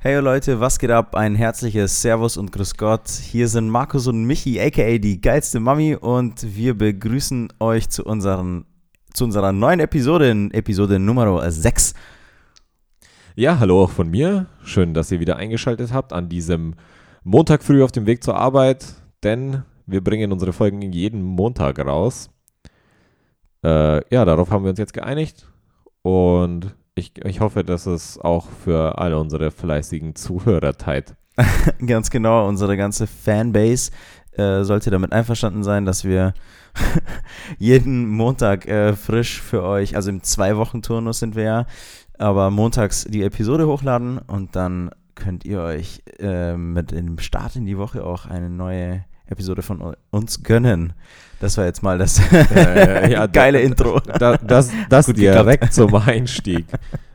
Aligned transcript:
Hey 0.00 0.20
Leute, 0.20 0.60
was 0.60 0.78
geht 0.78 0.92
ab? 0.92 1.16
Ein 1.16 1.34
herzliches 1.34 2.00
Servus 2.00 2.36
und 2.36 2.52
Grüß 2.52 2.76
Gott. 2.76 3.08
Hier 3.08 3.48
sind 3.48 3.68
Markus 3.68 4.06
und 4.06 4.26
Michi, 4.26 4.60
aka 4.60 4.96
die 4.98 5.20
geilste 5.20 5.58
Mami, 5.58 5.96
und 5.96 6.54
wir 6.54 6.78
begrüßen 6.78 7.52
euch 7.58 7.88
zu, 7.88 8.04
unseren, 8.04 8.64
zu 9.12 9.24
unserer 9.24 9.50
neuen 9.50 9.80
Episode, 9.80 10.50
Episode 10.52 11.00
Nummer 11.00 11.50
6. 11.50 11.94
Ja, 13.34 13.58
hallo 13.58 13.82
auch 13.82 13.90
von 13.90 14.08
mir. 14.08 14.46
Schön, 14.62 14.94
dass 14.94 15.10
ihr 15.10 15.18
wieder 15.18 15.34
eingeschaltet 15.34 15.92
habt 15.92 16.12
an 16.12 16.28
diesem 16.28 16.76
Montag 17.24 17.64
früh 17.64 17.82
auf 17.82 17.90
dem 17.90 18.06
Weg 18.06 18.22
zur 18.22 18.36
Arbeit, 18.36 18.86
denn 19.24 19.64
wir 19.86 20.04
bringen 20.04 20.30
unsere 20.30 20.52
Folgen 20.52 20.80
jeden 20.92 21.24
Montag 21.24 21.80
raus. 21.80 22.30
Äh, 23.64 24.14
ja, 24.14 24.24
darauf 24.24 24.52
haben 24.52 24.62
wir 24.62 24.70
uns 24.70 24.78
jetzt 24.78 24.94
geeinigt 24.94 25.48
und 26.02 26.76
ich, 26.98 27.12
ich 27.24 27.40
hoffe, 27.40 27.64
dass 27.64 27.86
es 27.86 28.18
auch 28.18 28.48
für 28.64 28.98
alle 28.98 29.18
unsere 29.18 29.50
fleißigen 29.50 30.14
Zuhörer 30.14 30.74
teilt. 30.74 31.14
Ganz 31.86 32.10
genau, 32.10 32.48
unsere 32.48 32.76
ganze 32.76 33.06
Fanbase 33.06 33.92
äh, 34.32 34.64
sollte 34.64 34.90
damit 34.90 35.12
einverstanden 35.12 35.62
sein, 35.62 35.84
dass 35.84 36.04
wir 36.04 36.34
jeden 37.58 38.08
Montag 38.08 38.66
äh, 38.66 38.94
frisch 38.94 39.40
für 39.40 39.62
euch, 39.62 39.96
also 39.96 40.10
im 40.10 40.22
Zwei-Wochen-Turnus 40.22 41.18
sind 41.20 41.36
wir 41.36 41.42
ja, 41.42 41.66
aber 42.18 42.50
montags 42.50 43.04
die 43.04 43.22
Episode 43.22 43.66
hochladen 43.66 44.18
und 44.18 44.56
dann 44.56 44.90
könnt 45.14 45.44
ihr 45.44 45.60
euch 45.60 46.02
äh, 46.18 46.56
mit 46.56 46.92
dem 46.92 47.18
Start 47.18 47.56
in 47.56 47.66
die 47.66 47.78
Woche 47.78 48.04
auch 48.04 48.26
eine 48.26 48.50
neue 48.50 49.04
Episode 49.26 49.62
von 49.62 49.94
uns 50.10 50.42
gönnen. 50.42 50.92
Das 51.40 51.56
war 51.56 51.64
jetzt 51.66 51.82
mal 51.82 51.98
das 51.98 52.20
Äh, 52.32 53.12
ja, 53.12 53.26
geile 53.32 53.58
da- 53.58 53.64
Intro. 53.64 54.00
Da, 54.00 54.36
das 54.36 54.70
das 54.88 55.06
Gut 55.06 55.18
direkt 55.18 55.72
zum 55.72 55.94
Einstieg. 56.06 56.66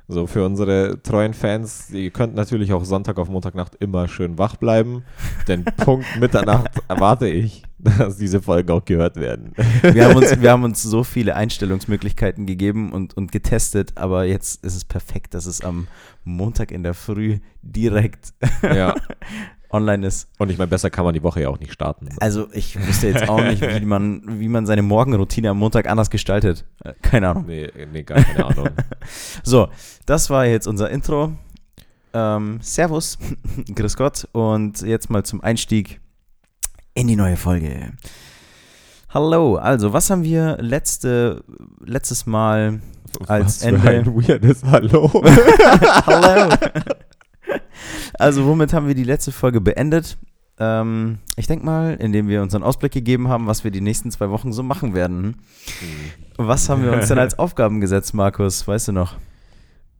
So, 0.07 0.27
für 0.27 0.45
unsere 0.45 1.01
treuen 1.01 1.33
Fans, 1.33 1.89
ihr 1.89 2.11
könnt 2.11 2.35
natürlich 2.35 2.73
auch 2.73 2.83
Sonntag 2.83 3.17
auf 3.17 3.29
Montagnacht 3.29 3.75
immer 3.79 4.07
schön 4.09 4.37
wach 4.37 4.57
bleiben, 4.57 5.03
denn 5.47 5.63
Punkt 5.77 6.05
Mitternacht 6.19 6.71
erwarte 6.89 7.27
ich, 7.29 7.63
dass 7.79 8.17
diese 8.17 8.41
Folgen 8.41 8.69
auch 8.71 8.83
gehört 8.83 9.15
werden. 9.15 9.53
Wir 9.81 10.05
haben 10.05 10.17
uns, 10.17 10.39
wir 10.41 10.51
haben 10.51 10.65
uns 10.65 10.83
so 10.83 11.03
viele 11.05 11.35
Einstellungsmöglichkeiten 11.37 12.45
gegeben 12.45 12.91
und, 12.91 13.15
und 13.15 13.31
getestet, 13.31 13.93
aber 13.95 14.25
jetzt 14.25 14.63
ist 14.65 14.75
es 14.75 14.83
perfekt, 14.83 15.33
dass 15.33 15.45
es 15.45 15.61
am 15.61 15.87
Montag 16.25 16.71
in 16.71 16.83
der 16.83 16.93
Früh 16.93 17.39
direkt 17.61 18.33
Ja, 18.61 18.95
online 19.73 20.05
ist. 20.07 20.29
und 20.37 20.49
ich 20.51 20.57
meine, 20.57 20.67
besser 20.69 20.89
kann 20.89 21.03
man 21.05 21.13
die 21.13 21.23
Woche 21.23 21.41
ja 21.41 21.49
auch 21.49 21.59
nicht 21.59 21.73
starten. 21.73 22.07
Also 22.19 22.47
ich 22.53 22.75
wüsste 22.87 23.07
jetzt 23.07 23.27
auch 23.27 23.41
nicht, 23.43 23.61
wie 23.61 23.85
man, 23.85 24.21
wie 24.39 24.47
man 24.47 24.65
seine 24.65 24.81
Morgenroutine 24.83 25.49
am 25.49 25.57
Montag 25.57 25.89
anders 25.89 26.09
gestaltet. 26.09 26.63
Keine 27.01 27.29
Ahnung. 27.29 27.45
Nee, 27.47 27.69
nee, 27.91 28.03
gar 28.03 28.21
keine 28.21 28.45
Ahnung. 28.45 28.69
So, 29.43 29.67
das 30.05 30.29
war 30.29 30.45
jetzt 30.45 30.67
unser 30.67 30.89
Intro. 30.89 31.33
Ähm, 32.13 32.59
servus, 32.61 33.17
grüß 33.75 33.97
Gott 33.97 34.27
und 34.31 34.81
jetzt 34.81 35.09
mal 35.09 35.23
zum 35.23 35.41
Einstieg 35.43 35.99
in 36.93 37.07
die 37.07 37.15
neue 37.15 37.35
Folge. 37.37 37.91
Hallo, 39.09 39.55
also 39.57 39.93
was 39.93 40.09
haben 40.09 40.23
wir 40.23 40.57
letzte, 40.61 41.43
letztes 41.83 42.25
Mal 42.25 42.79
Als 43.27 43.61
Was 43.61 43.63
Ende- 43.63 43.79
Für 43.81 43.89
ein 43.89 44.05
weirdes 44.15 44.63
Hallo. 44.63 45.11
Hallo. 46.05 46.55
Also, 48.23 48.45
womit 48.45 48.73
haben 48.73 48.87
wir 48.87 48.95
die 48.95 49.03
letzte 49.03 49.31
Folge 49.31 49.59
beendet? 49.59 50.17
Ähm, 50.57 51.19
ich 51.35 51.47
denke 51.47 51.65
mal, 51.65 51.95
indem 51.95 52.27
wir 52.27 52.41
uns 52.41 52.55
einen 52.55 52.63
Ausblick 52.63 52.93
gegeben 52.93 53.27
haben, 53.27 53.47
was 53.47 53.63
wir 53.63 53.71
die 53.71 53.81
nächsten 53.81 54.11
zwei 54.11 54.29
Wochen 54.29 54.53
so 54.53 54.63
machen 54.63 54.93
werden. 54.93 55.41
Was 56.37 56.69
haben 56.69 56.83
wir 56.83 56.93
uns 56.93 57.09
denn 57.09 57.17
als 57.19 57.37
Aufgaben 57.37 57.81
gesetzt, 57.81 58.13
Markus? 58.13 58.67
Weißt 58.67 58.87
du 58.87 58.91
noch? 58.93 59.17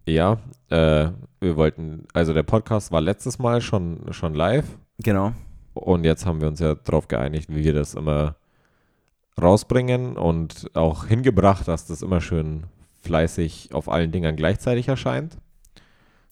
Ja, 0.06 0.38
äh, 0.70 1.10
wir 1.42 1.58
wollten, 1.58 2.06
also 2.14 2.34
der 2.34 2.44
Podcast 2.44 2.92
war 2.92 3.02
letztes 3.02 3.40
Mal 3.40 3.62
schon, 3.62 4.06
schon 4.12 4.34
live 4.34 4.66
Genau. 5.00 5.34
und 5.74 6.04
jetzt 6.04 6.26
haben 6.26 6.40
wir 6.40 6.48
uns 6.48 6.60
ja 6.60 6.76
darauf 6.76 7.08
geeinigt, 7.08 7.50
wie 7.50 7.64
wir 7.64 7.74
das 7.74 7.94
immer 7.94 8.36
rausbringen 9.42 10.18
und 10.18 10.70
auch 10.76 11.06
hingebracht, 11.06 11.68
dass 11.68 11.88
das 11.88 12.02
immer 12.02 12.22
schön 12.22 12.64
fleißig 13.02 13.70
auf 13.74 13.90
allen 13.90 14.12
Dingern 14.12 14.36
gleichzeitig 14.36 14.88
erscheint. 14.88 15.38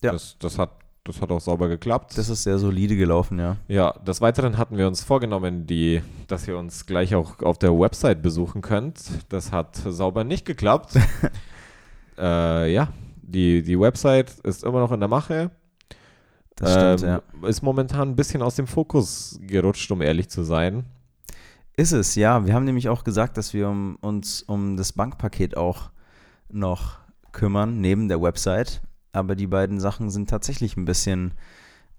Ja. 0.02 0.12
Das, 0.12 0.36
das, 0.38 0.58
hat, 0.58 0.70
das 1.04 1.20
hat 1.20 1.30
auch 1.30 1.40
sauber 1.40 1.68
geklappt. 1.68 2.16
Das 2.16 2.28
ist 2.28 2.44
sehr 2.44 2.58
solide 2.58 2.96
gelaufen, 2.96 3.38
ja. 3.38 3.56
ja, 3.68 3.92
des 3.92 4.20
Weiteren 4.20 4.56
hatten 4.56 4.76
wir 4.76 4.86
uns 4.86 5.02
vorgenommen, 5.02 5.66
die, 5.66 6.02
dass 6.28 6.46
ihr 6.46 6.56
uns 6.56 6.86
gleich 6.86 7.14
auch 7.14 7.40
auf 7.40 7.58
der 7.58 7.78
Website 7.78 8.22
besuchen 8.22 8.62
könnt. 8.62 9.00
Das 9.28 9.50
hat 9.50 9.76
sauber 9.76 10.24
nicht 10.24 10.44
geklappt. 10.44 10.92
äh, 12.18 12.72
ja, 12.72 12.88
die, 13.20 13.62
die 13.62 13.78
Website 13.78 14.38
ist 14.40 14.62
immer 14.62 14.80
noch 14.80 14.92
in 14.92 15.00
der 15.00 15.08
Mache. 15.08 15.50
Das 16.56 16.72
stimmt, 16.72 17.02
Ähm, 17.02 17.20
ja. 17.42 17.48
Ist 17.48 17.62
momentan 17.62 18.10
ein 18.10 18.16
bisschen 18.16 18.42
aus 18.42 18.54
dem 18.54 18.66
Fokus 18.68 19.40
gerutscht, 19.42 19.90
um 19.90 20.02
ehrlich 20.02 20.28
zu 20.28 20.44
sein. 20.44 20.84
Ist 21.76 21.92
es, 21.92 22.14
ja. 22.14 22.46
Wir 22.46 22.54
haben 22.54 22.64
nämlich 22.64 22.88
auch 22.88 23.02
gesagt, 23.02 23.36
dass 23.36 23.54
wir 23.54 23.68
um, 23.68 23.96
uns 23.96 24.42
um 24.42 24.76
das 24.76 24.92
Bankpaket 24.92 25.56
auch 25.56 25.90
noch 26.48 26.98
kümmern, 27.32 27.80
neben 27.80 28.08
der 28.08 28.20
Website. 28.20 28.82
Aber 29.12 29.34
die 29.34 29.46
beiden 29.46 29.78
Sachen 29.80 30.10
sind 30.10 30.30
tatsächlich 30.30 30.76
ein 30.76 30.84
bisschen, 30.84 31.32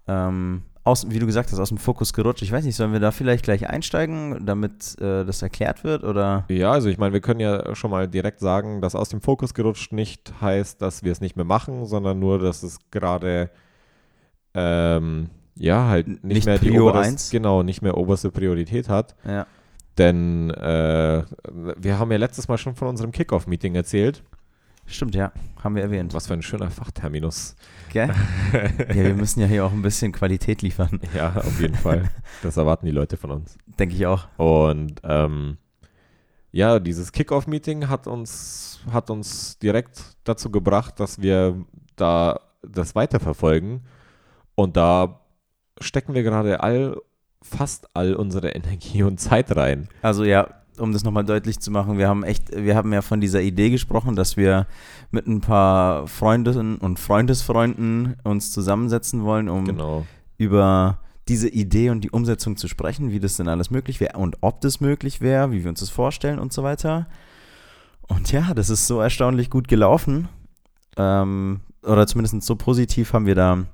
ähm, 0.08 0.62
aus, 0.82 1.08
wie 1.08 1.18
du 1.18 1.24
gesagt 1.26 1.50
hast, 1.50 1.58
aus 1.58 1.70
dem 1.70 1.78
Fokus 1.78 2.12
gerutscht. 2.12 2.42
Ich 2.42 2.52
weiß 2.52 2.64
nicht, 2.64 2.76
sollen 2.76 2.92
wir 2.92 3.00
da 3.00 3.10
vielleicht 3.10 3.44
gleich 3.44 3.68
einsteigen, 3.68 4.44
damit 4.44 5.00
äh, 5.00 5.24
das 5.24 5.40
erklärt 5.40 5.82
wird? 5.82 6.04
Oder? 6.04 6.44
Ja, 6.50 6.72
also 6.72 6.90
ich 6.90 6.98
meine, 6.98 7.14
wir 7.14 7.22
können 7.22 7.40
ja 7.40 7.74
schon 7.74 7.90
mal 7.90 8.06
direkt 8.06 8.40
sagen, 8.40 8.82
dass 8.82 8.94
aus 8.94 9.08
dem 9.08 9.22
Fokus 9.22 9.54
gerutscht 9.54 9.92
nicht 9.92 10.34
heißt, 10.42 10.82
dass 10.82 11.02
wir 11.02 11.10
es 11.12 11.22
nicht 11.22 11.36
mehr 11.36 11.46
machen, 11.46 11.86
sondern 11.86 12.18
nur, 12.18 12.38
dass 12.38 12.62
es 12.62 12.78
gerade 12.90 13.50
ähm, 14.52 15.30
ja 15.54 15.88
halt 15.88 16.06
nicht, 16.06 16.22
Nicht 16.22 16.46
mehr 16.46 16.58
die 16.58 16.68
Prio 16.68 16.90
oberste, 16.90 17.08
eins? 17.08 17.30
genau 17.30 17.62
nicht 17.62 17.80
mehr 17.80 17.96
oberste 17.96 18.30
Priorität 18.30 18.90
hat. 18.90 19.14
Ja. 19.26 19.46
Denn 19.96 20.50
äh, 20.50 21.22
wir 21.76 21.98
haben 21.98 22.10
ja 22.10 22.18
letztes 22.18 22.48
Mal 22.48 22.58
schon 22.58 22.74
von 22.74 22.88
unserem 22.88 23.12
Kickoff-Meeting 23.12 23.74
erzählt. 23.74 24.22
Stimmt, 24.86 25.14
ja. 25.14 25.32
Haben 25.62 25.76
wir 25.76 25.82
erwähnt. 25.82 26.12
Was 26.14 26.26
für 26.26 26.34
ein 26.34 26.42
schöner 26.42 26.70
Fachterminus. 26.70 27.56
Gell? 27.92 28.10
ja, 28.52 28.94
wir 28.94 29.14
müssen 29.14 29.40
ja 29.40 29.46
hier 29.46 29.64
auch 29.64 29.72
ein 29.72 29.82
bisschen 29.82 30.12
Qualität 30.12 30.62
liefern. 30.62 31.00
Ja, 31.14 31.34
auf 31.36 31.60
jeden 31.60 31.74
Fall. 31.74 32.10
Das 32.42 32.56
erwarten 32.56 32.86
die 32.86 32.92
Leute 32.92 33.16
von 33.16 33.30
uns. 33.30 33.56
Denke 33.78 33.94
ich 33.94 34.06
auch. 34.06 34.28
Und 34.36 35.00
ähm, 35.04 35.56
ja, 36.52 36.78
dieses 36.78 37.12
Kickoff-Meeting 37.12 37.88
hat 37.88 38.06
uns, 38.06 38.80
hat 38.92 39.10
uns 39.10 39.58
direkt 39.58 40.00
dazu 40.24 40.50
gebracht, 40.50 41.00
dass 41.00 41.20
wir 41.20 41.64
da 41.96 42.40
das 42.62 42.94
weiterverfolgen. 42.94 43.80
Und 44.54 44.76
da 44.76 45.20
stecken 45.80 46.14
wir 46.14 46.22
gerade 46.22 46.62
all, 46.62 47.00
fast 47.42 47.88
all 47.94 48.14
unsere 48.14 48.50
Energie 48.54 49.02
und 49.02 49.18
Zeit 49.18 49.56
rein. 49.56 49.88
Also 50.02 50.24
ja, 50.24 50.48
um 50.78 50.92
das 50.92 51.04
nochmal 51.04 51.24
deutlich 51.24 51.60
zu 51.60 51.70
machen, 51.70 51.98
wir 51.98 52.08
haben 52.08 52.24
echt, 52.24 52.50
wir 52.54 52.74
haben 52.76 52.92
ja 52.92 53.02
von 53.02 53.20
dieser 53.20 53.40
Idee 53.42 53.70
gesprochen, 53.70 54.16
dass 54.16 54.36
wir 54.36 54.66
mit 55.10 55.26
ein 55.26 55.40
paar 55.40 56.06
Freundinnen 56.06 56.76
und 56.76 56.98
Freundesfreunden 56.98 58.16
uns 58.24 58.50
zusammensetzen 58.52 59.22
wollen, 59.24 59.48
um 59.48 59.64
Genau. 59.64 60.06
über 60.36 60.98
diese 61.28 61.48
Idee 61.48 61.90
und 61.90 62.02
die 62.02 62.10
Umsetzung 62.10 62.56
zu 62.56 62.68
sprechen, 62.68 63.10
wie 63.10 63.20
das 63.20 63.36
denn 63.36 63.48
alles 63.48 63.70
möglich 63.70 64.00
wäre 64.00 64.18
und 64.18 64.36
ob 64.42 64.60
das 64.60 64.80
möglich 64.80 65.20
wäre, 65.20 65.52
wie 65.52 65.62
wir 65.62 65.70
uns 65.70 65.80
das 65.80 65.90
vorstellen 65.90 66.38
und 66.38 66.52
so 66.52 66.62
weiter. 66.62 67.06
Und 68.08 68.30
ja, 68.32 68.52
das 68.52 68.68
ist 68.68 68.86
so 68.86 69.00
erstaunlich 69.00 69.48
gut 69.48 69.68
gelaufen. 69.68 70.28
Ähm, 70.96 71.60
oder 71.82 72.06
zumindest 72.06 72.42
so 72.42 72.56
positiv 72.56 73.12
haben 73.14 73.26
wir 73.26 73.34
da 73.34 73.64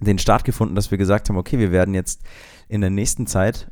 den 0.00 0.18
Start 0.18 0.44
gefunden, 0.44 0.74
dass 0.74 0.90
wir 0.90 0.98
gesagt 0.98 1.28
haben, 1.28 1.36
okay, 1.36 1.58
wir 1.58 1.70
werden 1.72 1.94
jetzt 1.94 2.22
in 2.68 2.80
der 2.80 2.90
nächsten 2.90 3.26
Zeit 3.26 3.70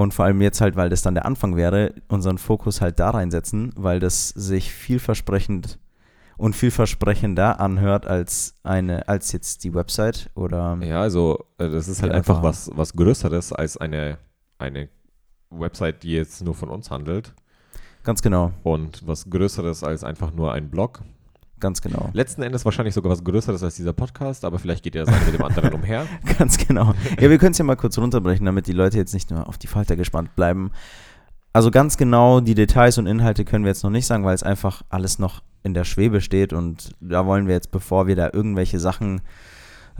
und 0.00 0.14
vor 0.14 0.24
allem 0.24 0.40
jetzt 0.40 0.60
halt, 0.60 0.76
weil 0.76 0.88
das 0.88 1.02
dann 1.02 1.14
der 1.14 1.26
Anfang 1.26 1.56
wäre, 1.56 1.94
unseren 2.08 2.38
Fokus 2.38 2.80
halt 2.80 2.98
da 2.98 3.10
reinsetzen, 3.10 3.72
weil 3.76 4.00
das 4.00 4.28
sich 4.30 4.72
vielversprechend 4.72 5.78
und 6.36 6.56
vielversprechender 6.56 7.60
anhört 7.60 8.06
als 8.06 8.54
eine, 8.62 9.06
als 9.08 9.32
jetzt 9.32 9.62
die 9.64 9.74
Website 9.74 10.30
oder 10.34 10.78
Ja, 10.82 11.02
also 11.02 11.44
äh, 11.58 11.68
das 11.68 11.86
ist 11.88 12.02
halt 12.02 12.12
einfach- 12.12 12.42
was, 12.42 12.70
was 12.74 12.94
Größeres 12.94 13.52
als 13.52 13.76
eine, 13.76 14.16
eine 14.58 14.88
Website, 15.50 16.02
die 16.02 16.12
jetzt 16.12 16.42
nur 16.42 16.54
von 16.54 16.68
uns 16.70 16.90
handelt. 16.90 17.34
ganz 18.04 18.22
genau, 18.22 18.52
Und 18.62 19.06
was 19.06 19.28
Größeres 19.28 19.84
als 19.84 20.02
einfach 20.04 20.32
nur 20.32 20.52
ein 20.54 20.70
Blog. 20.70 21.02
Ganz 21.60 21.80
genau, 21.80 22.10
Letzten 22.12 22.42
Endes 22.42 22.64
wahrscheinlich 22.64 22.94
sogar 22.94 23.12
was 23.12 23.22
Größeres 23.22 23.62
als 23.62 23.76
dieser 23.76 23.92
Podcast, 23.92 24.44
aber 24.44 24.58
vielleicht 24.58 24.82
geht 24.82 24.94
ja 24.94 25.04
das 25.04 25.14
eine 25.14 25.24
mit 25.26 25.34
dem 25.34 25.44
anderen 25.44 25.72
umher. 25.72 26.06
ganz 26.38 26.58
genau. 26.58 26.94
Ja, 27.20 27.30
wir 27.30 27.38
können 27.38 27.52
es 27.52 27.58
ja 27.58 27.64
mal 27.64 27.76
kurz 27.76 27.98
runterbrechen, 27.98 28.46
damit 28.46 28.66
die 28.66 28.72
Leute 28.72 28.96
jetzt 28.96 29.14
nicht 29.14 29.30
nur 29.30 29.48
auf 29.48 29.58
die 29.58 29.66
Falter 29.66 29.96
gespannt 29.96 30.34
bleiben. 30.34 30.72
Also 31.52 31.70
ganz 31.70 31.96
genau 31.96 32.40
die 32.40 32.54
Details 32.54 32.98
und 32.98 33.06
Inhalte 33.06 33.44
können 33.44 33.64
wir 33.64 33.70
jetzt 33.70 33.82
noch 33.82 33.90
nicht 33.90 34.06
sagen, 34.06 34.24
weil 34.24 34.34
es 34.34 34.42
einfach 34.42 34.82
alles 34.88 35.18
noch 35.18 35.42
in 35.62 35.74
der 35.74 35.84
Schwebe 35.84 36.20
steht 36.20 36.52
und 36.52 36.92
da 37.00 37.26
wollen 37.26 37.46
wir 37.46 37.54
jetzt, 37.54 37.70
bevor 37.70 38.06
wir 38.06 38.16
da 38.16 38.30
irgendwelche 38.32 38.78
Sachen 38.78 39.20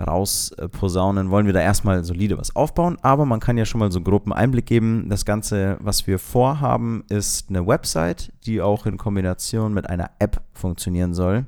rausposaunen, 0.04 1.30
wollen 1.30 1.46
wir 1.46 1.52
da 1.52 1.60
erstmal 1.60 2.04
solide 2.04 2.38
was 2.38 2.54
aufbauen. 2.56 2.98
Aber 3.02 3.24
man 3.26 3.40
kann 3.40 3.58
ja 3.58 3.64
schon 3.64 3.78
mal 3.78 3.90
so 3.92 3.98
einen 3.98 4.04
groben 4.04 4.32
Einblick 4.32 4.66
geben. 4.66 5.08
Das 5.08 5.24
Ganze, 5.24 5.76
was 5.80 6.06
wir 6.06 6.18
vorhaben, 6.18 7.04
ist 7.08 7.48
eine 7.48 7.66
Website, 7.66 8.32
die 8.46 8.60
auch 8.60 8.86
in 8.86 8.96
Kombination 8.96 9.74
mit 9.74 9.88
einer 9.88 10.10
App 10.18 10.42
funktionieren 10.52 11.14
soll. 11.14 11.46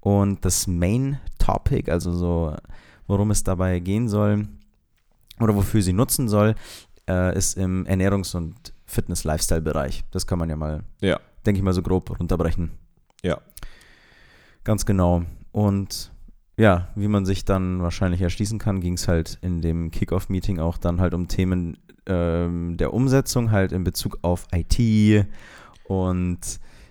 Und 0.00 0.44
das 0.44 0.66
Main 0.66 1.18
Topic, 1.38 1.90
also 1.90 2.12
so, 2.12 2.56
worum 3.06 3.30
es 3.30 3.44
dabei 3.44 3.78
gehen 3.80 4.08
soll 4.08 4.48
oder 5.40 5.54
wofür 5.54 5.82
sie 5.82 5.92
nutzen 5.92 6.28
soll, 6.28 6.54
äh, 7.08 7.36
ist 7.36 7.56
im 7.56 7.86
Ernährungs- 7.86 8.34
und 8.36 8.72
Fitness-Lifestyle-Bereich. 8.86 10.04
Das 10.10 10.26
kann 10.26 10.38
man 10.38 10.48
ja 10.48 10.56
mal, 10.56 10.82
Ja. 11.00 11.20
denke 11.44 11.58
ich 11.58 11.62
mal, 11.64 11.72
so 11.74 11.82
grob 11.82 12.18
runterbrechen. 12.18 12.70
Ja. 13.22 13.38
Ganz 14.64 14.84
genau. 14.86 15.22
Und 15.52 16.09
ja, 16.60 16.88
wie 16.94 17.08
man 17.08 17.24
sich 17.24 17.46
dann 17.46 17.80
wahrscheinlich 17.80 18.20
erschließen 18.20 18.58
kann, 18.58 18.80
ging 18.80 18.92
es 18.94 19.08
halt 19.08 19.38
in 19.40 19.62
dem 19.62 19.90
Kickoff-Meeting 19.90 20.58
auch 20.58 20.76
dann 20.76 21.00
halt 21.00 21.14
um 21.14 21.26
Themen 21.26 21.78
ähm, 22.04 22.76
der 22.76 22.92
Umsetzung, 22.92 23.50
halt 23.50 23.72
in 23.72 23.82
Bezug 23.82 24.18
auf 24.20 24.46
IT 24.52 25.26
und 25.84 26.38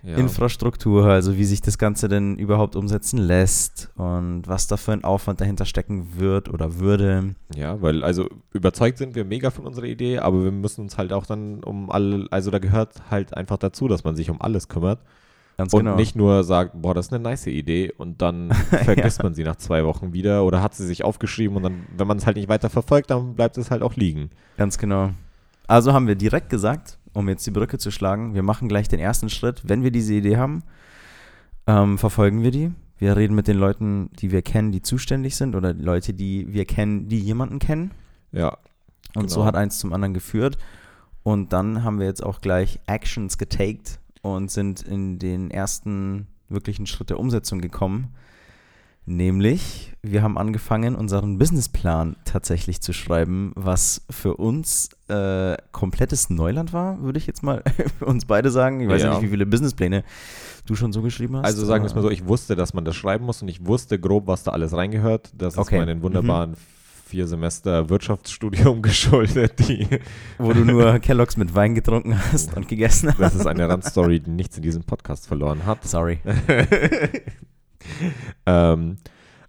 ja. 0.02 0.16
Infrastruktur, 0.16 1.04
also 1.04 1.36
wie 1.36 1.44
sich 1.44 1.60
das 1.60 1.78
Ganze 1.78 2.08
denn 2.08 2.36
überhaupt 2.36 2.74
umsetzen 2.74 3.18
lässt 3.18 3.90
und 3.96 4.42
was 4.46 4.66
da 4.66 4.76
für 4.76 4.92
ein 4.92 5.04
Aufwand 5.04 5.40
dahinter 5.40 5.66
stecken 5.66 6.08
wird 6.16 6.48
oder 6.48 6.80
würde. 6.80 7.36
Ja, 7.54 7.80
weil 7.80 8.02
also 8.02 8.28
überzeugt 8.52 8.98
sind 8.98 9.14
wir 9.14 9.24
mega 9.24 9.50
von 9.50 9.66
unserer 9.66 9.86
Idee, 9.86 10.18
aber 10.18 10.42
wir 10.42 10.50
müssen 10.50 10.80
uns 10.80 10.98
halt 10.98 11.12
auch 11.12 11.26
dann 11.26 11.62
um 11.62 11.90
alle, 11.90 12.26
also 12.32 12.50
da 12.50 12.58
gehört 12.58 13.08
halt 13.08 13.36
einfach 13.36 13.58
dazu, 13.58 13.86
dass 13.86 14.02
man 14.02 14.16
sich 14.16 14.30
um 14.30 14.40
alles 14.40 14.66
kümmert 14.66 14.98
Ganz 15.60 15.74
und 15.74 15.84
genau. 15.84 15.96
nicht 15.96 16.16
nur 16.16 16.42
sagt, 16.42 16.72
boah, 16.80 16.94
das 16.94 17.08
ist 17.08 17.12
eine 17.12 17.22
nice 17.22 17.46
Idee 17.48 17.92
und 17.98 18.22
dann 18.22 18.50
vergisst 18.84 19.22
man 19.22 19.34
sie 19.34 19.44
nach 19.44 19.56
zwei 19.56 19.84
Wochen 19.84 20.14
wieder 20.14 20.42
oder 20.44 20.62
hat 20.62 20.74
sie 20.74 20.86
sich 20.86 21.04
aufgeschrieben 21.04 21.54
und 21.58 21.62
dann, 21.64 21.84
wenn 21.98 22.06
man 22.06 22.16
es 22.16 22.24
halt 22.24 22.38
nicht 22.38 22.48
weiter 22.48 22.70
verfolgt, 22.70 23.10
dann 23.10 23.34
bleibt 23.34 23.58
es 23.58 23.70
halt 23.70 23.82
auch 23.82 23.94
liegen. 23.94 24.30
Ganz 24.56 24.78
genau. 24.78 25.10
Also 25.66 25.92
haben 25.92 26.06
wir 26.06 26.14
direkt 26.14 26.48
gesagt, 26.48 26.96
um 27.12 27.28
jetzt 27.28 27.46
die 27.46 27.50
Brücke 27.50 27.76
zu 27.76 27.90
schlagen, 27.90 28.32
wir 28.34 28.42
machen 28.42 28.68
gleich 28.68 28.88
den 28.88 29.00
ersten 29.00 29.28
Schritt. 29.28 29.60
Wenn 29.68 29.82
wir 29.82 29.90
diese 29.90 30.14
Idee 30.14 30.38
haben, 30.38 30.62
ähm, 31.66 31.98
verfolgen 31.98 32.42
wir 32.42 32.52
die. 32.52 32.72
Wir 32.96 33.16
reden 33.18 33.34
mit 33.34 33.46
den 33.46 33.58
Leuten, 33.58 34.08
die 34.18 34.32
wir 34.32 34.40
kennen, 34.40 34.72
die 34.72 34.80
zuständig 34.80 35.36
sind 35.36 35.54
oder 35.54 35.74
Leute, 35.74 36.14
die 36.14 36.52
wir 36.54 36.64
kennen, 36.64 37.08
die 37.08 37.18
jemanden 37.20 37.58
kennen. 37.58 37.90
Ja, 38.32 38.56
Und 39.14 39.28
so 39.28 39.40
Genau. 39.40 39.46
hat 39.48 39.56
eins 39.56 39.78
zum 39.78 39.92
anderen 39.92 40.14
geführt. 40.14 40.56
Und 41.22 41.52
dann 41.52 41.84
haben 41.84 41.98
wir 41.98 42.06
jetzt 42.06 42.24
auch 42.24 42.40
gleich 42.40 42.80
Actions 42.86 43.36
getaked 43.36 43.99
und 44.22 44.50
sind 44.50 44.82
in 44.82 45.18
den 45.18 45.50
ersten 45.50 46.26
wirklichen 46.48 46.86
Schritt 46.86 47.10
der 47.10 47.18
Umsetzung 47.18 47.60
gekommen. 47.60 48.14
Nämlich, 49.06 49.92
wir 50.02 50.22
haben 50.22 50.36
angefangen, 50.38 50.94
unseren 50.94 51.38
Businessplan 51.38 52.16
tatsächlich 52.24 52.80
zu 52.80 52.92
schreiben, 52.92 53.52
was 53.56 54.02
für 54.10 54.36
uns 54.36 54.90
äh, 55.08 55.56
komplettes 55.72 56.30
Neuland 56.30 56.72
war, 56.72 57.02
würde 57.02 57.18
ich 57.18 57.26
jetzt 57.26 57.42
mal 57.42 57.64
für 57.98 58.04
uns 58.06 58.26
beide 58.26 58.50
sagen. 58.50 58.80
Ich 58.80 58.88
weiß 58.88 59.02
ja 59.02 59.10
nicht, 59.14 59.22
wie 59.22 59.28
viele 59.28 59.46
Businesspläne 59.46 60.04
du 60.66 60.76
schon 60.76 60.92
so 60.92 61.02
geschrieben 61.02 61.36
hast. 61.38 61.44
Also 61.46 61.64
sagen 61.64 61.82
wir 61.82 61.88
es 61.88 61.94
mal 61.94 62.02
so, 62.02 62.10
ich 62.10 62.28
wusste, 62.28 62.54
dass 62.56 62.72
man 62.74 62.84
das 62.84 62.94
schreiben 62.94 63.24
muss 63.24 63.42
und 63.42 63.48
ich 63.48 63.66
wusste 63.66 63.98
grob, 63.98 64.26
was 64.26 64.44
da 64.44 64.52
alles 64.52 64.74
reingehört. 64.74 65.32
Das 65.36 65.56
Okay. 65.58 65.76
ist 65.76 65.86
meinen 65.86 66.02
wunderbaren 66.02 66.54
vier 67.10 67.26
Semester 67.26 67.90
Wirtschaftsstudium 67.90 68.82
geschuldet. 68.82 69.58
Die, 69.58 69.86
Wo 70.38 70.52
du 70.52 70.64
nur 70.64 71.00
Kelloggs 71.00 71.36
mit 71.36 71.54
Wein 71.56 71.74
getrunken 71.74 72.16
hast 72.16 72.56
und 72.56 72.68
gegessen 72.68 73.10
hast. 73.10 73.20
das 73.20 73.34
ist 73.34 73.46
eine 73.46 73.68
Randstory, 73.68 74.20
die 74.20 74.30
nichts 74.30 74.56
in 74.56 74.62
diesem 74.62 74.84
Podcast 74.84 75.26
verloren 75.26 75.66
hat. 75.66 75.82
Sorry. 75.82 76.20
ähm, 78.46 78.96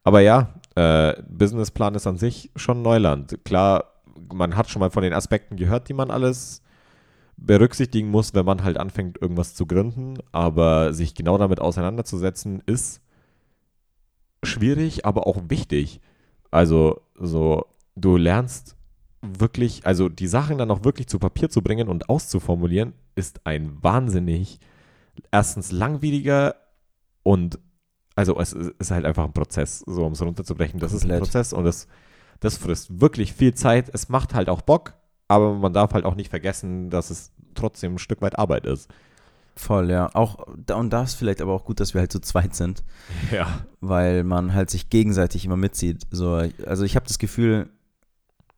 aber 0.04 0.22
ja, 0.22 0.56
äh, 0.76 1.22
Businessplan 1.30 1.94
ist 1.94 2.08
an 2.08 2.18
sich 2.18 2.50
schon 2.56 2.82
Neuland. 2.82 3.38
Klar, 3.46 3.94
man 4.34 4.58
hat 4.58 4.70
schon 4.70 4.80
mal 4.80 4.90
von 4.90 5.04
den 5.04 5.14
Aspekten 5.14 5.56
gehört, 5.56 5.88
die 5.88 5.94
man 5.94 6.10
alles 6.10 6.64
berücksichtigen 7.38 8.10
muss, 8.10 8.34
wenn 8.34 8.46
man 8.46 8.64
halt 8.64 8.78
anfängt, 8.78 9.22
irgendwas 9.22 9.54
zu 9.54 9.68
gründen. 9.68 10.16
Aber 10.32 10.96
sich 10.96 11.14
genau 11.14 11.38
damit 11.38 11.60
auseinanderzusetzen, 11.60 12.64
ist 12.66 13.02
schwierig, 14.42 15.06
aber 15.06 15.28
auch 15.28 15.44
wichtig. 15.50 16.02
Also, 16.52 17.02
so, 17.16 17.66
du 17.96 18.18
lernst 18.18 18.76
wirklich, 19.22 19.86
also 19.86 20.10
die 20.10 20.28
Sachen 20.28 20.58
dann 20.58 20.72
auch 20.72 20.84
wirklich 20.84 21.08
zu 21.08 21.20
Papier 21.20 21.50
zu 21.50 21.62
bringen 21.62 21.88
und 21.88 22.10
auszuformulieren, 22.10 22.94
ist 23.16 23.46
ein 23.46 23.82
wahnsinnig, 23.82 24.60
erstens 25.32 25.72
langwieriger 25.72 26.56
und 27.24 27.60
also 28.16 28.40
es 28.40 28.54
ist 28.54 28.92
halt 28.92 29.06
einfach 29.06 29.24
ein 29.24 29.34
Prozess, 29.34 29.80
so 29.86 30.06
um 30.06 30.14
es 30.14 30.22
runterzubrechen. 30.22 30.80
Das 30.80 30.92
ist 30.92 31.04
ein 31.04 31.10
Komplett. 31.10 31.24
Prozess 31.24 31.54
und 31.54 31.64
das, 31.64 31.88
das 32.40 32.58
frisst 32.58 33.00
wirklich 33.00 33.34
viel 33.34 33.54
Zeit. 33.54 33.90
Es 33.94 34.10
macht 34.10 34.34
halt 34.34 34.50
auch 34.50 34.62
Bock, 34.62 34.96
aber 35.28 35.54
man 35.54 35.74
darf 35.74 35.94
halt 35.94 36.06
auch 36.06 36.16
nicht 36.16 36.30
vergessen, 36.30 36.90
dass 36.90 37.10
es 37.10 37.32
trotzdem 37.56 37.96
ein 37.96 38.00
Stück 38.00 38.22
weit 38.22 38.38
Arbeit 38.38 38.66
ist. 38.66 38.90
Voll, 39.56 39.92
ja. 39.92 40.10
Auch, 40.16 40.48
da- 40.66 40.76
und 40.76 40.92
da 40.92 41.04
ist 41.04 41.16
vielleicht 41.16 41.42
aber 41.42 41.54
auch 41.54 41.66
gut, 41.66 41.80
dass 41.80 41.94
wir 41.94 42.00
halt 42.02 42.12
zu 42.12 42.20
zweit 42.22 42.56
sind, 42.56 42.84
Ja. 43.32 43.48
weil 43.82 44.24
man 44.24 44.54
halt 44.54 44.70
sich 44.70 44.90
gegenseitig 44.90 45.46
immer 45.46 45.58
mitzieht. 45.58 46.04
So, 46.10 46.42
also 46.66 46.84
ich 46.84 46.96
habe 46.96 47.06
das 47.08 47.20
Gefühl, 47.20 47.70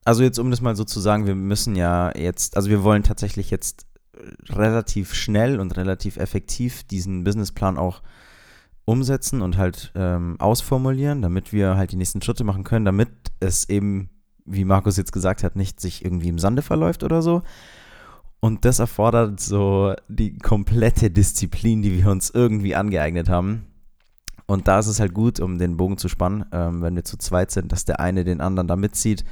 also 0.06 0.24
jetzt 0.24 0.38
um 0.40 0.51
das 0.51 0.62
mal 0.62 0.75
so 0.75 0.84
zu 0.84 1.00
sagen, 1.00 1.25
wir 1.25 1.36
müssen 1.36 1.75
ja 1.75 2.16
jetzt, 2.16 2.56
also 2.57 2.69
wir 2.69 2.84
wollen 2.84 3.04
tatsächlich 3.04 3.50
jetzt 3.50 3.86
relativ 4.50 5.13
schnell 5.13 5.60
und 5.60 5.75
relativ 5.75 6.18
effektiv 6.18 6.84
diesen 6.84 7.24
Businessplan 7.24 7.78
auch 7.78 8.01
umsetzen 8.86 9.42
und 9.42 9.57
halt 9.57 9.92
ähm, 9.96 10.36
ausformulieren, 10.39 11.22
damit 11.22 11.54
wir 11.54 11.78
halt 11.78 11.92
die 11.92 11.96
nächsten 11.96 12.22
Schritte 12.22 12.44
machen 12.44 12.63
können, 12.63 12.86
damit 12.86 13.10
es 13.39 13.68
eben, 13.69 14.10
wie 14.46 14.66
Markus 14.66 14.98
jetzt 14.98 15.13
gesagt 15.13 15.44
hat, 15.44 15.56
nicht 15.56 15.80
sich 15.80 16.04
irgendwie 16.04 16.28
im 16.28 16.38
Sande 16.39 16.62
verläuft 16.62 17.04
oder 17.04 17.22
so. 17.22 17.42
Und 18.44 18.66
das 18.66 18.80
erfordert 18.80 19.40
so 19.40 19.94
die 20.10 20.38
komplette 20.38 21.10
Disziplin, 21.10 21.81
die 21.81 22.04
wir 22.04 22.12
uns 22.12 22.30
irgendwie 22.30 22.75
angeeignet 22.75 23.30
haben. 23.30 23.68
Und 24.48 24.68
da 24.68 24.80
ist 24.80 24.88
es 24.88 25.00
halt 25.00 25.13
gut, 25.13 25.40
um 25.40 25.60
den 25.60 25.78
Bogen 25.78 25.98
zu 25.98 26.10
spannen, 26.10 26.44
ähm, 26.51 26.81
wenn 26.81 26.94
wir 26.94 27.06
zu 27.06 27.16
zweit 27.16 27.51
sind, 27.51 27.72
dass 27.72 27.86
der 27.86 28.01
eine 28.01 28.25
den 28.25 28.42
anderen 28.42 28.68
da 28.68 28.75
mitzieht. 28.75 29.24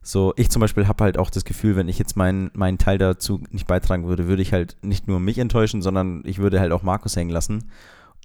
So, 0.00 0.32
ich 0.36 0.48
zum 0.48 0.60
Beispiel 0.60 0.88
habe 0.88 1.04
halt 1.04 1.18
auch 1.18 1.28
das 1.28 1.44
Gefühl, 1.44 1.76
wenn 1.76 1.86
ich 1.86 1.98
jetzt 1.98 2.16
meinen 2.16 2.50
meinen 2.54 2.78
Teil 2.78 2.96
dazu 2.96 3.42
nicht 3.50 3.66
beitragen 3.66 4.06
würde, 4.06 4.26
würde 4.26 4.40
ich 4.40 4.54
halt 4.54 4.78
nicht 4.80 5.06
nur 5.06 5.20
mich 5.20 5.36
enttäuschen, 5.36 5.82
sondern 5.82 6.22
ich 6.24 6.38
würde 6.38 6.58
halt 6.58 6.72
auch 6.72 6.82
Markus 6.82 7.14
hängen 7.14 7.32
lassen. 7.32 7.70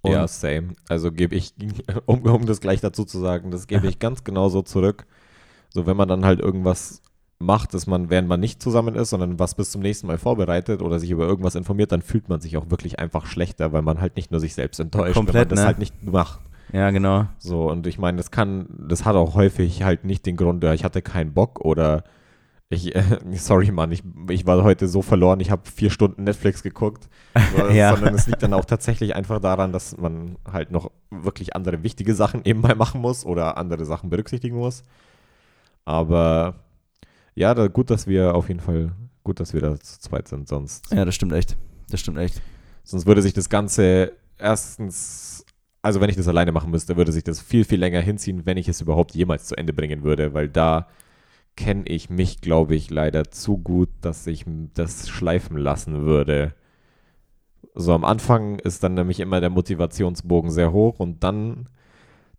Und 0.01 0.13
ja, 0.13 0.25
same. 0.29 0.75
Also 0.87 1.11
gebe 1.11 1.35
ich, 1.35 1.53
um, 2.05 2.21
um 2.21 2.45
das 2.45 2.61
gleich 2.61 2.79
dazu 2.79 3.03
zu 3.03 3.19
sagen, 3.19 3.51
das 3.51 3.67
gebe 3.67 3.85
ich 3.89 3.99
ganz 3.99 4.23
genauso 4.23 4.61
zurück. 4.61 5.07
So, 5.73 5.85
wenn 5.87 5.97
man 5.97 6.07
dann 6.07 6.23
halt 6.23 6.39
irgendwas 6.39 7.01
macht, 7.41 7.73
dass 7.73 7.87
man, 7.87 8.09
während 8.09 8.27
man 8.27 8.39
nicht 8.39 8.61
zusammen 8.61 8.95
ist, 8.95 9.09
sondern 9.09 9.39
was 9.39 9.55
bis 9.55 9.71
zum 9.71 9.81
nächsten 9.81 10.07
Mal 10.07 10.17
vorbereitet 10.17 10.81
oder 10.81 10.99
sich 10.99 11.11
über 11.11 11.25
irgendwas 11.25 11.55
informiert, 11.55 11.91
dann 11.91 12.01
fühlt 12.01 12.29
man 12.29 12.39
sich 12.41 12.57
auch 12.57 12.69
wirklich 12.69 12.99
einfach 12.99 13.25
schlechter, 13.25 13.73
weil 13.73 13.81
man 13.81 13.99
halt 13.99 14.15
nicht 14.15 14.31
nur 14.31 14.39
sich 14.39 14.53
selbst 14.53 14.79
enttäuscht, 14.79 15.15
wenn 15.15 15.25
Komplett, 15.25 15.49
man 15.49 15.55
das 15.55 15.59
ne? 15.59 15.65
halt 15.65 15.79
nicht 15.79 16.03
macht. 16.03 16.39
ja, 16.71 16.89
genau. 16.91 17.25
So, 17.39 17.69
und 17.69 17.87
ich 17.87 17.97
meine, 17.99 18.17
das 18.17 18.31
kann, 18.31 18.67
das 18.87 19.05
hat 19.05 19.15
auch 19.15 19.35
häufig 19.35 19.83
halt 19.83 20.05
nicht 20.05 20.25
den 20.25 20.37
Grund, 20.37 20.63
ja, 20.63 20.73
ich 20.73 20.83
hatte 20.83 21.01
keinen 21.01 21.33
Bock 21.33 21.59
oder 21.59 22.03
ich, 22.69 22.95
äh, 22.95 23.03
sorry 23.33 23.71
Mann, 23.71 23.91
ich, 23.91 24.01
ich 24.29 24.45
war 24.47 24.63
heute 24.63 24.87
so 24.87 25.01
verloren, 25.01 25.39
ich 25.41 25.51
habe 25.51 25.63
vier 25.69 25.89
Stunden 25.89 26.23
Netflix 26.23 26.63
geguckt, 26.63 27.09
Ja. 27.73 27.93
sondern 27.95 28.15
es 28.15 28.27
liegt 28.27 28.41
dann 28.43 28.53
auch 28.53 28.65
tatsächlich 28.65 29.15
einfach 29.15 29.39
daran, 29.39 29.71
dass 29.73 29.97
man 29.97 30.37
halt 30.49 30.71
noch 30.71 30.91
wirklich 31.09 31.55
andere 31.55 31.83
wichtige 31.83 32.15
Sachen 32.15 32.41
eben 32.45 32.61
mal 32.61 32.75
machen 32.75 33.01
muss 33.01 33.25
oder 33.25 33.57
andere 33.57 33.85
Sachen 33.85 34.09
berücksichtigen 34.09 34.55
muss. 34.55 34.83
Aber 35.85 36.55
ja, 37.35 37.53
da, 37.53 37.67
gut, 37.67 37.89
dass 37.89 38.07
wir 38.07 38.35
auf 38.35 38.47
jeden 38.47 38.59
Fall, 38.59 38.91
gut, 39.23 39.39
dass 39.39 39.53
wir 39.53 39.61
da 39.61 39.79
zu 39.79 39.99
zweit 39.99 40.27
sind, 40.27 40.47
sonst 40.47 40.91
Ja, 40.91 41.05
das 41.05 41.15
stimmt 41.15 41.33
echt. 41.33 41.57
Das 41.89 41.99
stimmt 41.99 42.17
echt. 42.17 42.41
Sonst 42.83 43.05
würde 43.05 43.21
sich 43.21 43.33
das 43.33 43.49
Ganze 43.49 44.13
erstens, 44.37 45.45
also 45.81 46.01
wenn 46.01 46.09
ich 46.09 46.15
das 46.15 46.27
alleine 46.27 46.51
machen 46.51 46.71
müsste, 46.71 46.97
würde 46.97 47.11
sich 47.11 47.23
das 47.23 47.39
viel, 47.39 47.63
viel 47.63 47.79
länger 47.79 48.01
hinziehen, 48.01 48.45
wenn 48.45 48.57
ich 48.57 48.67
es 48.67 48.81
überhaupt 48.81 49.13
jemals 49.15 49.45
zu 49.45 49.55
Ende 49.55 49.73
bringen 49.73 50.03
würde, 50.03 50.33
weil 50.33 50.49
da 50.49 50.87
kenne 51.55 51.83
ich 51.85 52.09
mich, 52.09 52.41
glaube 52.41 52.75
ich, 52.75 52.89
leider 52.89 53.29
zu 53.29 53.57
gut, 53.57 53.89
dass 54.01 54.25
ich 54.27 54.45
das 54.73 55.09
schleifen 55.09 55.57
lassen 55.57 56.01
würde. 56.01 56.55
So 57.75 57.93
am 57.93 58.03
Anfang 58.03 58.59
ist 58.59 58.83
dann 58.83 58.95
nämlich 58.95 59.19
immer 59.19 59.41
der 59.41 59.49
Motivationsbogen 59.49 60.51
sehr 60.51 60.71
hoch 60.71 60.99
und 60.99 61.23
dann, 61.23 61.67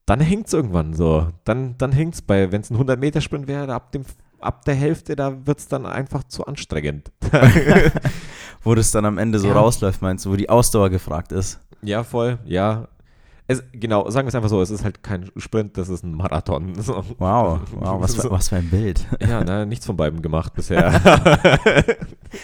dann 0.06 0.20
hängt 0.20 0.46
es 0.46 0.52
irgendwann 0.52 0.94
so. 0.94 1.28
Dann, 1.44 1.76
dann 1.78 1.92
hängt 1.92 2.14
es 2.14 2.22
bei, 2.22 2.52
wenn 2.52 2.62
es 2.62 2.70
ein 2.70 2.76
100-Meter-Sprint 2.76 3.46
wäre, 3.46 3.72
ab, 3.72 3.92
dem, 3.92 4.04
ab 4.42 4.64
der 4.64 4.74
Hälfte, 4.74 5.16
da 5.16 5.46
wird 5.46 5.58
es 5.58 5.68
dann 5.68 5.86
einfach 5.86 6.24
zu 6.24 6.46
anstrengend. 6.46 7.10
Wo 8.62 8.74
das 8.74 8.90
dann 8.90 9.04
am 9.04 9.18
Ende 9.18 9.38
so 9.38 9.48
Ja. 9.48 9.54
rausläuft, 9.54 10.02
meinst 10.02 10.24
du, 10.24 10.30
wo 10.30 10.36
die 10.36 10.48
Ausdauer 10.48 10.90
gefragt 10.90 11.32
ist. 11.32 11.58
Ja, 11.82 12.04
voll, 12.04 12.38
ja. 12.44 12.86
Es, 13.48 13.60
genau, 13.72 14.08
sagen 14.08 14.26
wir 14.26 14.28
es 14.28 14.34
einfach 14.36 14.48
so, 14.48 14.62
es 14.62 14.70
ist 14.70 14.84
halt 14.84 15.02
kein 15.02 15.28
Sprint, 15.36 15.76
das 15.76 15.88
ist 15.88 16.04
ein 16.04 16.14
Marathon. 16.14 16.74
So. 16.80 17.02
Wow, 17.18 17.60
wow, 17.74 18.00
was 18.00 18.14
für, 18.14 18.30
was 18.30 18.48
für 18.50 18.56
ein 18.56 18.70
Bild. 18.70 19.04
Ja, 19.20 19.42
ne, 19.42 19.66
nichts 19.66 19.84
von 19.84 19.96
beiden 19.96 20.22
gemacht 20.22 20.54
bisher. 20.54 20.92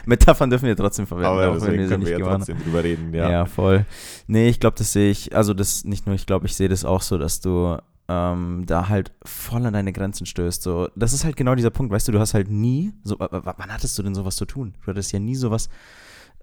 Metaphern 0.07 0.50
dürfen 0.50 0.67
wir 0.67 0.76
trotzdem 0.76 1.07
verwenden, 1.07 1.31
Aber 1.31 1.52
deswegen 1.55 1.78
wir 1.83 1.88
können 1.88 2.05
wir 2.05 2.19
ja 2.19 2.26
trotzdem 2.26 2.59
drüber 2.62 2.83
reden, 2.83 3.14
Ja. 3.14 3.31
ja. 3.31 3.47
voll. 3.47 3.87
Nee, 4.26 4.49
ich 4.49 4.59
glaube, 4.61 4.76
das 4.76 4.93
sehe 4.93 5.11
ich, 5.11 5.35
also 5.37 5.55
das 5.55 5.85
nicht 5.85 6.07
nur, 6.07 6.17
ich 6.17 6.26
glaube, 6.26 6.47
ich 6.47 6.57
sehe 6.57 6.69
das 6.69 6.85
auch 6.85 7.02
so, 7.02 7.17
dass 7.17 7.40
du 7.40 7.78
ähm, 8.08 8.64
da 8.66 8.88
halt 8.88 9.12
voll 9.24 9.64
an 9.66 9.72
deine 9.74 9.92
Grenzen 9.92 10.26
stößt. 10.26 10.62
So, 10.62 10.88
das 10.96 11.12
ist 11.12 11.24
halt 11.24 11.36
genau 11.36 11.54
dieser 11.54 11.70
Punkt, 11.70 11.92
weißt 11.92 12.08
du, 12.08 12.12
du 12.12 12.20
hast 12.20 12.34
halt 12.34 12.50
nie, 12.50 12.92
so, 13.04 13.16
wann 13.18 13.72
hattest 13.72 13.98
du 13.98 14.02
denn 14.02 14.14
sowas 14.14 14.36
zu 14.36 14.46
tun? 14.46 14.74
Du 14.82 14.86
hattest 14.88 15.12
ja 15.12 15.18
nie 15.18 15.34
sowas 15.36 15.68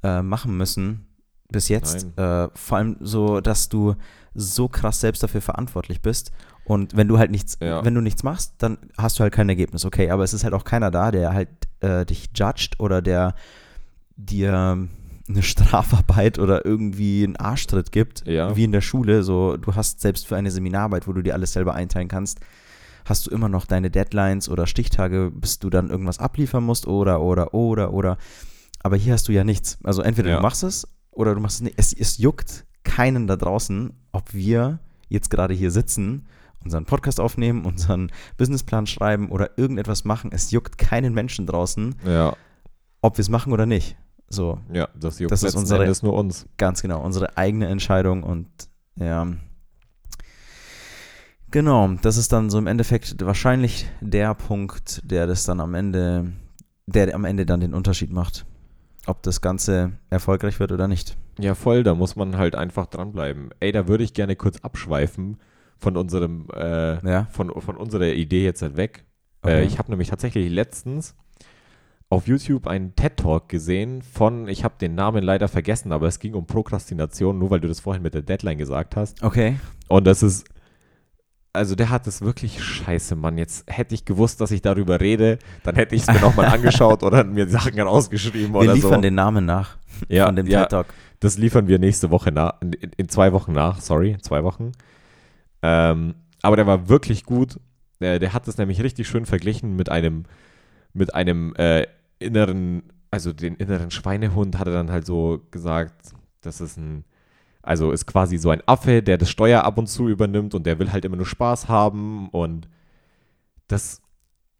äh, 0.03 0.21
machen 0.21 0.55
müssen 0.57 1.07
bis 1.49 1.67
jetzt. 1.69 2.05
Äh, 2.17 2.49
vor 2.53 2.77
allem 2.77 2.97
so, 2.99 3.41
dass 3.41 3.69
du 3.69 3.95
so 4.33 4.67
krass 4.67 4.99
selbst 4.99 5.23
dafür 5.23 5.41
verantwortlich 5.41 6.01
bist 6.01 6.31
Und 6.65 6.97
wenn 6.97 7.07
du 7.07 7.17
halt 7.19 7.29
nichts, 7.31 7.57
Ja. 7.61 7.85
wenn 7.85 7.93
du 7.95 8.01
nichts 8.01 8.23
machst, 8.23 8.55
dann 8.57 8.77
hast 8.97 9.17
du 9.19 9.21
halt 9.23 9.33
kein 9.33 9.47
Ergebnis, 9.49 9.85
okay. 9.85 10.09
Aber 10.09 10.23
es 10.23 10.33
ist 10.33 10.43
halt 10.43 10.53
auch 10.53 10.63
keiner 10.63 10.89
da, 10.91 11.11
der 11.11 11.31
halt 11.33 11.49
äh, 11.81 12.05
dich 12.05 12.29
judgt 12.35 12.79
oder 12.79 13.01
der 13.03 13.35
dir 14.17 14.87
eine 15.27 15.41
Strafarbeit 15.43 16.37
oder 16.39 16.65
irgendwie 16.65 17.23
einen 17.23 17.35
Arschtritt 17.35 17.91
gibt, 17.91 18.25
Ja. 18.27 18.55
wie 18.55 18.63
in 18.63 18.71
der 18.71 18.81
Schule. 18.81 19.23
So, 19.23 19.57
du 19.57 19.75
hast 19.75 20.01
selbst 20.01 20.27
für 20.27 20.35
eine 20.35 20.51
Seminararbeit, 20.51 21.07
wo 21.07 21.13
du 21.13 21.21
dir 21.21 21.33
alles 21.33 21.53
selber 21.53 21.73
einteilen 21.73 22.07
kannst, 22.07 22.39
hast 23.05 23.27
du 23.27 23.31
immer 23.31 23.49
noch 23.49 23.65
deine 23.65 23.89
Deadlines 23.91 24.49
oder 24.49 24.67
Stichtage, 24.67 25.31
bis 25.33 25.59
du 25.59 25.69
dann 25.69 25.89
irgendwas 25.89 26.19
abliefern 26.19 26.63
musst 26.63 26.87
oder, 26.87 27.21
oder, 27.21 27.53
oder, 27.53 27.93
oder. 27.93 28.17
Aber 28.81 28.95
hier 28.97 29.13
hast 29.13 29.27
du 29.27 29.31
ja 29.31 29.43
nichts. 29.43 29.77
Also 29.83 30.01
entweder 30.01 30.29
Ja. 30.29 30.35
du 30.37 30.41
machst 30.43 30.63
es 30.63 30.87
oder 31.11 31.33
du 31.33 31.41
machst 31.41 31.57
es 31.57 31.61
nicht. 31.61 31.75
Es, 31.77 31.91
es 31.93 32.17
juckt 32.17 32.65
keinen 32.83 33.25
da 33.27 33.35
draußen, 33.35 33.93
ob 34.11 34.33
wir 34.33 34.79
jetzt 35.09 35.29
gerade 35.29 35.53
hier 35.53 35.71
sitzen, 35.71 36.27
unseren 36.63 36.85
Podcast 36.85 37.19
aufnehmen, 37.19 37.65
unseren 37.65 38.11
Businessplan 38.37 38.87
schreiben 38.87 39.29
oder 39.29 39.57
irgendetwas 39.57 40.03
machen. 40.03 40.31
Es 40.33 40.49
juckt 40.51 40.77
keinen 40.77 41.13
Menschen 41.13 41.45
draußen, 41.45 41.95
Ja, 42.05 42.35
ob 43.01 43.17
wir 43.17 43.21
es 43.21 43.29
machen 43.29 43.53
oder 43.53 43.65
nicht. 43.67 43.97
So, 44.35 44.59
ja, 44.73 44.87
das 44.99 45.17
Das 45.17 45.43
ist 45.43 45.55
unsere- 45.55 45.83
Endes 45.83 46.03
nur 46.03 46.13
uns. 46.13 46.45
ganz 46.57 46.81
genau. 46.81 47.01
Unsere 47.03 47.37
eigene 47.37 47.67
Entscheidung 47.67 48.23
und 48.23 48.47
ja. 48.97 49.27
Genau, 51.51 51.87
das 52.01 52.17
ist 52.17 52.33
dann 52.33 52.49
so 52.49 52.57
im 52.57 52.67
Endeffekt 52.67 53.23
wahrscheinlich 53.25 53.87
der 54.01 54.33
Punkt, 54.33 55.01
der 55.09 55.27
das 55.27 55.43
dann 55.45 55.59
am 55.59 55.73
Ende, 55.73 56.33
der 56.85 57.13
am 57.15 57.23
Ende 57.25 57.45
dann 57.45 57.59
den 57.61 57.73
Unterschied 57.73 58.11
macht. 58.11 58.45
Ob 59.07 59.21
das 59.23 59.39
Ganze 59.39 59.93
erfolgreich 60.09 60.59
wird 60.59 60.71
oder 60.71 60.87
nicht. 60.87 61.15
Ja, 61.39 61.53
voll, 61.53 61.83
da 61.83 61.93
muss 61.93 62.15
man 62.15 62.37
halt 62.37 62.55
einfach 62.55 62.87
dranbleiben. 62.87 63.51
Ey, 63.59 63.71
da 63.71 63.87
würde 63.87 64.03
ich 64.03 64.13
gerne 64.13 64.35
kurz 64.35 64.57
abschweifen 64.61 65.37
von 65.77 65.95
unserem, 65.95 66.47
äh, 66.53 67.07
Ja. 67.07 67.27
von, 67.31 67.49
von 67.61 67.77
unserer 67.77 68.07
Idee 68.13 68.43
jetzt 68.43 68.61
halt 68.63 68.77
weg. 68.77 69.05
Okay. 69.43 69.59
Äh, 69.61 69.63
ich 69.65 69.77
habe 69.77 69.91
nämlich 69.91 70.09
tatsächlich 70.09 70.49
letztens 70.49 71.15
auf 72.15 72.27
YouTube 72.27 72.65
einen 72.65 72.95
TED-Talk 72.95 73.49
gesehen 73.49 74.01
von, 74.01 74.47
ich 74.47 74.63
habe 74.63 74.75
den 74.79 74.95
Namen 74.95 75.23
leider 75.23 75.47
vergessen, 75.47 75.91
aber 75.91 76.07
es 76.07 76.19
ging 76.19 76.33
um 76.33 76.47
Prokrastination, 76.47 77.37
nur 77.37 77.49
weil 77.49 77.59
du 77.59 77.67
das 77.67 77.81
vorhin 77.81 78.01
mit 78.01 78.13
der 78.13 78.21
Deadline 78.21 78.57
gesagt 78.57 78.95
hast. 78.95 79.21
Okay. 79.21 79.57
Und 79.89 80.07
das 80.07 80.23
ist, 80.23 80.45
also 81.51 81.75
der 81.75 81.89
hat 81.89 82.07
es 82.07 82.21
wirklich 82.21 82.63
scheiße, 82.63 83.15
Mann. 83.15 83.37
Jetzt 83.37 83.65
hätte 83.67 83.93
ich 83.93 84.05
gewusst, 84.05 84.39
dass 84.39 84.51
ich 84.51 84.61
darüber 84.61 85.01
rede, 85.01 85.39
dann 85.63 85.75
hätte 85.75 85.93
ich 85.95 86.03
es 86.03 86.07
mir 86.07 86.21
nochmal 86.21 86.45
angeschaut 86.53 87.03
oder 87.03 87.25
mir 87.25 87.49
Sachen 87.49 87.79
rausgeschrieben 87.79 88.53
Wir 88.53 88.61
oder 88.61 88.73
liefern 88.73 88.95
so. 88.95 89.01
den 89.01 89.15
Namen 89.15 89.45
nach 89.45 89.77
ja, 90.07 90.25
von 90.25 90.37
dem 90.37 90.47
ja, 90.47 90.61
TED 90.61 90.69
Talk. 90.69 90.87
das 91.19 91.37
liefern 91.37 91.67
wir 91.67 91.79
nächste 91.79 92.11
Woche 92.11 92.31
nach, 92.31 92.53
in, 92.61 92.71
in 92.95 93.09
zwei 93.09 93.33
Wochen 93.33 93.51
nach, 93.51 93.81
sorry, 93.81 94.17
zwei 94.21 94.43
Wochen. 94.45 94.71
Ähm, 95.61 96.15
aber 96.41 96.55
der 96.55 96.65
war 96.65 96.87
wirklich 96.87 97.25
gut. 97.25 97.59
Der, 97.99 98.19
der 98.19 98.33
hat 98.33 98.47
es 98.47 98.57
nämlich 98.57 98.81
richtig 98.81 99.07
schön 99.07 99.25
verglichen 99.25 99.75
mit 99.75 99.89
einem, 99.89 100.23
mit 100.93 101.13
einem 101.13 101.53
äh, 101.55 101.87
inneren, 102.19 102.83
also 103.11 103.33
den 103.33 103.55
inneren 103.55 103.91
Schweinehund 103.91 104.57
hat 104.57 104.67
er 104.67 104.73
dann 104.73 104.91
halt 104.91 105.05
so 105.05 105.41
gesagt, 105.51 106.13
das 106.41 106.61
ist 106.61 106.77
ein, 106.77 107.05
also 107.61 107.91
ist 107.91 108.05
quasi 108.05 108.37
so 108.37 108.49
ein 108.49 108.61
Affe, 108.67 109.01
der 109.01 109.17
das 109.17 109.29
Steuer 109.29 109.63
ab 109.63 109.77
und 109.77 109.87
zu 109.87 110.07
übernimmt 110.07 110.53
und 110.53 110.65
der 110.65 110.79
will 110.79 110.91
halt 110.91 111.05
immer 111.05 111.17
nur 111.17 111.25
Spaß 111.25 111.67
haben 111.67 112.29
und 112.29 112.67
das, 113.67 114.01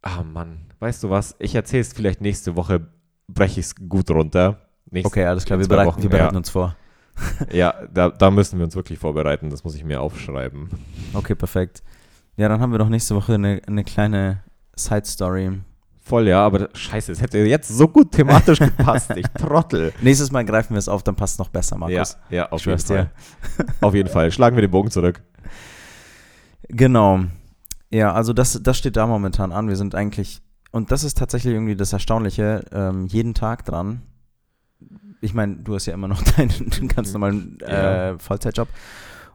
ah 0.02 0.24
Mann, 0.24 0.66
weißt 0.80 1.04
du 1.04 1.10
was, 1.10 1.36
ich 1.40 1.56
erzähle 1.56 1.82
es 1.82 1.94
vielleicht 1.94 2.22
nächste 2.22 2.56
Woche, 2.56 2.88
breche 3.28 3.60
ich 3.60 3.68
es 3.68 3.76
gut 3.76 4.10
runter. 4.10 4.62
Nächste, 4.90 5.08
Okay, 5.08 5.26
alles 5.26 5.46
klar, 5.46 5.60
wir 5.60 5.68
bereiten, 5.68 5.88
Wochen, 5.90 6.04
wir 6.04 6.10
bereiten 6.10 6.34
ja. 6.34 6.38
uns 6.38 6.50
vor. 6.50 6.76
Ja, 7.52 7.74
da, 7.94 8.10
da 8.10 8.32
müssen 8.32 8.60
wir 8.60 8.66
uns 8.66 8.76
wirklich 8.76 9.00
vorbereiten. 9.00 9.50
Das 9.50 9.64
muss 9.64 9.76
ich 9.76 9.84
mir 9.84 10.02
aufschreiben. 10.02 10.70
Okay, 11.14 11.36
perfekt. 11.36 11.82
Ja, 12.38 12.50
dann 12.50 12.60
haben 12.60 12.72
wir 12.72 12.80
doch 12.80 12.90
nächste 12.90 13.16
Woche 13.16 13.36
eine, 13.36 13.62
eine 13.66 13.84
kleine 13.84 14.44
Side-Story. 14.76 15.62
Voll, 16.06 16.28
ja, 16.28 16.46
aber 16.46 16.70
scheiße, 16.72 17.12
es 17.12 17.20
hätte 17.20 17.40
jetzt 17.40 17.68
so 17.68 17.88
gut 17.88 18.12
thematisch 18.12 18.60
gepasst. 18.60 19.10
Ich 19.16 19.26
Trottel. 19.40 19.92
Nächstes 20.02 20.32
Mal 20.32 20.46
greifen 20.46 20.76
wir 20.76 20.78
es 20.78 20.88
auf, 20.88 21.02
dann 21.02 21.16
passt 21.16 21.34
es 21.34 21.40
noch 21.40 21.50
besser, 21.50 21.80
Markus. 21.80 22.16
Ja, 22.30 22.36
ja, 22.36 22.50
auf 22.52 22.60
Ich 22.60 22.68
jeden 22.68 22.80
Fall. 22.80 23.10
Auf 23.82 23.96
jeden 23.96 24.10
Fall. 24.10 24.32
Schlagen 24.32 24.56
wir 24.56 24.62
den 24.62 24.70
Bogen 24.70 24.92
zurück. 24.92 25.24
Genau. 26.70 27.22
Ja, 27.90 28.14
also 28.14 28.34
das, 28.34 28.62
das 28.62 28.78
steht 28.78 28.98
da 28.98 29.08
momentan 29.08 29.52
an. 29.52 29.68
Wir 29.68 29.78
sind 29.78 29.96
eigentlich, 29.96 30.44
und 30.72 30.92
das 30.92 31.04
ist 31.04 31.18
tatsächlich 31.18 31.56
irgendwie 31.56 31.76
das 31.76 31.92
Erstaunliche, 31.92 32.66
ähm, 32.72 33.08
jeden 33.08 33.34
Tag 33.34 33.66
dran. 33.66 34.04
Ich 35.22 35.34
meine, 35.34 35.56
du 35.56 35.74
hast 35.74 35.88
ja 35.88 35.96
immer 35.96 36.08
noch 36.08 36.22
deinen 36.38 36.88
ganz 36.88 37.14
normalen 37.14 37.60
äh. 37.62 38.20
Vollzeitjob 38.20 38.68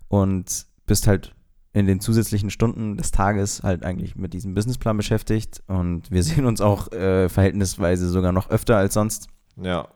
und 0.07 0.67
bist 0.87 1.09
halt 1.09 1.35
in 1.73 1.87
den 1.87 2.01
zusätzlichen 2.01 2.51
Stunden 2.51 2.97
des 2.97 3.13
Tages 3.13 3.63
halt 3.63 3.85
eigentlich 3.85 4.17
mit 4.17 4.33
diesem 4.33 4.55
Businessplan 4.55 4.97
beschäftigt 4.97 5.63
und 5.67 6.11
wir 6.11 6.23
sehen 6.25 6.45
uns 6.45 6.61
auch 6.61 6.91
äh, 6.93 7.29
verhältnisweise 7.29 8.09
sogar 8.09 8.33
noch 8.33 8.51
öfter 8.51 8.77
als 8.77 8.95
sonst. 8.95 9.29
Ja. 9.61 9.89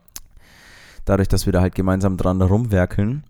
dadurch, 1.05 1.27
dass 1.27 1.45
wir 1.45 1.53
da 1.53 1.61
halt 1.61 1.75
gemeinsam 1.75 2.17
dran 2.17 2.41
rumwerkeln. 2.41 3.23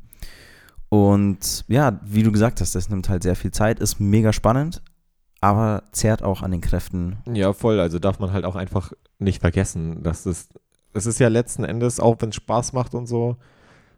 Und 0.89 1.65
ja, 1.67 1.99
wie 2.03 2.23
du 2.23 2.31
gesagt 2.31 2.61
hast, 2.61 2.75
das 2.75 2.89
nimmt 2.89 3.09
halt 3.09 3.23
sehr 3.23 3.35
viel 3.35 3.51
Zeit, 3.51 3.79
ist 3.79 3.99
mega 3.99 4.31
spannend, 4.33 4.81
aber 5.41 5.83
zehrt 5.91 6.23
auch 6.23 6.41
an 6.41 6.51
den 6.51 6.61
Kräften. 6.61 7.17
Ja, 7.33 7.53
voll. 7.53 7.79
Also 7.79 7.99
darf 7.99 8.19
man 8.19 8.31
halt 8.31 8.45
auch 8.45 8.55
einfach 8.55 8.91
nicht 9.19 9.41
vergessen, 9.41 10.03
dass 10.03 10.25
es, 10.25 10.49
es 10.93 11.05
ist 11.05 11.19
ja 11.19 11.27
letzten 11.27 11.63
Endes, 11.63 11.99
auch 11.99 12.17
wenn 12.19 12.29
es 12.29 12.35
Spaß 12.35 12.73
macht 12.73 12.95
und 12.95 13.07
so, 13.07 13.37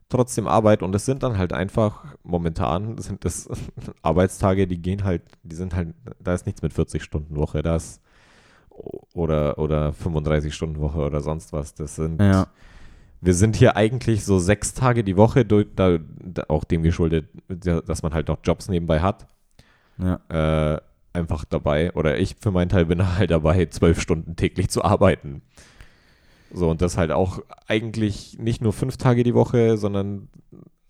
trotzdem 0.10 0.48
Arbeit. 0.48 0.84
Und 0.84 0.94
es 0.96 1.06
sind 1.06 1.24
dann 1.24 1.38
halt 1.38 1.54
einfach, 1.54 2.06
momentan 2.24 2.98
sind 2.98 3.26
das 3.26 3.50
Arbeitstage, 4.02 4.68
die 4.68 4.82
gehen 4.82 5.04
halt, 5.04 5.24
die 5.44 5.56
sind 5.56 5.76
halt, 5.76 5.94
da 6.20 6.34
ist 6.34 6.46
nichts 6.46 6.62
mit 6.62 6.74
40 6.74 7.04
Stunden 7.04 7.36
Woche, 7.36 7.62
da 7.62 7.76
ist 7.76 8.02
oder, 9.14 9.58
oder 9.58 9.94
35 9.94 10.54
Stunden 10.54 10.80
Woche 10.80 11.00
oder 11.00 11.22
sonst 11.22 11.54
was. 11.54 11.74
Das 11.74 11.96
sind 11.96 12.22
Ja, 12.22 12.48
wir 13.22 13.34
sind 13.34 13.56
hier 13.56 13.76
eigentlich 13.76 14.24
so 14.24 14.40
sechs 14.40 14.74
Tage 14.74 15.04
die 15.04 15.18
Woche, 15.18 15.46
durch, 15.46 15.68
da, 15.76 15.98
auch 16.48 16.64
dem 16.64 16.84
geschuldet, 16.84 17.28
dass 17.48 18.04
man 18.04 18.14
halt 18.14 18.28
noch 18.28 18.38
Jobs 18.44 18.70
nebenbei 18.70 19.00
hat, 19.00 19.28
ja, 19.98 20.20
äh, 20.30 20.80
einfach 21.14 21.46
dabei. 21.46 21.92
Oder 21.94 22.20
ich 22.20 22.36
für 22.40 22.52
meinen 22.52 22.70
Teil 22.70 22.86
bin 22.86 23.06
halt 23.18 23.32
dabei, 23.32 23.66
zwölf 23.66 24.02
Stunden 24.02 24.36
täglich 24.36 24.70
zu 24.70 24.84
arbeiten. 24.84 25.42
So, 26.54 26.70
und 26.70 26.82
das 26.82 26.98
halt 26.98 27.12
auch 27.12 27.40
eigentlich 27.68 28.38
nicht 28.40 28.62
nur 28.62 28.74
fünf 28.74 28.98
Tage 28.98 29.24
die 29.24 29.34
Woche, 29.34 29.78
sondern 29.78 30.30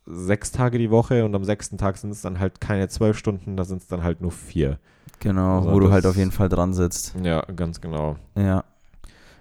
sechs 0.05 0.51
Tage 0.51 0.77
die 0.77 0.91
Woche 0.91 1.25
und 1.25 1.35
am 1.35 1.43
sechsten 1.43 1.77
Tag 1.77 1.97
sind 1.97 2.11
es 2.11 2.21
dann 2.21 2.39
halt 2.39 2.61
keine 2.61 2.87
zwölf 2.87 3.17
Stunden, 3.17 3.57
da 3.57 3.65
sind 3.65 3.81
es 3.81 3.87
dann 3.87 4.03
halt 4.03 4.21
nur 4.21 4.31
vier. 4.31 4.79
genau, 5.19 5.57
Also 5.57 5.71
wo 5.71 5.79
du 5.79 5.91
halt 5.91 6.05
auf 6.05 6.15
jeden 6.15 6.31
Fall 6.31 6.49
dran 6.49 6.73
sitzt. 6.73 7.15
Ja, 7.21 7.41
ganz 7.41 7.81
genau. 7.81 8.15
Ja. 8.37 8.63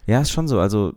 Ja, 0.07 0.21
ist 0.21 0.31
schon 0.31 0.49
so. 0.49 0.59
Also 0.59 0.95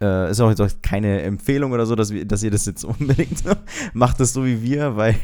Äh, 0.00 0.30
ist 0.32 0.40
auch 0.40 0.50
jetzt 0.50 0.60
auch 0.60 0.68
keine 0.82 1.22
Empfehlung 1.22 1.70
oder 1.72 1.86
so, 1.86 1.94
dass, 1.94 2.10
wir, 2.12 2.24
dass 2.24 2.42
ihr 2.42 2.50
das 2.50 2.66
jetzt 2.66 2.84
unbedingt 2.84 3.44
macht 3.92 4.18
es 4.20 4.32
so 4.32 4.44
wie 4.44 4.60
wir, 4.60 4.96
weil 4.96 5.14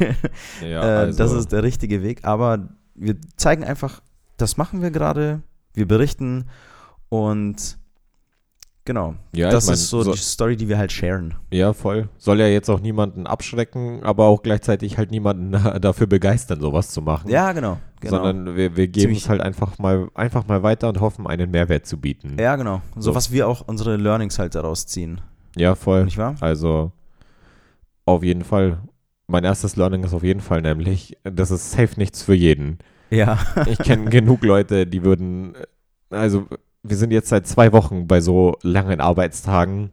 Ja, 0.63 0.83
äh, 0.83 0.97
also, 1.07 1.19
das 1.19 1.33
ist 1.33 1.51
der 1.53 1.65
richtige 1.65 2.03
Weg. 2.05 2.25
Aber 2.25 2.69
wir 2.95 3.17
zeigen 3.37 3.65
einfach, 3.65 4.01
das 4.37 4.57
machen 4.57 4.81
wir 4.81 4.91
gerade, 4.93 5.43
wir 5.75 5.87
berichten 5.89 6.47
und 7.09 7.79
genau, 8.91 9.15
ja, 9.33 9.51
das 9.51 9.65
ich 9.65 9.69
mein, 9.69 9.75
ist 9.75 9.89
so, 9.89 10.03
so- 10.03 10.13
die 10.13 10.19
Story, 10.19 10.57
die 10.57 10.69
wir 10.69 10.77
halt 10.77 10.91
sharen. 10.91 11.35
Ja, 11.53 11.73
voll. 11.73 12.09
Soll 12.19 12.41
ja 12.41 12.49
jetzt 12.49 12.69
auch 12.69 12.81
niemanden 12.81 13.27
abschrecken, 13.29 14.03
aber 14.03 14.25
auch 14.25 14.43
gleichzeitig 14.43 14.99
halt 14.99 15.11
niemanden 15.13 15.53
dafür 15.81 16.09
begeistern, 16.09 16.61
sowas 16.61 16.91
zu 16.91 17.01
machen. 17.01 17.31
Ja, 17.31 17.53
genau. 17.53 17.79
genau. 18.01 18.17
Sondern 18.17 18.57
wir, 18.57 18.77
wir 18.77 18.89
geben 18.89 19.03
Ziemlich- 19.03 19.19
es 19.23 19.29
halt 19.29 19.41
einfach 19.41 19.79
mal, 19.79 20.09
einfach 20.15 20.47
mal 20.49 20.63
weiter 20.65 20.89
und 20.89 21.01
hoffen, 21.01 21.27
einen 21.29 21.51
Mehrwert 21.53 21.87
zu 21.87 21.99
bieten. 21.99 22.37
ja, 22.41 22.57
genau. 22.57 22.83
So, 22.97 23.03
So. 23.03 23.15
was 23.15 23.31
wir 23.31 23.47
auch 23.47 23.63
unsere 23.69 23.97
Learnings 23.97 24.39
halt 24.39 24.55
daraus 24.57 24.87
ziehen. 24.87 25.21
Ja, 25.57 25.75
voll. 25.77 26.05
Nicht 26.05 26.19
wahr? 26.19 26.35
Also 26.41 26.93
auf 28.07 28.23
jeden 28.25 28.43
Fall. 28.45 28.79
Mein 29.29 29.45
erstes 29.45 29.77
Learning 29.77 30.03
ist 30.03 30.13
auf 30.13 30.25
jeden 30.25 30.41
Fall 30.41 30.61
nämlich, 30.63 31.17
das 31.23 31.53
ist 31.53 31.71
safe 31.71 31.95
nichts 31.99 32.23
für 32.25 32.35
jeden. 32.35 32.79
Ja. 33.11 33.39
Ich 33.67 33.79
kenne 33.79 34.11
genug 34.11 34.43
Leute, 34.45 34.87
die 34.89 35.05
würden, 35.05 35.55
also 36.11 36.47
wir 36.83 36.97
sind 36.97 37.13
jetzt 37.13 37.29
seit 37.29 37.47
zwei 37.47 37.73
Wochen 37.73 38.07
bei 38.07 38.21
so 38.21 38.57
langen 38.63 39.01
Arbeitstagen. 39.01 39.91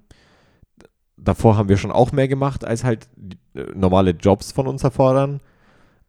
Davor 1.17 1.57
haben 1.57 1.69
wir 1.69 1.77
schon 1.77 1.91
auch 1.91 2.11
mehr 2.11 2.27
gemacht, 2.27 2.63
als 2.63 2.83
halt 2.83 3.09
äh, 3.55 3.63
normale 3.75 4.11
Jobs 4.11 4.51
von 4.51 4.67
uns 4.67 4.83
erfordern, 4.83 5.41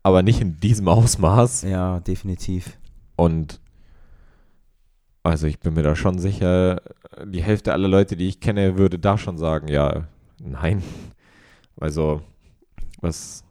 aber 0.03 0.23
nicht 0.23 0.41
in 0.41 0.61
diesem 0.61 0.89
Ausmaß. 0.89 1.63
ja, 1.63 2.01
definitiv. 2.01 2.79
Und 3.17 3.61
also 5.23 5.47
ich 5.47 5.59
bin 5.59 5.75
mir 5.75 5.83
da 5.83 5.97
schon 5.97 6.19
sicher, 6.19 6.81
die 7.27 7.43
Hälfte 7.43 7.73
aller 7.73 7.89
Leute, 7.89 8.17
die 8.17 8.29
ich 8.29 8.41
kenne, 8.41 8.79
würde 8.79 8.99
da 8.99 9.19
schon 9.19 9.37
sagen, 9.37 9.69
ja, 9.69 10.07
nein. 10.39 10.83
Also, 11.81 12.23
was, 13.01 13.45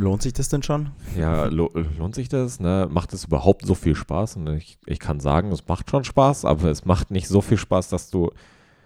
Lohnt 0.00 0.22
sich 0.22 0.32
das 0.32 0.48
denn 0.48 0.62
schon? 0.62 0.90
ja, 1.16 1.46
lo 1.46 1.70
lohnt 1.98 2.14
sich 2.14 2.28
das? 2.28 2.60
Ne? 2.60 2.88
Macht 2.88 3.12
es 3.12 3.24
überhaupt 3.24 3.66
so 3.66 3.74
viel 3.74 3.96
Spaß? 3.96 4.36
Und 4.36 4.46
ich, 4.56 4.78
ich 4.86 5.00
kann 5.00 5.18
sagen, 5.18 5.50
es 5.50 5.66
macht 5.66 5.90
schon 5.90 6.04
Spaß, 6.04 6.44
aber 6.44 6.68
es 6.68 6.84
macht 6.84 7.10
nicht 7.10 7.26
so 7.26 7.40
viel 7.40 7.58
Spaß, 7.58 7.88
dass 7.88 8.08
du 8.08 8.30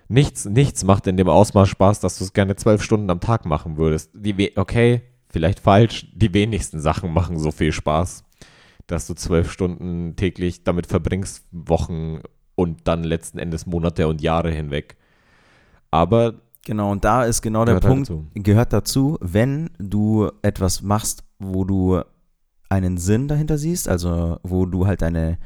nichts, 0.09 0.47
nichts 0.47 0.85
macht 0.85 1.07
in 1.07 1.19
dem 1.19 1.29
Ausmaß 1.29 1.69
Spaß, 1.69 2.01
dass 2.01 2.17
du 2.17 2.25
es 2.25 2.33
gerne 2.33 2.57
zwölf 2.57 2.83
Stunden 2.83 3.11
am 3.11 3.21
Tag 3.21 3.45
machen 3.45 3.77
würdest. 3.77 4.11
Die, 4.15 4.57
okay, 4.57 5.03
vielleicht 5.29 5.61
falsch, 5.61 6.07
die 6.15 6.33
wenigsten 6.33 6.81
Sachen 6.81 7.13
machen 7.13 7.39
so 7.39 7.51
viel 7.51 7.73
Spaß, 7.73 8.25
dass 8.87 9.07
du 9.07 9.13
zwölf 9.13 9.53
Stunden 9.53 10.17
täglich 10.17 10.65
damit 10.65 10.87
verbringst, 10.87 11.47
Wochen 11.51 12.21
und 12.55 12.89
dann 12.89 13.05
letzten 13.05 13.39
Endes 13.39 13.67
Monate 13.67 14.09
und 14.09 14.23
Jahre 14.23 14.51
hinweg. 14.51 14.97
Aber 15.91 16.41
Genau, 16.65 16.93
und 16.93 17.05
da 17.05 17.25
ist 17.25 17.43
genau 17.43 17.65
der 17.65 17.75
Gehört 17.81 17.85
halt 17.85 18.07
Punkt, 18.07 18.11
dazu. 18.11 18.27
gehört 18.43 18.73
dazu, 18.73 19.19
wenn 19.21 19.71
du 19.79 20.31
etwas 20.43 20.83
machst, 20.83 21.25
wo 21.39 21.65
du 21.65 22.03
einen 22.69 22.99
Sinn 22.99 23.27
dahinter 23.29 23.59
siehst, 23.59 23.89
also 23.89 24.39
wo 24.45 24.65
du 24.67 24.87
halt 24.87 25.03
deine, 25.03 25.39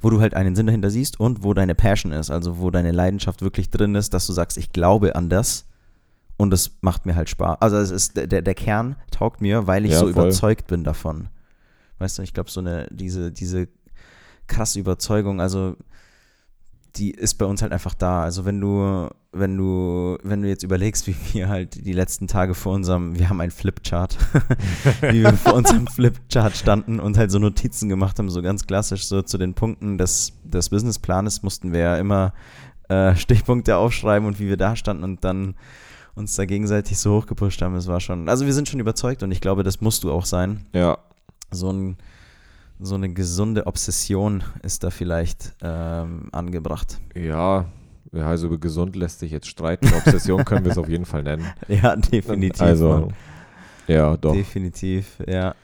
wo 0.00 0.10
du 0.10 0.20
halt 0.20 0.34
einen 0.34 0.56
Sinn 0.56 0.66
dahinter 0.66 0.90
siehst 0.90 1.20
und 1.20 1.44
wo 1.44 1.54
deine 1.54 1.74
Passion 1.76 2.12
ist, 2.12 2.30
also 2.30 2.58
wo 2.58 2.70
deine 2.70 2.90
Leidenschaft 2.92 3.40
wirklich 3.40 3.70
drin 3.70 3.94
ist, 3.94 4.12
dass 4.14 4.26
du 4.26 4.32
sagst, 4.32 4.58
ich 4.58 4.72
glaube 4.72 5.14
an 5.14 5.28
das 5.30 5.66
und 6.36 6.52
es 6.52 6.72
macht 6.80 7.06
mir 7.06 7.14
halt 7.14 7.30
Spaß. 7.30 7.58
Also 7.60 7.76
es 7.76 7.90
ist 7.92 8.16
der, 8.16 8.42
der 8.42 8.54
Kern 8.54 8.96
taugt 9.12 9.40
mir, 9.40 9.66
weil 9.68 9.84
ich 9.84 9.92
Ja, 9.92 9.98
so 10.00 10.06
voll. 10.06 10.24
überzeugt 10.24 10.66
bin 10.66 10.82
davon. 10.82 11.28
Weißt 12.00 12.18
du, 12.18 12.22
ich 12.22 12.34
glaube, 12.34 12.50
so 12.50 12.58
eine, 12.60 12.88
diese, 12.90 13.30
diese 13.30 13.68
krasse 14.48 14.80
Überzeugung, 14.80 15.40
also 15.40 15.76
die 16.96 17.10
ist 17.10 17.34
bei 17.34 17.44
uns 17.44 17.62
halt 17.62 17.72
einfach 17.72 17.94
da. 17.94 18.22
Also 18.22 18.44
wenn 18.44 18.60
du, 18.60 19.08
wenn 19.32 19.56
du, 19.56 20.16
wenn 20.22 20.42
du 20.42 20.48
jetzt 20.48 20.62
überlegst, 20.62 21.06
wie 21.06 21.16
wir 21.32 21.48
halt 21.48 21.84
die 21.84 21.92
letzten 21.92 22.28
Tage 22.28 22.54
vor 22.54 22.74
unserem, 22.74 23.18
wir 23.18 23.28
haben 23.28 23.40
einen 23.40 23.50
Flipchart, 23.50 24.16
wie 25.00 25.22
wir 25.22 25.32
vor 25.32 25.54
unserem 25.54 25.86
Flipchart 25.86 26.56
standen 26.56 27.00
und 27.00 27.18
halt 27.18 27.30
so 27.30 27.38
Notizen 27.38 27.88
gemacht 27.88 28.18
haben, 28.18 28.30
so 28.30 28.42
ganz 28.42 28.66
klassisch, 28.66 29.06
so 29.06 29.22
zu 29.22 29.38
den 29.38 29.54
Punkten 29.54 29.98
des, 29.98 30.32
des 30.44 30.68
Businessplanes 30.68 31.42
mussten 31.42 31.72
wir 31.72 31.80
ja 31.80 31.96
immer 31.96 32.32
äh, 32.88 33.16
Stichpunkte 33.16 33.76
aufschreiben 33.76 34.26
und 34.26 34.38
wie 34.38 34.48
wir 34.48 34.56
da 34.56 34.76
standen 34.76 35.04
und 35.04 35.24
dann 35.24 35.56
uns 36.14 36.36
da 36.36 36.44
gegenseitig 36.44 36.98
so 36.98 37.16
hochgepusht 37.16 37.60
haben. 37.60 37.74
Es 37.74 37.88
war 37.88 37.98
schon, 38.00 38.28
also 38.28 38.46
wir 38.46 38.52
sind 38.52 38.68
schon 38.68 38.78
überzeugt 38.78 39.24
und 39.24 39.32
ich 39.32 39.40
glaube, 39.40 39.64
das 39.64 39.80
musst 39.80 40.04
du 40.04 40.12
auch 40.12 40.26
sein. 40.26 40.64
ja, 40.72 40.98
So 41.50 41.72
ein 41.72 41.96
so 42.78 42.94
eine 42.94 43.12
gesunde 43.12 43.66
Obsession 43.66 44.42
ist 44.62 44.84
da 44.84 44.90
vielleicht 44.90 45.54
ähm, 45.62 46.28
angebracht. 46.32 47.00
ja, 47.14 47.66
also 48.12 48.46
über 48.46 48.58
gesund 48.58 48.94
lässt 48.96 49.18
sich 49.20 49.32
jetzt 49.32 49.48
streiten. 49.48 49.88
Obsession 49.94 50.44
können 50.44 50.64
wir 50.64 50.72
es 50.72 50.78
auf 50.78 50.88
jeden 50.88 51.04
Fall 51.04 51.22
nennen. 51.22 51.46
Ja, 51.68 51.96
definitiv. 51.96 52.60
Also, 52.60 52.88
Mann. 52.88 53.14
ja, 53.88 54.16
doch. 54.16 54.32
Definitiv, 54.32 55.18
ja. 55.26 55.54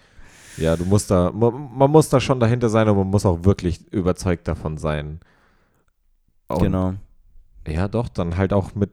Ja, 0.57 0.77
du 0.77 0.85
musst 0.85 1.11
da, 1.11 1.31
man, 1.31 1.71
man 1.77 1.91
muss 1.91 2.09
da 2.09 2.21
schon 2.21 2.41
dahinter 2.41 2.69
sein 2.69 2.89
und 2.89 2.97
man 2.97 3.07
muss 3.07 3.25
auch 3.25 3.45
wirklich 3.45 3.93
überzeugt 3.93 4.49
davon 4.49 4.79
sein. 4.79 5.21
Und 6.49 6.63
genau. 6.63 6.95
Ja, 7.69 7.87
doch, 7.89 8.09
dann 8.09 8.37
halt 8.37 8.53
auch 8.53 8.75
mit 8.75 8.91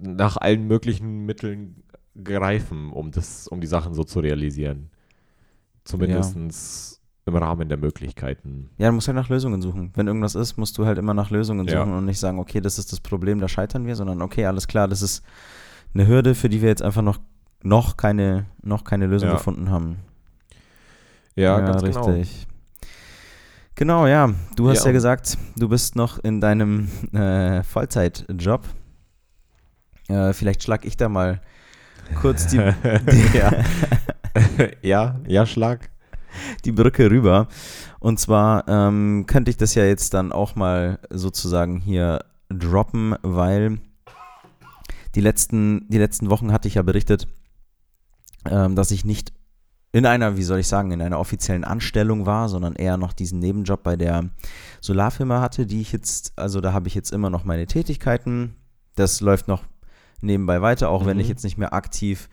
nach 0.00 0.36
allen 0.36 0.66
möglichen 0.66 1.24
Mitteln 1.24 1.82
greifen, 2.22 2.92
um 2.92 3.10
das, 3.10 3.48
um 3.48 3.60
die 3.60 3.66
Sachen 3.66 3.94
so 3.94 4.04
zu 4.04 4.20
realisieren. 4.20 4.90
Zumindest 5.84 7.00
im 7.26 7.36
Rahmen 7.36 7.68
der 7.68 7.78
Möglichkeiten. 7.78 8.68
Ja, 8.76 8.88
du 8.88 8.94
musst 8.94 9.08
halt 9.08 9.16
nach 9.16 9.28
Lösungen 9.30 9.62
suchen. 9.62 9.90
Wenn 9.94 10.06
irgendwas 10.06 10.34
ist, 10.34 10.58
musst 10.58 10.76
du 10.76 10.84
halt 10.84 10.98
immer 10.98 11.14
nach 11.14 11.30
Lösungen 11.30 11.66
Ja. 11.66 11.80
suchen 11.80 11.94
und 11.96 12.04
nicht 12.04 12.18
sagen, 12.20 12.38
okay, 12.38 12.60
das 12.60 12.78
ist 12.78 12.92
das 12.92 13.00
Problem, 13.00 13.40
da 13.40 13.48
scheitern 13.48 13.86
wir, 13.86 13.96
sondern 13.96 14.20
okay, 14.20 14.44
alles 14.46 14.68
klar, 14.68 14.88
das 14.88 15.00
ist 15.02 15.22
eine 15.94 16.06
Hürde, 16.06 16.34
für 16.34 16.48
die 16.48 16.60
wir 16.60 16.68
jetzt 16.68 16.82
einfach 16.82 17.02
noch, 17.02 17.18
noch, 17.62 17.96
keine, 17.96 18.44
noch 18.62 18.84
keine 18.84 19.06
Lösung 19.06 19.28
Ja. 19.30 19.36
gefunden 19.36 19.70
haben. 19.70 19.96
Ja, 21.34 21.58
ganz 21.60 21.82
genau. 21.82 22.04
richtig. 22.10 22.46
Genau, 23.76 24.06
ja. 24.06 24.30
Du 24.54 24.68
hast 24.68 24.80
Ja, 24.84 24.86
ja, 24.86 24.92
gesagt, 24.92 25.36
du 25.56 25.68
bist 25.68 25.96
noch 25.96 26.18
in 26.22 26.40
deinem 26.40 26.88
äh, 27.12 27.62
Vollzeitjob. 27.64 28.62
Äh, 30.08 30.32
vielleicht 30.34 30.62
schlag 30.62 30.84
ich 30.84 30.96
da 30.96 31.08
mal 31.08 31.40
kurz 32.20 32.46
die, 32.48 32.58
die, 32.58 33.36
ja. 33.38 33.52
ja, 34.82 35.20
ja, 35.26 35.46
Schlag. 35.46 35.90
Die 36.64 36.72
Brücke 36.72 37.10
rüber. 37.10 37.48
Und 38.00 38.18
zwar 38.20 38.66
ähm, 38.68 39.24
könnte 39.26 39.50
ich 39.50 39.56
das 39.56 39.74
ja 39.74 39.84
jetzt 39.84 40.14
dann 40.14 40.32
auch 40.32 40.54
mal 40.56 40.98
sozusagen 41.10 41.78
hier 41.80 42.24
droppen, 42.48 43.14
weil 43.22 43.78
die 45.14 45.20
letzten, 45.20 45.86
die 45.88 45.98
letzten 45.98 46.30
Wochen 46.30 46.52
hatte 46.52 46.68
ich 46.68 46.74
ja 46.74 46.82
berichtet, 46.82 47.28
ähm, 48.46 48.74
dass 48.76 48.90
ich 48.90 49.04
nicht 49.04 49.32
in 49.92 50.06
einer, 50.06 50.36
wie 50.36 50.42
soll 50.42 50.58
ich 50.58 50.66
sagen, 50.66 50.90
in 50.90 51.00
einer 51.00 51.20
offiziellen 51.20 51.62
Anstellung 51.62 52.26
war, 52.26 52.48
sondern 52.48 52.74
eher 52.74 52.96
noch 52.96 53.12
diesen 53.12 53.38
Nebenjob 53.38 53.82
bei 53.84 53.94
der 53.94 54.24
Solarfirma 54.80 55.40
hatte, 55.40 55.66
die 55.66 55.80
ich 55.80 55.92
jetzt, 55.92 56.32
also 56.36 56.60
da 56.60 56.72
habe 56.72 56.88
ich 56.88 56.96
jetzt 56.96 57.12
immer 57.12 57.30
noch 57.30 57.44
meine 57.44 57.66
Tätigkeiten. 57.66 58.56
Das 58.96 59.20
läuft 59.20 59.46
noch 59.46 59.62
nebenbei 60.20 60.60
weiter, 60.62 60.88
auch 60.90 61.06
wenn 61.06 61.16
Mhm. 61.16 61.20
ich 61.20 61.28
jetzt 61.28 61.44
nicht 61.44 61.58
mehr 61.58 61.72
aktiv 61.72 62.28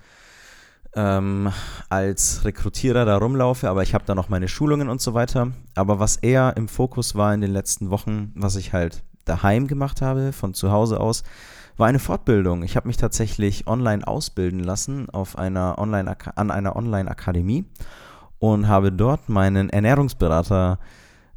ähm, 0.96 1.52
als 1.90 2.44
Rekrutierer 2.44 3.06
da 3.06 3.18
rumlaufe, 3.18 3.70
aber 3.70 3.84
ich 3.84 3.94
habe 3.94 4.04
da 4.06 4.16
noch 4.16 4.30
meine 4.30 4.48
Schulungen 4.48 4.90
und 4.90 5.02
so 5.02 5.14
weiter. 5.14 5.52
Aber 5.76 6.00
was 6.00 6.18
eher 6.18 6.56
im 6.58 6.68
Fokus 6.68 7.16
war 7.16 7.34
in 7.34 7.42
den 7.42 7.52
letzten 7.52 7.90
Wochen, 7.90 8.32
was 8.36 8.56
ich 8.56 8.74
halt 8.74 9.04
daheim 9.26 9.68
gemacht 9.68 10.02
habe, 10.02 10.34
von 10.34 10.54
zu 10.54 10.72
Hause 10.72 11.00
aus, 11.00 11.24
war 11.78 11.88
eine 11.88 12.00
Fortbildung. 12.00 12.64
Ich 12.64 12.76
habe 12.76 12.88
mich 12.88 12.98
tatsächlich 12.98 13.68
online 13.68 14.06
ausbilden 14.06 14.60
lassen 14.60 15.10
auf 15.10 15.38
einer 15.38 15.78
Online 15.78 16.16
an 16.36 16.52
einer 16.52 16.76
Online-Akademie 16.76 17.66
und 18.40 18.68
habe 18.68 18.92
dort 18.92 19.30
meinen 19.30 19.70
Ernährungsberater 19.70 20.80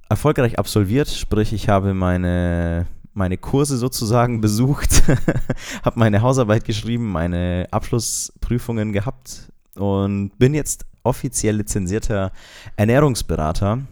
erfolgreich 0.08 0.58
absolviert. 0.58 1.08
Sprich, 1.08 1.52
ich 1.52 1.68
habe 1.68 1.94
meine, 1.94 2.86
meine 3.14 3.38
Kurse 3.38 3.76
sozusagen 3.76 4.40
besucht, 4.40 5.02
habe 5.84 5.98
meine 5.98 6.20
Hausarbeit 6.20 6.64
geschrieben, 6.64 7.10
meine 7.12 7.68
Abschlussprüfungen 7.70 8.92
gehabt 8.92 9.52
und 9.76 10.32
bin 10.38 10.54
jetzt 10.54 10.84
offiziell 11.04 11.56
lizenzierter 11.56 12.32
Ernährungsberater. 12.76 13.82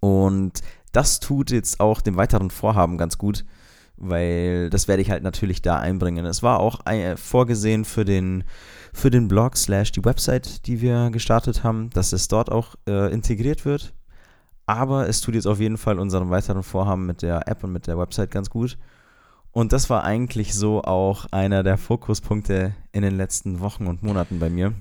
Und 0.00 0.60
das 0.92 1.18
tut 1.18 1.50
jetzt 1.50 1.80
auch 1.80 2.00
dem 2.00 2.16
weiteren 2.16 2.50
Vorhaben 2.50 2.98
ganz 2.98 3.18
gut, 3.18 3.44
weil 3.96 4.70
das 4.70 4.86
werde 4.86 5.02
ich 5.02 5.10
halt 5.10 5.22
natürlich 5.22 5.60
da 5.62 5.78
einbringen. 5.78 6.24
Es 6.26 6.42
war 6.42 6.60
auch 6.60 6.80
ein, 6.84 7.16
vorgesehen 7.16 7.84
für 7.84 8.04
den, 8.04 8.44
für 8.92 9.10
den 9.10 9.26
Blog 9.28 9.56
slash 9.56 9.92
die 9.92 10.04
Website, 10.04 10.66
die 10.66 10.80
wir 10.80 11.10
gestartet 11.10 11.64
haben, 11.64 11.90
dass 11.90 12.12
es 12.12 12.28
dort 12.28 12.52
auch 12.52 12.76
äh, 12.86 13.12
integriert 13.12 13.64
wird. 13.64 13.92
Aber 14.66 15.08
es 15.08 15.20
tut 15.20 15.34
jetzt 15.34 15.46
auf 15.46 15.60
jeden 15.60 15.76
Fall 15.76 15.98
unserem 15.98 16.30
weiteren 16.30 16.62
Vorhaben 16.62 17.06
mit 17.06 17.22
der 17.22 17.46
App 17.48 17.64
und 17.64 17.72
mit 17.72 17.86
der 17.86 17.98
Website 17.98 18.30
ganz 18.30 18.50
gut. 18.50 18.78
Und 19.52 19.72
das 19.72 19.88
war 19.90 20.02
eigentlich 20.04 20.54
so 20.54 20.82
auch 20.82 21.26
einer 21.30 21.62
der 21.62 21.78
Fokuspunkte 21.78 22.74
in 22.92 23.02
den 23.02 23.16
letzten 23.16 23.60
Wochen 23.60 23.86
und 23.86 24.02
Monaten 24.02 24.38
bei 24.40 24.50
mir. 24.50 24.72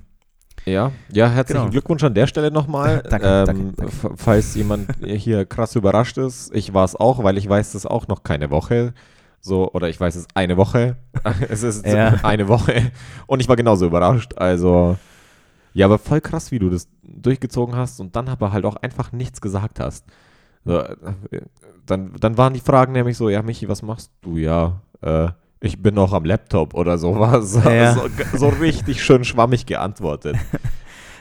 Ja, 0.65 0.91
ja, 1.11 1.27
herzlichen 1.29 1.61
Genau. 1.61 1.71
Glückwunsch 1.71 2.03
an 2.03 2.13
der 2.13 2.25
Stelle 2.27 2.49
nochmal. 2.49 3.03
Danke, 3.09 3.27
ähm, 3.27 3.45
danke, 3.45 3.73
danke. 4.01 4.17
Falls 4.17 4.55
jemand 4.55 4.89
hier 5.03 5.45
krass 5.45 5.75
überrascht 5.75 6.17
ist, 6.17 6.55
ich 6.55 6.73
war 6.73 6.85
es 6.85 6.95
auch, 6.95 7.23
weil 7.23 7.37
ich 7.37 7.47
weiß 7.49 7.73
es 7.75 7.85
auch 7.85 8.07
noch 8.07 8.23
keine 8.23 8.49
Woche. 8.49 8.93
So, 9.41 9.69
oder 9.73 9.89
ich 9.89 9.99
weiß 9.99 10.15
es 10.15 10.25
eine 10.35 10.55
Woche. 10.55 10.95
es 11.49 11.63
ist 11.63 11.85
Ja. 11.85 12.15
eine 12.23 12.47
Woche. 12.47 12.91
Und 13.27 13.41
ich 13.41 13.49
war 13.49 13.57
genauso 13.57 13.85
überrascht. 13.85 14.37
Also, 14.37 14.97
ja, 15.73 15.85
aber 15.85 15.97
voll 15.97 16.21
krass, 16.21 16.51
wie 16.51 16.59
du 16.59 16.69
das 16.69 16.87
durchgezogen 17.03 17.75
hast 17.75 17.99
und 17.99 18.15
dann 18.15 18.27
aber 18.27 18.51
halt 18.51 18.65
auch 18.65 18.75
einfach 18.77 19.11
nichts 19.11 19.41
gesagt 19.41 19.79
hast. 19.79 20.05
So, 20.65 20.79
äh, 20.79 20.95
dann, 21.85 22.13
dann 22.19 22.37
waren 22.37 22.53
die 22.53 22.59
Fragen 22.59 22.93
nämlich 22.93 23.17
so, 23.17 23.29
ja, 23.29 23.41
Michi, 23.41 23.67
was 23.67 23.81
machst 23.81 24.11
du? 24.21 24.37
Ja, 24.37 24.81
äh, 25.01 25.29
ich 25.59 25.81
bin 25.81 25.95
noch 25.95 26.11
am 26.11 26.25
Laptop 26.25 26.73
oder 26.73 26.97
sowas. 26.97 27.57
Ja. 27.63 27.95
So, 28.33 28.37
so 28.37 28.47
richtig 28.49 29.03
schön 29.03 29.23
schwammig 29.23 29.65
geantwortet. 29.65 30.37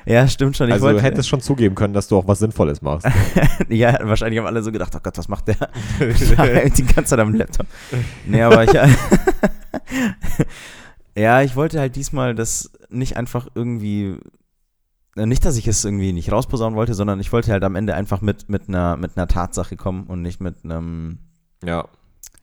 Ja, 0.04 0.26
stimmt 0.26 0.56
schon. 0.56 0.66
Ich 0.66 0.72
also 0.72 0.86
wollte, 0.86 0.98
du 0.98 1.04
hättest 1.04 1.28
schon 1.28 1.40
zugeben 1.40 1.76
können, 1.76 1.94
dass 1.94 2.08
du 2.08 2.16
auch 2.16 2.26
was 2.26 2.40
Sinnvolles 2.40 2.82
machst. 2.82 3.06
ja, 3.68 3.96
wahrscheinlich 4.02 4.40
haben 4.40 4.46
alle 4.46 4.60
so 4.60 4.72
gedacht, 4.72 4.92
oh 4.96 4.98
Gott, 5.00 5.16
was 5.16 5.28
macht 5.28 5.46
der? 5.46 5.54
Die 6.00 6.82
ganze 6.82 7.04
Zeit 7.04 7.20
am 7.20 7.32
Laptop. 7.32 7.68
Nee, 8.26 8.42
aber 8.42 8.64
ich. 8.64 8.72
ja, 11.16 11.42
ich 11.42 11.54
wollte 11.54 11.78
halt 11.78 11.94
diesmal 11.94 12.34
das 12.34 12.72
nicht 12.90 13.16
einfach 13.16 13.46
irgendwie. 13.54 14.16
Äh, 15.16 15.26
Nicht, 15.26 15.44
dass 15.44 15.56
ich 15.56 15.66
es 15.66 15.84
irgendwie 15.84 16.12
nicht 16.12 16.30
rausposaunen 16.32 16.76
wollte, 16.76 16.94
sondern 16.94 17.20
ich 17.20 17.32
wollte 17.32 17.52
halt 17.52 17.64
am 17.64 17.74
Ende 17.76 17.94
einfach 17.94 18.20
mit, 18.20 18.48
mit, 18.48 18.68
einer, 18.68 18.96
mit 18.96 19.16
einer 19.16 19.28
Tatsache 19.28 19.76
kommen 19.76 20.04
und 20.06 20.22
nicht 20.22 20.40
mit 20.40 20.64
einem. 20.64 21.18
ja. 21.64 21.86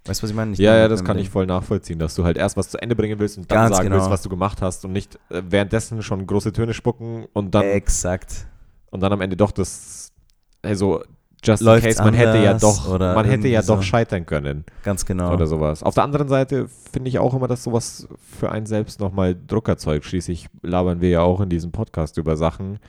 Weißt 0.05 0.21
du, 0.21 0.23
was 0.23 0.29
ich 0.31 0.35
meine? 0.35 0.51
Nicht 0.51 0.59
Ja, 0.59 0.75
ja, 0.77 0.87
das 0.87 1.03
kann 1.03 1.17
Ding. 1.17 1.25
ich 1.25 1.29
voll 1.29 1.45
nachvollziehen, 1.45 1.99
dass 1.99 2.15
du 2.15 2.23
halt 2.23 2.37
erst 2.37 2.55
was 2.55 2.69
zu 2.69 2.81
Ende 2.81 2.95
bringen 2.95 3.19
willst 3.19 3.37
und 3.37 3.51
dann 3.51 3.57
Ganz 3.65 3.75
sagen 3.75 3.89
genau. 3.89 3.97
willst, 3.97 4.09
was 4.09 4.21
du 4.21 4.29
gemacht 4.29 4.61
hast 4.61 4.85
und 4.85 4.93
nicht 4.93 5.15
äh, 5.29 5.43
währenddessen 5.47 6.01
schon 6.01 6.25
große 6.25 6.53
Töne 6.53 6.73
spucken 6.73 7.27
und 7.33 7.53
dann, 7.53 7.63
Exakt. 7.65 8.47
und 8.91 9.01
dann 9.01 9.11
am 9.11 9.19
Ende 9.21 9.35
doch 9.35 9.51
das, 9.51 10.13
also 10.63 11.03
just 11.43 11.63
Läuft's 11.63 11.85
in 11.85 11.91
case, 11.91 12.03
man 12.03 12.13
hätte 12.13 12.37
ja 12.37 12.53
doch, 12.53 12.99
man 12.99 13.25
hätte 13.25 13.47
ja 13.47 13.61
doch 13.61 13.77
so. 13.77 13.81
scheitern 13.81 14.25
können 14.25 14.65
Ganz 14.83 15.05
genau. 15.05 15.33
oder 15.33 15.47
sowas. 15.47 15.83
Auf 15.83 15.95
der 15.95 16.03
anderen 16.03 16.27
Seite 16.27 16.67
finde 16.91 17.09
ich 17.09 17.19
auch 17.19 17.33
immer, 17.33 17.47
dass 17.47 17.63
sowas 17.63 18.07
für 18.39 18.51
einen 18.51 18.65
selbst 18.65 18.99
nochmal 18.99 19.35
Druck 19.47 19.67
erzeugt. 19.67 20.05
Schließlich 20.05 20.47
labern 20.61 21.01
wir 21.01 21.09
ja 21.09 21.21
auch 21.21 21.41
in 21.41 21.49
diesem 21.49 21.71
Podcast 21.71 22.17
über 22.17 22.35
Sachen, 22.35 22.79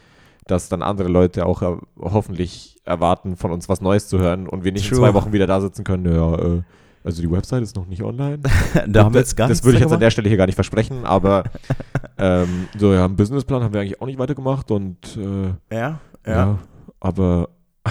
dass 0.46 0.68
dann 0.68 0.82
andere 0.82 1.08
Leute 1.08 1.46
auch 1.46 1.62
äh, 1.62 1.76
hoffentlich 2.00 2.78
erwarten, 2.84 3.36
von 3.36 3.52
uns 3.52 3.68
was 3.68 3.80
Neues 3.80 4.08
zu 4.08 4.18
hören 4.18 4.48
und 4.48 4.64
wir 4.64 4.72
nicht 4.72 4.88
True. 4.88 4.98
in 4.98 5.04
zwei 5.04 5.14
Wochen 5.14 5.32
wieder 5.32 5.46
da 5.46 5.60
sitzen 5.60 5.84
können. 5.84 6.12
Ja, 6.12 6.34
äh, 6.34 6.62
also 7.02 7.22
die 7.22 7.30
Website 7.30 7.62
ist 7.62 7.76
noch 7.76 7.86
nicht 7.86 8.02
online. 8.02 8.40
da 8.86 9.04
haben 9.04 9.14
wir 9.14 9.20
jetzt 9.20 9.36
gar 9.36 9.48
das 9.48 9.64
würde 9.64 9.76
ich 9.76 9.82
jetzt 9.82 9.92
an 9.92 10.00
der 10.00 10.10
Stelle 10.10 10.28
hier 10.28 10.36
gar 10.36 10.46
nicht 10.46 10.56
versprechen, 10.56 11.04
aber 11.04 11.44
ähm, 12.18 12.68
so 12.76 12.92
ja, 12.92 13.04
einen 13.04 13.16
Businessplan 13.16 13.62
haben 13.62 13.72
wir 13.72 13.80
eigentlich 13.80 14.00
auch 14.02 14.06
nicht 14.06 14.18
weitergemacht 14.18 14.70
und 14.70 15.16
äh, 15.16 15.74
Ja, 15.74 16.00
ja. 16.26 16.32
ja. 16.32 16.58
aber 16.98 17.48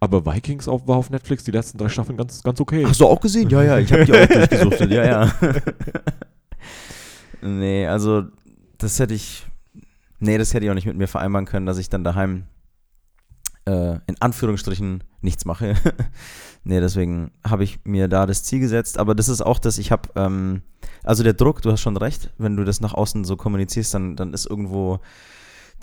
aber 0.00 0.26
Vikings 0.26 0.68
auf, 0.68 0.86
war 0.86 0.96
auf 0.96 1.10
Netflix 1.10 1.44
die 1.44 1.50
letzten 1.50 1.78
drei 1.78 1.88
Staffeln 1.88 2.16
ganz 2.16 2.42
ganz 2.42 2.60
okay. 2.60 2.84
Hast 2.86 3.00
du 3.00 3.06
auch 3.06 3.20
gesehen? 3.20 3.48
Ja, 3.48 3.62
ja, 3.62 3.78
ich 3.78 3.92
habe 3.92 4.04
die 4.04 4.12
auch 4.12 4.26
durchgesuchtet. 4.26 4.90
Ja, 4.90 5.04
ja. 5.04 5.34
nee, 7.42 7.86
also 7.86 8.24
das 8.78 8.98
hätte 8.98 9.14
ich. 9.14 9.46
Nee, 10.20 10.38
das 10.38 10.54
hätte 10.54 10.64
ich 10.64 10.70
auch 10.70 10.74
nicht 10.74 10.86
mit 10.86 10.96
mir 10.96 11.08
vereinbaren 11.08 11.46
können, 11.46 11.66
dass 11.66 11.78
ich 11.78 11.88
dann 11.88 12.04
daheim 12.04 12.44
äh, 13.66 13.94
in 14.06 14.20
Anführungsstrichen 14.20 15.02
nichts 15.20 15.44
mache. 15.44 15.74
nee, 16.64 16.80
deswegen 16.80 17.30
habe 17.46 17.64
ich 17.64 17.80
mir 17.84 18.08
da 18.08 18.26
das 18.26 18.44
Ziel 18.44 18.60
gesetzt. 18.60 18.98
Aber 18.98 19.14
das 19.14 19.28
ist 19.28 19.40
auch 19.40 19.58
das, 19.58 19.78
ich 19.78 19.90
habe, 19.90 20.08
ähm, 20.16 20.62
also 21.02 21.22
der 21.22 21.34
Druck, 21.34 21.62
du 21.62 21.72
hast 21.72 21.80
schon 21.80 21.96
recht, 21.96 22.30
wenn 22.38 22.56
du 22.56 22.64
das 22.64 22.80
nach 22.80 22.94
außen 22.94 23.24
so 23.24 23.36
kommunizierst, 23.36 23.94
dann, 23.94 24.16
dann 24.16 24.32
ist 24.32 24.46
irgendwo 24.46 25.00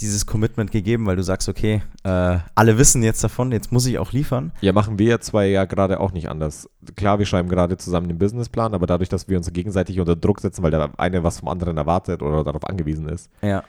dieses 0.02 0.26
Commitment 0.26 0.72
gegeben, 0.72 1.06
weil 1.06 1.16
du 1.16 1.24
sagst, 1.24 1.48
okay, 1.48 1.82
äh, 2.04 2.38
alle 2.56 2.78
wissen 2.78 3.04
jetzt 3.04 3.24
davon, 3.24 3.52
jetzt 3.52 3.72
muss 3.72 3.86
ich 3.86 3.98
auch 4.00 4.12
liefern. 4.12 4.52
Ja, 4.62 4.74
machen 4.74 5.00
wir 5.00 5.22
zwei 5.22 5.48
ja 5.48 5.66
gerade 5.66 6.00
auch 6.00 6.12
nicht 6.12 6.30
anders. 6.30 6.70
Klar, 6.96 7.20
wir 7.20 7.26
schreiben 7.26 7.48
gerade 7.50 7.78
zusammen 7.78 8.08
den 8.08 8.18
Businessplan, 8.18 8.74
aber 8.74 8.88
dadurch, 8.88 9.10
dass 9.10 9.30
wir 9.30 9.38
uns 9.38 9.52
gegenseitig 9.54 10.00
unter 10.00 10.16
Druck 10.16 10.40
setzen, 10.42 10.64
weil 10.64 10.72
der 10.72 10.90
eine 10.98 11.24
was 11.24 11.40
vom 11.40 11.48
anderen 11.48 11.78
erwartet 11.78 12.22
oder 12.22 12.44
darauf 12.44 12.66
angewiesen 12.68 13.08
ist, 13.08 13.30
Ja, 13.42 13.64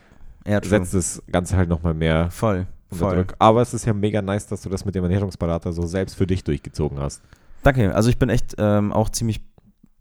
ja, 0.46 0.60
setzt 0.64 0.94
das 0.94 1.22
Ganze 1.30 1.56
halt 1.56 1.68
nochmal 1.68 1.94
mehr 1.94 2.30
Voll, 2.30 2.66
unter 2.90 3.04
voll. 3.04 3.16
Druck. 3.16 3.34
Aber 3.38 3.62
es 3.62 3.74
ist 3.74 3.84
ja 3.84 3.92
mega 3.92 4.20
nice, 4.22 4.46
dass 4.46 4.62
du 4.62 4.68
das 4.68 4.84
mit 4.84 4.94
dem 4.94 5.04
Ernährungsberater 5.04 5.72
so 5.72 5.86
selbst 5.86 6.16
für 6.16 6.26
dich 6.26 6.42
durchgezogen 6.42 6.98
hast. 6.98 7.22
Danke. 7.62 7.94
Also 7.94 8.10
ich 8.10 8.18
bin 8.18 8.28
echt 8.28 8.56
ähm, 8.58 8.92
auch 8.92 9.08
ziemlich, 9.10 9.40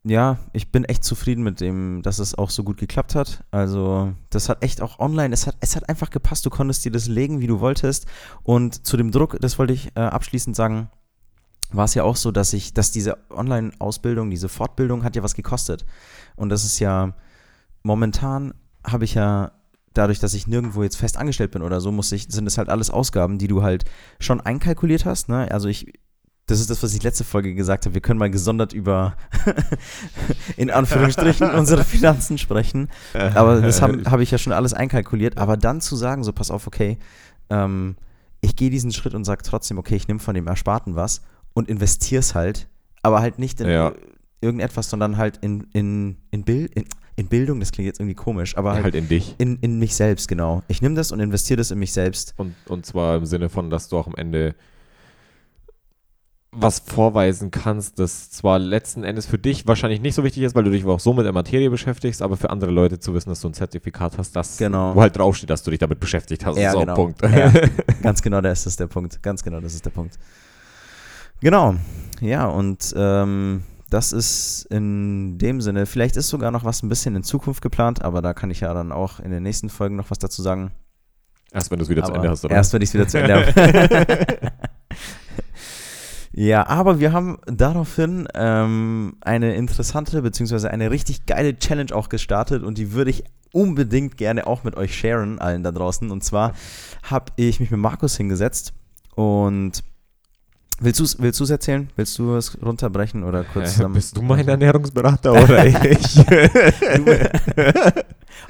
ja, 0.03 0.39
ich 0.51 0.71
bin 0.71 0.83
echt 0.85 1.03
zufrieden 1.03 1.43
mit 1.43 1.61
dem, 1.61 2.01
dass 2.01 2.17
es 2.17 2.35
auch 2.35 2.49
so 2.49 2.63
gut 2.63 2.77
geklappt 2.77 3.13
hat. 3.13 3.43
Also 3.51 4.13
das 4.31 4.49
hat 4.49 4.63
echt 4.63 4.81
auch 4.81 4.99
online, 4.99 5.31
es 5.33 5.45
hat, 5.45 5.55
es 5.59 5.75
hat 5.75 5.87
einfach 5.89 6.09
gepasst. 6.09 6.45
Du 6.45 6.49
konntest 6.49 6.83
dir 6.83 6.91
das 6.91 7.07
legen, 7.07 7.39
wie 7.39 7.47
du 7.47 7.59
wolltest. 7.59 8.07
Und 8.41 8.85
zu 8.85 8.97
dem 8.97 9.11
Druck, 9.11 9.37
das 9.39 9.59
wollte 9.59 9.73
ich 9.73 9.95
äh, 9.95 10.01
abschließend 10.01 10.55
sagen, 10.55 10.89
war 11.71 11.85
es 11.85 11.93
ja 11.93 12.03
auch 12.03 12.15
so, 12.15 12.31
dass 12.31 12.53
ich, 12.53 12.73
dass 12.73 12.91
diese 12.91 13.17
Online-Ausbildung, 13.29 14.29
diese 14.31 14.49
Fortbildung 14.49 15.03
hat 15.03 15.15
ja 15.15 15.23
was 15.23 15.35
gekostet. 15.35 15.85
Und 16.35 16.49
das 16.49 16.65
ist 16.65 16.79
ja, 16.79 17.13
momentan 17.83 18.55
habe 18.83 19.05
ich 19.05 19.13
ja, 19.13 19.51
dadurch, 19.93 20.19
dass 20.19 20.33
ich 20.33 20.47
nirgendwo 20.47 20.81
jetzt 20.81 20.97
fest 20.97 21.17
angestellt 21.17 21.51
bin 21.51 21.61
oder 21.61 21.79
so, 21.79 21.91
muss 21.91 22.11
ich, 22.11 22.27
sind 22.29 22.47
es 22.47 22.57
halt 22.57 22.69
alles 22.69 22.89
Ausgaben, 22.89 23.37
die 23.37 23.47
du 23.47 23.61
halt 23.61 23.85
schon 24.19 24.41
einkalkuliert 24.41 25.05
hast. 25.05 25.29
Ne? 25.29 25.49
Also 25.51 25.67
ich, 25.67 25.93
das 26.51 26.59
ist 26.59 26.69
das, 26.69 26.83
was 26.83 26.93
ich 26.93 27.01
letzte 27.01 27.23
Folge 27.23 27.55
gesagt 27.55 27.85
habe. 27.85 27.93
Wir 27.93 28.01
können 28.01 28.19
mal 28.19 28.29
gesondert 28.29 28.73
über, 28.73 29.15
in 30.57 30.69
Anführungsstrichen, 30.69 31.49
unsere 31.55 31.83
Finanzen 31.83 32.37
sprechen. 32.37 32.89
Aber 33.13 33.61
das 33.61 33.81
habe 33.81 34.03
hab 34.09 34.19
ich 34.19 34.31
ja 34.31 34.37
schon 34.37 34.53
alles 34.53 34.73
einkalkuliert. 34.73 35.37
Aber 35.37 35.57
dann 35.57 35.81
zu 35.81 35.95
sagen, 35.95 36.23
so 36.23 36.33
pass 36.33 36.51
auf, 36.51 36.67
okay, 36.67 36.97
ähm, 37.49 37.95
ich 38.41 38.55
gehe 38.55 38.69
diesen 38.69 38.91
Schritt 38.91 39.13
und 39.13 39.23
sage 39.23 39.43
trotzdem, 39.43 39.77
okay, 39.77 39.95
ich 39.95 40.07
nehme 40.07 40.19
von 40.19 40.35
dem 40.35 40.47
Ersparten 40.47 40.95
was 40.95 41.21
und 41.53 41.69
investiere 41.69 42.19
es 42.19 42.35
halt, 42.35 42.67
aber 43.01 43.21
halt 43.21 43.39
nicht 43.39 43.61
in 43.61 43.69
Ja. 43.69 43.93
irgendetwas, 44.41 44.89
sondern 44.89 45.17
halt 45.17 45.37
in, 45.37 45.67
in, 45.73 46.17
in, 46.31 46.43
Bild, 46.43 46.73
in, 46.73 46.85
in 47.15 47.27
Bildung, 47.27 47.59
das 47.59 47.71
klingt 47.71 47.85
jetzt 47.85 47.99
irgendwie 47.99 48.15
komisch, 48.15 48.57
aber 48.57 48.73
halt, 48.73 48.83
halt 48.85 48.95
in 48.95 49.07
dich. 49.07 49.35
in, 49.37 49.57
in 49.57 49.79
mich 49.79 49.95
selbst, 49.95 50.27
genau. 50.27 50.63
Ich 50.67 50.81
nehme 50.81 50.95
das 50.95 51.11
und 51.11 51.19
investiere 51.19 51.57
das 51.57 51.71
in 51.71 51.79
mich 51.79 51.93
selbst. 51.93 52.33
Und, 52.37 52.55
und 52.67 52.85
zwar 52.85 53.17
im 53.17 53.25
Sinne 53.25 53.49
von, 53.49 53.69
dass 53.69 53.87
du 53.89 53.97
auch 53.97 54.07
am 54.07 54.15
Ende 54.15 54.55
was 56.53 56.79
vorweisen 56.79 57.49
kannst, 57.49 57.97
das 57.97 58.29
zwar 58.29 58.59
letzten 58.59 59.05
Endes 59.05 59.25
für 59.25 59.37
dich 59.37 59.65
wahrscheinlich 59.67 60.01
nicht 60.01 60.15
so 60.15 60.23
wichtig 60.25 60.43
ist, 60.43 60.53
weil 60.53 60.65
du 60.65 60.71
dich 60.71 60.83
auch 60.85 60.99
so 60.99 61.13
mit 61.13 61.25
der 61.25 61.31
Materie 61.31 61.69
beschäftigst, 61.69 62.21
aber 62.21 62.35
für 62.35 62.49
andere 62.49 62.71
Leute 62.71 62.99
zu 62.99 63.13
wissen, 63.13 63.29
dass 63.29 63.39
du 63.39 63.47
ein 63.47 63.53
Zertifikat 63.53 64.17
hast, 64.17 64.35
das, 64.35 64.57
Genau. 64.57 64.93
wo 64.93 65.01
halt 65.01 65.17
draufsteht, 65.17 65.49
dass 65.49 65.63
du 65.63 65.71
dich 65.71 65.79
damit 65.79 66.01
beschäftigt 66.01 66.45
hast. 66.45 66.57
Ja, 66.57 66.73
so, 66.73 66.79
genau. 66.81 66.93
Punkt. 66.95 67.21
Ja, 67.21 67.53
ganz 68.03 68.21
genau, 68.21 68.41
das 68.41 68.65
ist 68.65 68.79
der 68.81 68.87
Punkt. 68.87 69.23
Ganz 69.23 69.43
genau, 69.43 69.61
das 69.61 69.73
ist 69.73 69.85
der 69.85 69.91
Punkt. 69.91 70.19
Genau. 71.39 71.75
Ja, 72.19 72.47
und 72.47 72.93
ähm, 72.97 73.63
das 73.89 74.11
ist 74.11 74.65
in 74.69 75.37
dem 75.37 75.61
Sinne, 75.61 75.85
vielleicht 75.85 76.17
ist 76.17 76.27
sogar 76.27 76.51
noch 76.51 76.65
was 76.65 76.83
ein 76.83 76.89
bisschen 76.89 77.15
in 77.15 77.23
Zukunft 77.23 77.61
geplant, 77.61 78.01
aber 78.03 78.21
da 78.21 78.33
kann 78.33 78.51
ich 78.51 78.59
ja 78.59 78.73
dann 78.73 78.91
auch 78.91 79.19
in 79.21 79.31
den 79.31 79.43
nächsten 79.43 79.69
Folgen 79.69 79.95
noch 79.95 80.11
was 80.11 80.19
dazu 80.19 80.41
sagen. 80.41 80.71
Erst 81.53 81.71
wenn 81.71 81.79
du 81.79 81.83
es 81.83 81.89
wieder 81.89 82.03
zu 82.03 82.09
Aber 82.11 82.17
Ende 82.17 82.29
hast, 82.29 82.43
oder? 82.45 82.55
Erst, 82.55 82.73
wenn 82.73 82.81
ich 82.81 82.89
es 82.89 82.93
wieder 82.93 83.07
zu 83.07 83.19
Ende 83.19 83.35
habe. 83.55 84.37
ja, 86.33 86.67
aber 86.67 86.99
wir 86.99 87.11
haben 87.13 87.37
daraufhin 87.45 88.27
ähm, 88.35 89.17
eine 89.21 89.55
interessante, 89.55 90.21
beziehungsweise 90.21 90.71
eine 90.71 90.89
richtig 90.91 91.25
geile 91.25 91.57
Challenge 91.57 91.93
auch 91.93 92.09
gestartet 92.09 92.63
und 92.63 92.77
die 92.77 92.93
würde 92.93 93.11
ich 93.11 93.23
unbedingt 93.53 94.15
gerne 94.17 94.47
auch 94.47 94.63
mit 94.63 94.77
euch 94.77 94.97
sharen, 94.97 95.39
allen 95.39 95.61
da 95.63 95.71
draußen. 95.71 96.09
Und 96.09 96.23
zwar 96.23 96.53
habe 97.03 97.31
ich 97.35 97.59
mich 97.59 97.69
mit 97.69 97.79
Markus 97.81 98.15
hingesetzt 98.15 98.71
und 99.15 99.83
willst 100.79 101.01
du 101.01 101.03
es 101.03 101.19
willst 101.19 101.39
du's 101.41 101.49
erzählen? 101.49 101.89
Willst 101.97 102.17
du 102.17 102.35
es 102.35 102.57
runterbrechen 102.61 103.23
oder 103.25 103.43
kurz 103.43 103.71
Äh, 103.71 103.73
zusammen? 103.73 103.95
bist 103.95 104.15
du 104.15 104.21
mein 104.21 104.47
Ernährungsberater 104.47 105.33
oder 105.33 105.65
ich? 105.91 106.15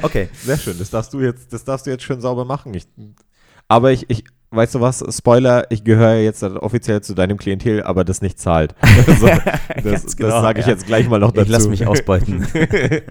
Okay. 0.02 0.30
Sehr 0.44 0.58
schön, 0.58 0.78
das 0.80 0.89
darfst 0.89 1.13
du 1.13 1.20
jetzt, 1.20 1.52
das 1.52 1.63
darfst 1.63 1.86
du 1.86 1.91
jetzt 1.91 2.04
schön 2.04 2.22
sauber 2.22 2.46
machen. 2.46 2.74
Ich, 2.74 2.88
aber 3.67 3.91
ich, 3.91 4.10
ich, 4.10 4.24
weißt 4.52 4.76
du 4.76 4.82
was, 4.82 5.04
Spoiler, 5.10 5.66
ich 5.72 5.84
gehöre 5.84 6.16
jetzt 6.16 6.44
offiziell 6.44 7.02
zu 7.02 7.14
deinem 7.14 7.38
Klientel, 7.38 7.84
aber 7.84 8.04
das 8.04 8.22
nicht 8.22 8.40
zahlt. 8.40 8.76
Also, 9.08 9.28
das 9.84 10.16
genau, 10.16 10.30
das 10.30 10.42
sage 10.42 10.60
ich 10.60 10.66
ja. 10.68 10.74
jetzt 10.74 10.86
gleich 10.86 11.10
mal 11.10 11.20
noch 11.20 11.32
dazu. 11.32 11.46
Ich 11.46 11.52
lasse 11.52 11.70
mich 11.70 11.88
ausbeuten. 11.88 12.46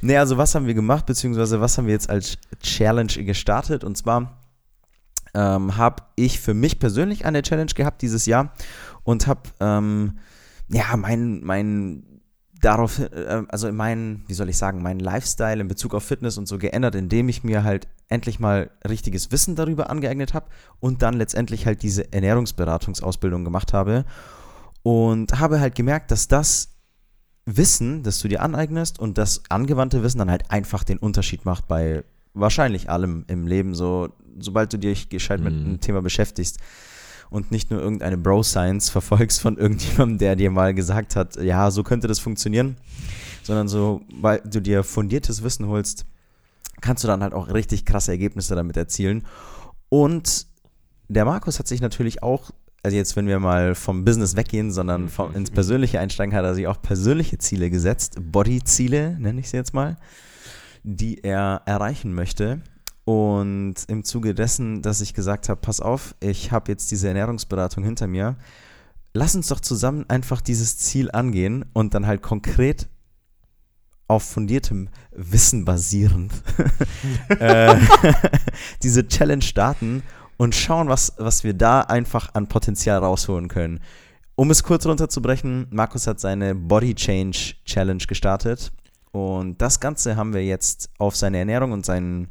nee, 0.00 0.16
also 0.16 0.38
was 0.38 0.54
haben 0.54 0.66
wir 0.66 0.74
gemacht, 0.74 1.06
beziehungsweise 1.06 1.60
was 1.60 1.76
haben 1.76 1.86
wir 1.86 1.92
jetzt 1.92 2.08
als 2.08 2.38
Challenge 2.62 3.12
gestartet? 3.24 3.84
Und 3.84 3.96
zwar 3.96 4.38
ähm, 5.34 5.76
habe 5.76 6.04
ich 6.16 6.40
für 6.40 6.54
mich 6.54 6.78
persönlich 6.78 7.26
eine 7.26 7.42
Challenge 7.42 7.72
gehabt 7.74 8.02
dieses 8.02 8.26
Jahr 8.26 8.52
und 9.02 9.26
habe 9.26 9.42
ähm, 9.60 10.18
ja 10.68 10.96
mein, 10.96 11.42
mein 11.42 12.04
darauf, 12.60 12.98
äh, 12.98 13.42
also 13.48 13.68
in 13.68 13.76
meinen, 13.76 14.24
wie 14.26 14.34
soll 14.34 14.48
ich 14.48 14.56
sagen, 14.56 14.82
meinen 14.82 15.00
Lifestyle 15.00 15.60
in 15.60 15.68
Bezug 15.68 15.94
auf 15.94 16.04
Fitness 16.04 16.38
und 16.38 16.46
so 16.46 16.58
geändert, 16.58 16.94
indem 16.94 17.28
ich 17.28 17.42
mir 17.42 17.64
halt 17.64 17.88
endlich 18.08 18.38
mal 18.40 18.70
richtiges 18.86 19.32
Wissen 19.32 19.56
darüber 19.56 19.90
angeeignet 19.90 20.34
habe 20.34 20.46
und 20.80 21.02
dann 21.02 21.14
letztendlich 21.14 21.66
halt 21.66 21.82
diese 21.82 22.12
Ernährungsberatungsausbildung 22.12 23.44
gemacht 23.44 23.72
habe 23.72 24.04
und 24.82 25.38
habe 25.38 25.60
halt 25.60 25.74
gemerkt, 25.74 26.10
dass 26.10 26.28
das 26.28 26.68
Wissen, 27.46 28.02
das 28.02 28.18
du 28.18 28.28
dir 28.28 28.42
aneignest 28.42 28.98
und 28.98 29.16
das 29.18 29.42
angewandte 29.48 30.02
Wissen 30.02 30.18
dann 30.18 30.30
halt 30.30 30.50
einfach 30.50 30.84
den 30.84 30.98
Unterschied 30.98 31.44
macht 31.44 31.66
bei 31.68 32.04
wahrscheinlich 32.34 32.90
allem 32.90 33.24
im 33.28 33.46
Leben, 33.46 33.74
so 33.74 34.10
sobald 34.38 34.72
du 34.72 34.78
dich 34.78 35.08
gescheit 35.08 35.40
mit 35.40 35.54
Mhm. 35.54 35.66
einem 35.66 35.80
Thema 35.80 36.00
beschäftigst 36.02 36.58
und 37.30 37.50
nicht 37.50 37.70
nur 37.70 37.80
irgendeine 37.80 38.18
Bro-Science 38.18 38.90
verfolgst 38.90 39.40
von 39.40 39.56
irgendjemandem, 39.56 40.18
der 40.18 40.36
dir 40.36 40.50
mal 40.50 40.74
gesagt 40.74 41.16
hat, 41.16 41.36
ja, 41.36 41.70
so 41.70 41.82
könnte 41.82 42.08
das 42.08 42.18
funktionieren, 42.18 42.76
sondern 43.42 43.68
so, 43.68 44.02
weil 44.12 44.40
du 44.44 44.60
dir 44.60 44.82
fundiertes 44.82 45.42
Wissen 45.42 45.66
holst, 45.66 46.04
kannst 46.80 47.04
du 47.04 47.08
dann 47.08 47.22
halt 47.22 47.32
auch 47.32 47.48
richtig 47.48 47.84
krasse 47.84 48.10
Ergebnisse 48.10 48.54
damit 48.54 48.76
erzielen. 48.76 49.24
Und 49.88 50.46
der 51.08 51.24
Markus 51.24 51.58
hat 51.58 51.68
sich 51.68 51.80
natürlich 51.80 52.22
auch, 52.22 52.50
also 52.82 52.96
jetzt, 52.96 53.16
wenn 53.16 53.26
wir 53.26 53.38
mal 53.38 53.74
vom 53.74 54.04
Business 54.04 54.36
weggehen, 54.36 54.72
sondern 54.72 55.08
vom, 55.08 55.34
ins 55.34 55.50
Persönliche 55.50 56.00
einsteigen, 56.00 56.34
hat 56.34 56.44
er 56.44 56.54
sich 56.54 56.66
auch 56.66 56.80
persönliche 56.80 57.38
Ziele 57.38 57.70
gesetzt, 57.70 58.16
Body-Ziele, 58.20 59.18
nenne 59.18 59.40
ich 59.40 59.50
sie 59.50 59.56
jetzt 59.56 59.74
mal, 59.74 59.96
die 60.82 61.22
er 61.22 61.62
erreichen 61.66 62.14
möchte. 62.14 62.62
Und 63.10 63.74
im 63.88 64.04
Zuge 64.04 64.36
dessen, 64.36 64.82
dass 64.82 65.00
ich 65.00 65.14
gesagt 65.14 65.48
habe, 65.48 65.60
pass 65.60 65.80
auf, 65.80 66.14
ich 66.20 66.52
habe 66.52 66.70
jetzt 66.70 66.92
diese 66.92 67.08
Ernährungsberatung 67.08 67.82
hinter 67.82 68.06
mir, 68.06 68.36
lass 69.14 69.34
uns 69.34 69.48
doch 69.48 69.58
zusammen 69.58 70.04
einfach 70.06 70.40
dieses 70.40 70.78
Ziel 70.78 71.10
angehen 71.10 71.64
und 71.72 71.92
dann 71.94 72.06
halt 72.06 72.22
konkret 72.22 72.88
auf 74.06 74.22
fundiertem 74.22 74.90
Wissen 75.10 75.64
basierend 75.64 76.32
äh, 77.40 77.74
diese 78.84 79.08
Challenge 79.08 79.42
starten 79.42 80.04
und 80.36 80.54
schauen, 80.54 80.88
was, 80.88 81.14
was 81.18 81.42
wir 81.42 81.54
da 81.54 81.80
einfach 81.80 82.32
an 82.34 82.46
Potenzial 82.46 83.00
rausholen 83.00 83.48
können. 83.48 83.80
Um 84.36 84.52
es 84.52 84.62
kurz 84.62 84.86
runterzubrechen, 84.86 85.66
Markus 85.70 86.06
hat 86.06 86.20
seine 86.20 86.54
Body 86.54 86.94
Change 86.94 87.56
Challenge 87.64 88.04
gestartet 88.06 88.70
und 89.10 89.60
das 89.60 89.80
Ganze 89.80 90.14
haben 90.14 90.32
wir 90.32 90.44
jetzt 90.44 90.90
auf 90.98 91.16
seine 91.16 91.38
Ernährung 91.38 91.72
und 91.72 91.84
sein 91.84 92.28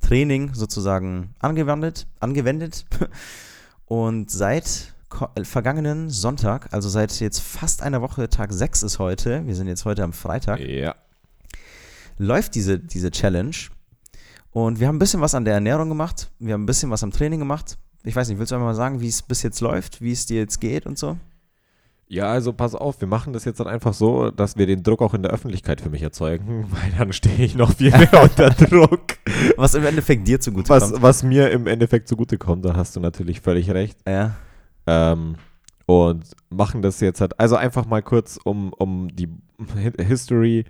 Training 0.00 0.54
sozusagen 0.54 1.34
angewendet, 1.38 2.06
angewendet. 2.20 2.84
Und 3.86 4.30
seit 4.30 4.94
äh, 5.36 5.44
vergangenen 5.44 6.10
Sonntag, 6.10 6.72
also 6.72 6.88
seit 6.88 7.18
jetzt 7.20 7.40
fast 7.40 7.82
einer 7.82 8.00
Woche, 8.02 8.28
Tag 8.28 8.52
6 8.52 8.82
ist 8.82 8.98
heute, 8.98 9.46
wir 9.46 9.54
sind 9.54 9.66
jetzt 9.68 9.84
heute 9.84 10.02
am 10.02 10.12
Freitag, 10.12 10.60
Ja. 10.60 10.94
läuft 12.18 12.54
diese, 12.54 12.78
diese 12.78 13.10
Challenge. 13.10 13.54
Und 14.50 14.78
wir 14.80 14.86
haben 14.88 14.96
ein 14.96 15.00
bisschen 15.00 15.20
was 15.20 15.34
an 15.34 15.44
der 15.44 15.54
Ernährung 15.54 15.88
gemacht. 15.88 16.30
Wir 16.38 16.54
haben 16.54 16.62
ein 16.62 16.66
bisschen 16.66 16.90
was 16.90 17.02
am 17.02 17.10
Training 17.10 17.40
gemacht. 17.40 17.76
Ich 18.04 18.14
weiß 18.14 18.28
nicht, 18.28 18.38
willst 18.38 18.52
du 18.52 18.56
einfach 18.56 18.68
mal 18.68 18.74
sagen, 18.74 19.00
wie 19.00 19.08
es 19.08 19.22
bis 19.22 19.42
jetzt 19.42 19.60
läuft, 19.60 20.00
wie 20.00 20.12
es 20.12 20.26
dir 20.26 20.38
jetzt 20.40 20.60
geht 20.60 20.86
und 20.86 20.98
so? 20.98 21.16
Ja, 22.06 22.26
also 22.26 22.52
pass 22.52 22.74
auf, 22.74 23.00
wir 23.00 23.08
machen 23.08 23.32
das 23.32 23.44
jetzt 23.46 23.60
dann 23.60 23.66
einfach 23.66 23.94
so, 23.94 24.30
dass 24.30 24.56
wir 24.58 24.66
den 24.66 24.82
Druck 24.82 25.00
auch 25.02 25.14
in 25.14 25.22
der 25.22 25.32
Öffentlichkeit 25.32 25.80
für 25.80 25.88
mich 25.90 26.02
erzeugen, 26.02 26.66
weil 26.70 26.92
dann 26.98 27.12
stehe 27.12 27.44
ich 27.44 27.54
noch 27.56 27.72
viel 27.72 27.90
mehr 27.90 28.10
unter 28.22 28.50
Druck. 28.50 29.00
Was 29.56 29.74
im 29.74 29.84
Endeffekt 29.86 30.28
dir 30.28 30.38
zugute 30.38 30.68
Was, 30.68 30.90
kommt. 30.90 31.02
was 31.02 31.22
mir 31.22 31.50
im 31.50 31.66
Endeffekt 31.66 32.08
zugutekommt, 32.08 32.64
da 32.64 32.76
hast 32.76 32.94
du 32.94 33.00
natürlich 33.00 33.40
völlig 33.40 33.70
recht. 33.70 33.98
Ja, 34.06 34.36
Ähm, 34.86 35.36
und 35.86 36.24
machen 36.50 36.82
das 36.82 37.00
jetzt 37.00 37.20
halt, 37.20 37.38
also 37.40 37.56
einfach 37.56 37.86
mal 37.86 38.02
kurz 38.02 38.38
um, 38.44 38.72
um 38.74 39.08
die 39.14 39.28
Hi- 39.74 40.04
History 40.04 40.64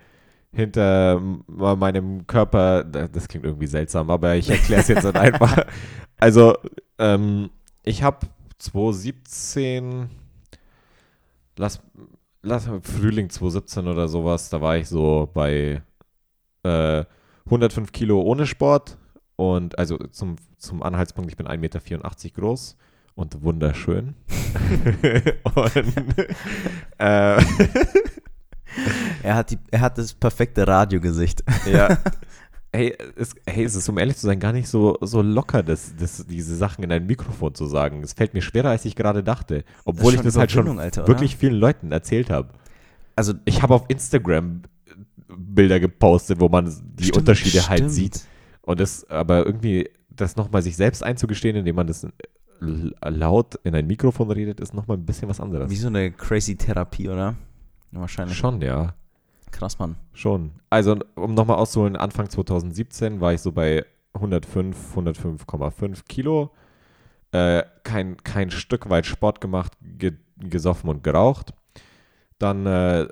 hinter 0.53 1.21
meinem 1.47 2.25
Körper, 2.27 2.83
da- 2.85 3.07
das 3.09 3.27
klingt 3.27 3.45
irgendwie 3.45 3.67
seltsam, 3.67 4.09
aber 4.09 4.35
ich 4.35 4.49
erkläre 4.49 4.81
es 4.81 4.87
jetzt 4.87 5.03
halt 5.03 5.15
einfach. 5.17 5.65
Also, 6.17 6.55
ähm, 6.97 7.49
ich 7.83 8.03
habe 8.03 8.25
2017, 8.57 10.09
lass, 11.57 11.81
lass 12.41 12.69
Frühling 12.81 13.29
2017 13.29 13.87
oder 13.87 14.07
sowas, 14.07 14.49
da 14.49 14.61
war 14.61 14.77
ich 14.77 14.87
so 14.87 15.29
bei 15.33 15.81
äh, 16.63 17.05
105 17.45 17.91
Kilo 17.91 18.21
ohne 18.21 18.45
Sport 18.45 18.97
und 19.35 19.77
also 19.77 19.97
zum, 19.97 20.37
zum 20.57 20.83
Anhaltspunkt, 20.83 21.29
ich 21.29 21.37
bin 21.37 21.47
1,84 21.47 21.57
Meter 21.57 21.79
groß 22.35 22.77
und 23.15 23.43
wunderschön. 23.43 24.15
und 25.55 25.75
äh, 26.97 27.41
er 29.23 29.35
hat, 29.35 29.51
die, 29.51 29.57
er 29.71 29.81
hat 29.81 29.97
das 29.97 30.13
perfekte 30.13 30.67
Radiogesicht. 30.67 31.43
ja. 31.71 31.97
Hey 32.75 32.95
es, 33.15 33.35
hey, 33.45 33.63
es 33.63 33.75
ist, 33.75 33.87
um 33.89 33.97
ehrlich 33.97 34.17
zu 34.17 34.25
sein, 34.25 34.39
gar 34.39 34.51
nicht 34.51 34.67
so, 34.67 34.97
so 35.01 35.21
locker, 35.21 35.63
das, 35.63 35.95
das, 35.97 36.25
diese 36.27 36.55
Sachen 36.55 36.83
in 36.83 36.91
ein 36.91 37.05
Mikrofon 37.05 37.55
zu 37.55 37.65
sagen. 37.65 38.03
Es 38.03 38.13
fällt 38.13 38.33
mir 38.33 38.41
schwerer, 38.41 38.69
als 38.69 38.85
ich 38.85 38.95
gerade 38.95 39.23
dachte. 39.23 39.63
Obwohl 39.85 40.13
ich 40.13 40.21
das 40.21 40.37
halt 40.37 40.51
schon 40.51 40.79
Alter, 40.79 41.07
wirklich 41.07 41.37
vielen 41.37 41.55
Leuten 41.55 41.91
erzählt 41.91 42.29
habe. 42.29 42.49
Also, 43.15 43.33
Ich 43.45 43.61
habe 43.61 43.73
auf 43.73 43.85
Instagram 43.87 44.63
Bilder 45.37 45.79
gepostet, 45.79 46.39
wo 46.39 46.49
man 46.49 46.65
die 46.65 47.05
stimmt, 47.05 47.17
Unterschiede 47.17 47.67
halt 47.67 47.79
stimmt. 47.79 47.91
sieht. 47.91 48.21
Und 48.61 48.79
das, 48.79 49.09
aber 49.09 49.45
irgendwie, 49.45 49.89
das 50.09 50.35
nochmal 50.35 50.61
sich 50.61 50.75
selbst 50.75 51.03
einzugestehen, 51.03 51.55
indem 51.55 51.75
man 51.75 51.87
das 51.87 52.07
laut 53.03 53.55
in 53.63 53.75
ein 53.75 53.87
Mikrofon 53.87 54.31
redet, 54.31 54.59
ist 54.59 54.73
nochmal 54.73 54.97
ein 54.97 55.05
bisschen 55.05 55.27
was 55.27 55.39
anderes. 55.39 55.69
Wie 55.69 55.75
so 55.75 55.87
eine 55.87 56.11
crazy 56.11 56.55
Therapie, 56.55 57.09
oder? 57.09 57.35
Wahrscheinlich. 57.91 58.37
Schon, 58.37 58.61
ja. 58.61 58.95
Krass, 59.55 59.79
Mann. 59.79 59.95
Schon. 60.11 60.51
Also, 60.69 60.97
um 61.15 61.33
nochmal 61.33 61.57
auszuholen, 61.57 61.95
Anfang 61.95 62.29
2017 62.29 63.21
war 63.21 63.31
ich 63.33 63.39
so 63.39 63.53
bei 63.53 63.85
105, 64.13 64.97
105,5 64.97 66.03
Kilo. 66.09 66.51
Äh, 67.31 67.63
kein, 67.83 68.17
kein 68.17 68.51
Stück 68.51 68.89
weit 68.89 69.05
Sport 69.05 69.39
gemacht, 69.39 69.71
ge 69.81 70.11
gesoffen 70.37 70.89
und 70.89 71.01
geraucht. 71.05 71.53
Dann 72.37 72.65
äh, 72.65 73.07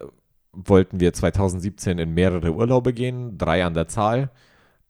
wollten 0.52 1.00
wir 1.00 1.14
2017 1.14 1.98
in 1.98 2.14
mehrere 2.14 2.52
Urlaube 2.52 2.92
gehen, 2.92 3.38
drei 3.38 3.64
an 3.64 3.74
der 3.74 3.88
Zahl. 3.88 4.30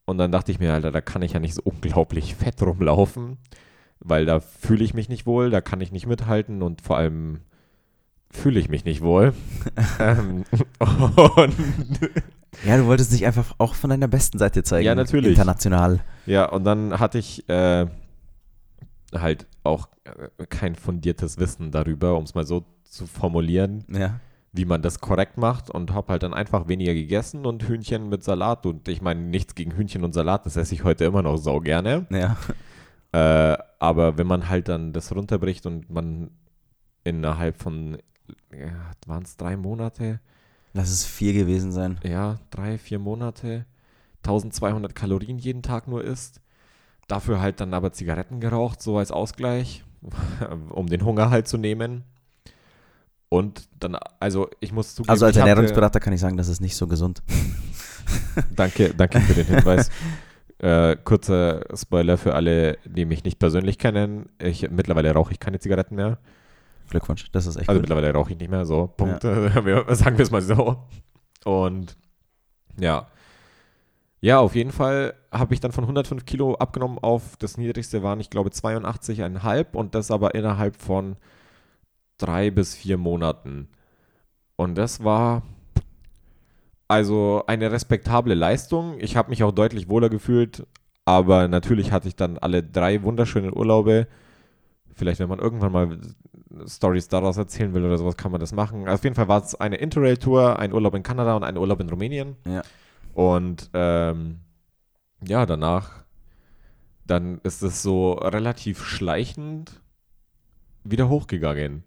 Und 0.05 0.17
dann 0.17 0.31
dachte 0.31 0.51
ich 0.51 0.59
mir, 0.59 0.73
Alter, 0.73 0.91
da 0.91 1.01
kann 1.01 1.21
ich 1.21 1.33
ja 1.33 1.39
nicht 1.39 1.53
so 1.53 1.61
unglaublich 1.65 2.33
fett 2.33 2.63
rumlaufen, 2.63 3.37
weil 3.99 4.25
da 4.25 4.39
fühle 4.39 4.83
ich 4.83 4.95
mich 4.95 5.07
nicht 5.07 5.27
wohl, 5.27 5.51
da 5.51 5.61
kann 5.61 5.81
ich 5.81 5.91
nicht 5.91 6.07
mithalten 6.07 6.63
und 6.63 6.81
vor 6.81 6.97
allem 6.97 7.41
fühle 8.33 8.59
ich 8.59 8.67
mich 8.69 8.83
nicht 8.85 9.01
wohl. 9.01 9.33
ähm, 9.99 10.43
Ja, 12.65 12.77
du 12.77 12.85
wolltest 12.85 13.11
dich 13.11 13.25
einfach 13.25 13.55
auch 13.57 13.73
von 13.73 13.89
deiner 13.89 14.07
besten 14.07 14.37
Seite 14.37 14.63
zeigen. 14.63 14.85
Ja, 14.85 14.95
natürlich. 14.95 15.31
International. 15.31 15.99
Ja, 16.25 16.45
und 16.49 16.63
dann 16.65 16.99
hatte 16.99 17.17
ich 17.17 17.47
äh, 17.49 17.87
halt 19.13 19.47
auch 19.63 19.89
äh, 20.05 20.45
kein 20.45 20.75
fundiertes 20.75 21.39
Wissen 21.39 21.71
darüber, 21.71 22.15
um 22.17 22.23
es 22.23 22.35
mal 22.35 22.45
so 22.45 22.63
zu 22.83 23.07
formulieren, 23.07 23.83
Ja. 23.89 24.19
wie 24.51 24.65
man 24.65 24.81
das 24.83 24.99
korrekt 24.99 25.37
macht 25.37 25.71
und 25.71 25.93
habe 25.93 26.11
halt 26.13 26.21
dann 26.23 26.33
einfach 26.35 26.67
weniger 26.67 26.93
gegessen 26.93 27.45
und 27.47 27.67
Hühnchen 27.67 28.07
mit 28.07 28.23
Salat. 28.23 28.65
Und 28.67 28.87
ich 28.87 29.01
meine, 29.01 29.19
nichts 29.21 29.55
gegen 29.55 29.71
Hühnchen 29.75 30.03
und 30.03 30.13
Salat, 30.13 30.45
das 30.45 30.55
esse 30.55 30.75
ich 30.75 30.83
heute 30.83 31.05
immer 31.05 31.23
noch 31.23 31.37
sau 31.37 31.59
gerne. 31.59 32.05
Ja. 32.11 32.37
Äh, 33.13 33.57
aber 33.79 34.17
wenn 34.19 34.27
man 34.27 34.47
halt 34.47 34.69
dann 34.69 34.93
das 34.93 35.13
runterbricht 35.13 35.65
und 35.65 35.89
man 35.89 36.29
innerhalb 37.03 37.57
von, 37.61 37.97
waren 39.07 39.23
es 39.23 39.37
drei 39.37 39.55
Monate? 39.57 40.19
Lass 40.73 40.89
es 40.89 41.05
vier 41.05 41.33
gewesen 41.33 41.71
sein. 41.71 41.99
ja, 42.03 42.39
drei, 42.49 42.77
vier 42.77 42.99
Monate 42.99 43.65
1200 44.23 44.95
Kalorien 44.95 45.37
jeden 45.37 45.61
Tag 45.61 45.87
nur 45.87 46.03
isst. 46.03 46.39
Dafür 47.07 47.41
halt 47.41 47.59
dann 47.59 47.73
aber 47.73 47.91
Zigaretten 47.91 48.39
geraucht, 48.39 48.81
so 48.81 48.97
als 48.97 49.11
Ausgleich, 49.11 49.83
um 50.69 50.87
den 50.87 51.03
Hunger 51.05 51.29
halt 51.29 51.47
zu 51.47 51.57
nehmen. 51.57 52.03
Und 53.29 53.67
dann, 53.79 53.97
also 54.19 54.49
ich 54.59 54.71
muss 54.71 54.95
zugeben, 54.95 55.09
Also 55.11 55.25
als 55.25 55.35
ich 55.35 55.41
hatte- 55.41 55.49
Ernährungsberater 55.49 55.99
kann 55.99 56.13
ich 56.13 56.19
sagen, 56.21 56.37
das 56.37 56.47
ist 56.47 56.61
nicht 56.61 56.75
so 56.75 56.87
gesund. 56.87 57.21
Danke, 58.55 58.93
danke 58.95 59.21
für 59.21 59.33
den 59.33 59.45
Hinweis. 59.45 59.89
äh, 60.59 60.95
kurzer 61.03 61.61
Spoiler 61.75 62.17
für 62.17 62.33
alle, 62.35 62.77
die 62.85 63.05
mich 63.05 63.23
nicht 63.23 63.39
persönlich 63.39 63.77
kennen. 63.77 64.29
Ich, 64.39 64.69
mittlerweile 64.69 65.11
rauche 65.13 65.31
ich 65.31 65.39
keine 65.39 65.59
Zigaretten 65.59 65.95
mehr. 65.95 66.17
Glückwunsch, 66.89 67.31
das 67.31 67.45
ist 67.47 67.55
echt 67.57 67.69
Also 67.69 67.79
gut. 67.79 67.89
mittlerweile 67.89 68.13
rauche 68.13 68.31
ich 68.31 68.37
nicht 68.37 68.49
mehr, 68.51 68.65
so, 68.65 68.87
Punkt. 68.87 69.23
Wir, 69.23 69.85
sagen 69.95 70.17
wir 70.17 70.23
es 70.23 70.31
mal 70.31 70.41
so. 70.41 70.77
Und 71.45 71.97
ja. 72.79 73.07
Ja, 74.21 74.39
auf 74.39 74.55
jeden 74.55 74.71
Fall 74.71 75.15
habe 75.31 75.53
ich 75.53 75.59
dann 75.59 75.73
von 75.73 75.83
105 75.83 76.25
Kilo 76.25 76.55
abgenommen 76.55 76.97
auf 76.99 77.35
das 77.37 77.57
niedrigste 77.57 78.03
waren, 78.03 78.19
ich 78.21 78.29
glaube, 78.29 78.51
82,5 78.51 79.73
und 79.73 79.95
das 79.95 80.11
aber 80.11 80.33
innerhalb 80.35 80.77
von 80.81 81.17
drei 82.17 82.49
bis 82.51 82.73
vier 82.75 82.97
Monaten. 82.97 83.67
Und 84.55 84.75
das 84.75 85.03
war 85.03 85.41
also 86.87 87.43
eine 87.47 87.71
respektable 87.71 88.33
Leistung. 88.35 88.97
Ich 88.99 89.17
habe 89.17 89.29
mich 89.29 89.43
auch 89.43 89.51
deutlich 89.51 89.89
wohler 89.89 90.09
gefühlt, 90.09 90.65
aber 91.05 91.47
natürlich 91.47 91.91
hatte 91.91 92.07
ich 92.07 92.15
dann 92.15 92.37
alle 92.37 92.63
drei 92.63 93.03
wunderschöne 93.03 93.53
Urlaube 93.53 94.07
vielleicht, 94.93 95.19
wenn 95.19 95.29
man 95.29 95.39
irgendwann 95.39 95.71
mal 95.71 95.99
Stories 96.67 97.07
daraus 97.07 97.37
erzählen 97.37 97.73
will 97.73 97.85
oder 97.85 97.97
sowas, 97.97 98.17
kann 98.17 98.31
man 98.31 98.41
das 98.41 98.51
machen. 98.51 98.81
Also 98.81 98.95
auf 98.95 99.03
jeden 99.03 99.15
Fall 99.15 99.27
war 99.27 99.43
es 99.43 99.55
eine 99.55 99.77
Interrail-Tour, 99.77 100.59
ein 100.59 100.73
Urlaub 100.73 100.95
in 100.95 101.03
Kanada 101.03 101.35
und 101.35 101.43
ein 101.43 101.57
Urlaub 101.57 101.79
in 101.79 101.89
Rumänien. 101.89 102.35
Ja. 102.45 102.61
Und 103.13 103.69
ähm, 103.73 104.39
ja, 105.23 105.45
danach, 105.45 106.03
dann 107.05 107.39
ist 107.43 107.61
es 107.61 107.81
so 107.81 108.13
relativ 108.13 108.83
schleichend 108.83 109.81
wieder 110.83 111.09
hochgegangen. 111.09 111.83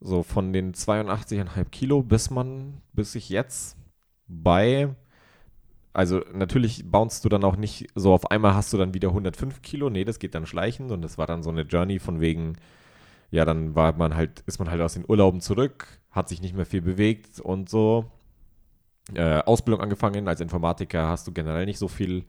So 0.00 0.22
von 0.22 0.52
den 0.52 0.74
82,5 0.74 1.64
Kilo 1.70 2.02
bis 2.02 2.30
man, 2.30 2.80
bis 2.92 3.14
ich 3.14 3.28
jetzt 3.28 3.76
bei, 4.28 4.94
also 5.92 6.22
natürlich 6.32 6.88
bounst 6.88 7.24
du 7.24 7.28
dann 7.28 7.42
auch 7.42 7.56
nicht 7.56 7.88
so 7.94 8.12
auf 8.12 8.30
einmal 8.30 8.54
hast 8.54 8.72
du 8.72 8.76
dann 8.76 8.94
wieder 8.94 9.08
105 9.08 9.62
Kilo. 9.62 9.90
Nee, 9.90 10.04
das 10.04 10.18
geht 10.18 10.34
dann 10.34 10.46
schleichend 10.46 10.92
und 10.92 11.02
das 11.02 11.18
war 11.18 11.26
dann 11.26 11.42
so 11.42 11.50
eine 11.50 11.62
Journey 11.62 11.98
von 11.98 12.20
wegen, 12.20 12.56
ja, 13.30 13.44
dann 13.44 13.74
war 13.74 13.92
man 13.96 14.14
halt, 14.14 14.40
ist 14.46 14.58
man 14.58 14.70
halt 14.70 14.80
aus 14.80 14.94
den 14.94 15.04
Urlauben 15.06 15.40
zurück, 15.40 15.86
hat 16.10 16.28
sich 16.28 16.40
nicht 16.40 16.54
mehr 16.54 16.66
viel 16.66 16.82
bewegt 16.82 17.40
und 17.40 17.68
so. 17.68 18.06
Äh, 19.14 19.40
Ausbildung 19.40 19.80
angefangen. 19.82 20.28
Als 20.28 20.40
Informatiker 20.40 21.08
hast 21.08 21.26
du 21.26 21.32
generell 21.32 21.66
nicht 21.66 21.78
so 21.78 21.88
viel, 21.88 22.24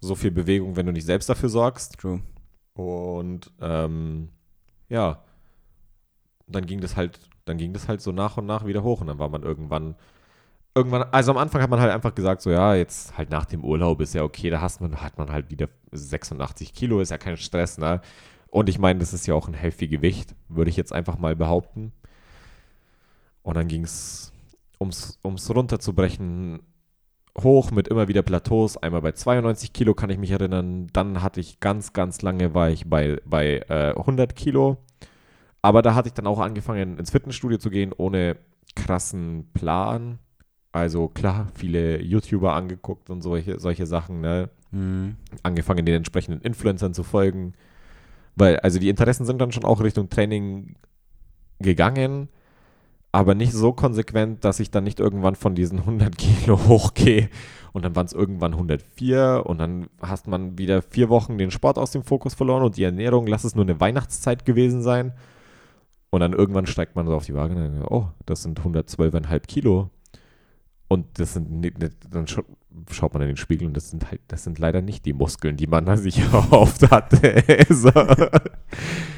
so 0.00 0.14
viel 0.14 0.30
Bewegung, 0.30 0.76
wenn 0.76 0.86
du 0.86 0.92
nicht 0.92 1.06
selbst 1.06 1.28
dafür 1.28 1.48
sorgst. 1.48 1.98
True. 1.98 2.20
Und 2.74 3.50
ähm, 3.60 4.28
ja, 4.88 5.22
dann 6.46 6.66
ging 6.66 6.80
das 6.80 6.96
halt, 6.96 7.18
dann 7.44 7.58
ging 7.58 7.72
das 7.72 7.88
halt 7.88 8.00
so 8.00 8.12
nach 8.12 8.36
und 8.36 8.46
nach 8.46 8.66
wieder 8.66 8.82
hoch 8.82 9.00
und 9.00 9.08
dann 9.08 9.18
war 9.18 9.28
man 9.28 9.42
irgendwann, 9.42 9.96
irgendwann, 10.74 11.04
also 11.10 11.32
am 11.32 11.38
Anfang 11.38 11.62
hat 11.62 11.70
man 11.70 11.80
halt 11.80 11.92
einfach 11.92 12.14
gesagt, 12.14 12.42
so 12.42 12.50
ja, 12.50 12.74
jetzt 12.74 13.16
halt 13.16 13.30
nach 13.30 13.46
dem 13.46 13.64
Urlaub 13.64 14.00
ist 14.00 14.14
ja 14.14 14.22
okay, 14.22 14.50
da 14.50 14.60
hast 14.60 14.80
man, 14.80 15.00
hat 15.00 15.18
man 15.18 15.30
halt 15.32 15.50
wieder 15.50 15.68
86 15.92 16.72
Kilo, 16.74 17.00
ist 17.00 17.10
ja 17.10 17.18
kein 17.18 17.36
Stress, 17.36 17.78
ne? 17.78 18.00
Und 18.50 18.68
ich 18.68 18.78
meine, 18.78 19.00
das 19.00 19.12
ist 19.12 19.26
ja 19.26 19.34
auch 19.34 19.48
ein 19.48 19.54
healthy 19.54 19.88
Gewicht, 19.88 20.34
würde 20.48 20.70
ich 20.70 20.76
jetzt 20.76 20.92
einfach 20.92 21.18
mal 21.18 21.36
behaupten. 21.36 21.92
Und 23.42 23.56
dann 23.56 23.68
ging 23.68 23.84
es, 23.84 24.32
ums, 24.80 25.18
ums 25.24 25.54
runterzubrechen, 25.54 26.60
hoch 27.42 27.70
mit 27.70 27.88
immer 27.88 28.08
wieder 28.08 28.22
Plateaus. 28.22 28.76
Einmal 28.76 29.02
bei 29.02 29.12
92 29.12 29.72
Kilo 29.72 29.94
kann 29.94 30.10
ich 30.10 30.18
mich 30.18 30.30
erinnern. 30.30 30.88
Dann 30.92 31.22
hatte 31.22 31.40
ich 31.40 31.60
ganz, 31.60 31.92
ganz 31.92 32.22
lange, 32.22 32.54
war 32.54 32.70
ich 32.70 32.88
bei, 32.88 33.20
bei 33.24 33.64
äh, 33.68 33.94
100 33.96 34.34
Kilo. 34.34 34.78
Aber 35.62 35.82
da 35.82 35.94
hatte 35.94 36.08
ich 36.08 36.14
dann 36.14 36.26
auch 36.26 36.38
angefangen, 36.38 36.98
ins 36.98 37.10
Fitnessstudio 37.10 37.58
zu 37.58 37.70
gehen, 37.70 37.92
ohne 37.96 38.36
krassen 38.74 39.50
Plan. 39.52 40.18
Also 40.72 41.08
klar, 41.08 41.48
viele 41.54 42.02
YouTuber 42.02 42.54
angeguckt 42.54 43.10
und 43.10 43.22
solche, 43.22 43.58
solche 43.58 43.86
Sachen, 43.86 44.20
ne? 44.20 44.50
Mhm. 44.70 45.16
Angefangen, 45.42 45.86
den 45.86 45.94
entsprechenden 45.96 46.40
Influencern 46.42 46.94
zu 46.94 47.02
folgen. 47.02 47.54
Weil, 48.36 48.58
also 48.60 48.78
die 48.78 48.88
Interessen 48.88 49.24
sind 49.24 49.40
dann 49.40 49.52
schon 49.52 49.64
auch 49.64 49.82
Richtung 49.82 50.08
Training 50.08 50.76
gegangen, 51.58 52.28
aber 53.12 53.34
nicht 53.34 53.52
so 53.52 53.72
konsequent, 53.72 54.44
dass 54.44 54.60
ich 54.60 54.70
dann 54.70 54.84
nicht 54.84 55.00
irgendwann 55.00 55.34
von 55.34 55.54
diesen 55.54 55.80
100 55.80 56.16
Kilo 56.18 56.58
hochgehe 56.68 57.30
und 57.72 57.84
dann 57.84 57.96
waren 57.96 58.06
es 58.06 58.12
irgendwann 58.12 58.52
104 58.52 59.42
und 59.44 59.58
dann 59.58 59.88
hast 60.00 60.28
man 60.28 60.56
wieder 60.58 60.82
vier 60.82 61.08
Wochen 61.08 61.38
den 61.38 61.50
Sport 61.50 61.78
aus 61.78 61.90
dem 61.90 62.04
Fokus 62.04 62.34
verloren 62.34 62.62
und 62.62 62.76
die 62.76 62.84
Ernährung, 62.84 63.26
lass 63.26 63.44
es 63.44 63.54
nur 63.54 63.64
eine 63.64 63.80
Weihnachtszeit 63.80 64.44
gewesen 64.44 64.82
sein. 64.82 65.12
Und 66.08 66.20
dann 66.20 66.32
irgendwann 66.32 66.66
steigt 66.66 66.96
man 66.96 67.06
so 67.06 67.14
auf 67.14 67.26
die 67.26 67.34
Waage 67.34 67.54
und 67.54 67.60
dann, 67.60 67.82
oh, 67.82 68.08
das 68.24 68.42
sind 68.42 68.60
112,5 68.60 69.40
Kilo. 69.46 69.90
Und 70.88 71.18
das 71.18 71.34
sind, 71.34 71.70
dann 72.10 72.26
scha 72.26 72.42
schaut 72.90 73.14
man 73.14 73.22
in 73.22 73.28
den 73.28 73.36
Spiegel 73.36 73.66
und 73.66 73.76
das 73.76 73.90
sind 73.90 74.10
halt, 74.10 74.20
das 74.28 74.44
sind 74.44 74.58
leider 74.58 74.82
nicht 74.82 75.04
die 75.04 75.12
Muskeln, 75.12 75.56
die 75.56 75.66
man 75.66 75.96
sich 75.96 76.18
erhofft 76.32 76.90
hatte. 76.90 77.42
so. 77.70 77.90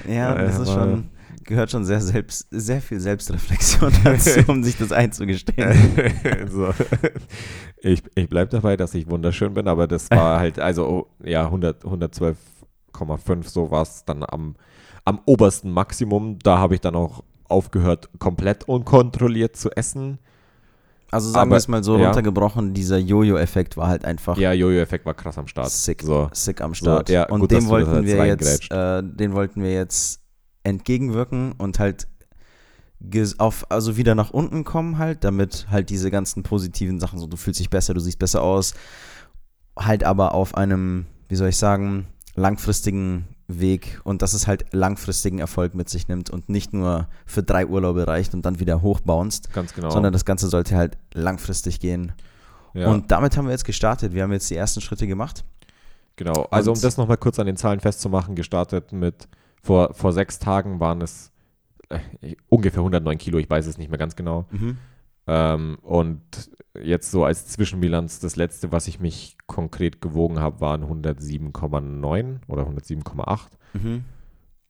Ja, 0.08 0.34
das 0.34 0.58
ist 0.58 0.72
schon, 0.72 1.10
gehört 1.44 1.70
schon 1.70 1.84
sehr, 1.84 2.00
selbst, 2.00 2.46
sehr 2.50 2.80
viel 2.80 3.00
Selbstreflexion 3.00 3.92
dazu, 4.04 4.40
um 4.48 4.62
sich 4.62 4.76
das 4.76 4.92
einzugestehen. 4.92 5.74
so. 6.48 6.72
Ich, 7.80 8.02
ich 8.14 8.28
bleibe 8.28 8.50
dabei, 8.50 8.76
dass 8.76 8.94
ich 8.94 9.10
wunderschön 9.10 9.54
bin, 9.54 9.66
aber 9.66 9.86
das 9.86 10.10
war 10.10 10.38
halt, 10.38 10.60
also 10.60 10.86
oh, 10.86 11.06
ja, 11.24 11.44
100, 11.46 11.84
112,5, 11.84 13.48
so 13.48 13.70
war 13.70 13.82
es 13.82 14.04
dann 14.04 14.24
am, 14.28 14.56
am 15.04 15.20
obersten 15.24 15.70
Maximum. 15.70 16.38
Da 16.38 16.58
habe 16.58 16.74
ich 16.74 16.80
dann 16.80 16.94
auch 16.94 17.24
aufgehört, 17.48 18.10
komplett 18.18 18.68
unkontrolliert 18.68 19.56
zu 19.56 19.70
essen. 19.70 20.18
Also 21.10 21.30
sagen 21.30 21.50
wir 21.50 21.56
es 21.56 21.68
mal 21.68 21.82
so 21.82 21.96
ja. 21.96 22.06
runtergebrochen, 22.06 22.74
dieser 22.74 22.98
Jojo-Effekt 22.98 23.76
war 23.76 23.88
halt 23.88 24.04
einfach 24.04 24.36
Ja, 24.36 24.52
Jojo-Effekt 24.52 25.06
war 25.06 25.14
krass 25.14 25.38
am 25.38 25.46
Start. 25.46 25.70
sick, 25.70 26.02
So. 26.02 26.28
sick 26.32 26.60
am 26.60 26.72
So, 26.72 26.76
Start. 26.84 27.08
ja, 27.08 27.28
und 27.28 27.40
gut, 27.40 27.50
dem 27.50 27.66
wollten 27.68 28.04
wir 28.04 28.26
jetzt, 28.26 28.70
äh, 28.70 29.02
den 29.02 29.32
wollten 29.32 29.62
wir 29.62 29.72
jetzt 29.72 30.20
entgegenwirken 30.64 31.52
und 31.52 31.78
halt 31.78 32.08
auf, 33.38 33.70
also 33.70 33.96
wieder 33.96 34.14
nach 34.14 34.30
unten 34.30 34.64
kommen 34.64 34.98
halt, 34.98 35.22
damit 35.24 35.68
halt 35.70 35.88
diese 35.88 36.10
ganzen 36.10 36.42
positiven 36.42 36.98
Sachen, 37.00 37.18
so 37.18 37.26
du 37.26 37.36
fühlst 37.36 37.60
dich 37.60 37.70
besser, 37.70 37.94
du 37.94 38.00
siehst 38.00 38.18
besser 38.18 38.42
aus, 38.42 38.74
halt 39.78 40.02
aber 40.04 40.34
auf 40.34 40.56
einem, 40.56 41.06
wie 41.28 41.36
soll 41.36 41.48
ich 41.48 41.56
sagen, 41.56 42.08
langfristigen 42.34 43.24
Weg 43.48 44.00
und 44.04 44.20
dass 44.22 44.34
es 44.34 44.46
halt 44.46 44.66
langfristigen 44.74 45.38
Erfolg 45.38 45.74
mit 45.74 45.88
sich 45.88 46.06
nimmt 46.06 46.28
und 46.28 46.48
nicht 46.50 46.74
nur 46.74 47.08
für 47.24 47.42
drei 47.42 47.66
Urlaube 47.66 48.06
reicht 48.06 48.34
und 48.34 48.44
dann 48.44 48.60
wieder 48.60 48.82
hochbounst, 48.82 49.52
Ganz 49.54 49.72
genau. 49.74 49.90
sondern 49.90 50.12
das 50.12 50.24
Ganze 50.26 50.48
sollte 50.48 50.76
halt 50.76 50.98
langfristig 51.14 51.80
gehen. 51.80 52.12
ja, 52.74 52.88
Und 52.90 53.10
damit 53.10 53.36
haben 53.38 53.46
wir 53.46 53.52
jetzt 53.52 53.64
gestartet. 53.64 54.12
Wir 54.12 54.22
haben 54.22 54.32
jetzt 54.32 54.50
die 54.50 54.56
ersten 54.56 54.80
Schritte 54.82 55.06
gemacht. 55.06 55.44
genau. 56.16 56.46
Also 56.50 56.72
um 56.72 56.76
und- 56.76 56.84
das 56.84 56.98
nochmal 56.98 57.16
kurz 57.16 57.38
an 57.38 57.46
den 57.46 57.56
Zahlen 57.56 57.80
festzumachen, 57.80 58.34
gestartet 58.34 58.92
mit, 58.92 59.28
vor, 59.62 59.94
vor 59.94 60.12
sechs 60.12 60.38
Tagen 60.38 60.78
waren 60.78 61.00
es 61.00 61.30
äh, 61.88 62.34
ungefähr 62.50 62.80
109 62.80 63.16
Kilo, 63.16 63.38
ich 63.38 63.48
weiß 63.48 63.66
es 63.66 63.78
nicht 63.78 63.88
mehr 63.88 63.98
ganz 63.98 64.14
genau. 64.14 64.44
Ähm, 65.28 65.78
und 65.82 66.22
jetzt 66.82 67.10
so 67.10 67.24
als 67.24 67.46
Zwischenbilanz, 67.48 68.18
das 68.18 68.36
letzte, 68.36 68.72
was 68.72 68.88
ich 68.88 68.98
mich 68.98 69.36
konkret 69.46 70.00
gewogen 70.00 70.40
habe, 70.40 70.60
waren 70.60 70.84
107,9 70.84 72.38
oder 72.48 72.62
107,8. 72.62 73.40
Mhm. 73.74 74.04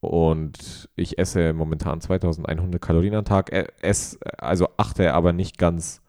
Und 0.01 0.89
ich 0.95 1.17
esse 1.17 1.53
momentan 1.53 2.01
2100 2.01 2.81
Kalorien 2.81 3.15
am 3.15 3.25
Tag. 3.25 3.51
Ess, 3.81 4.19
also 4.37 4.69
achte 4.77 5.13
aber 5.13 5.33
nicht 5.33 5.57
ganz, 5.57 6.01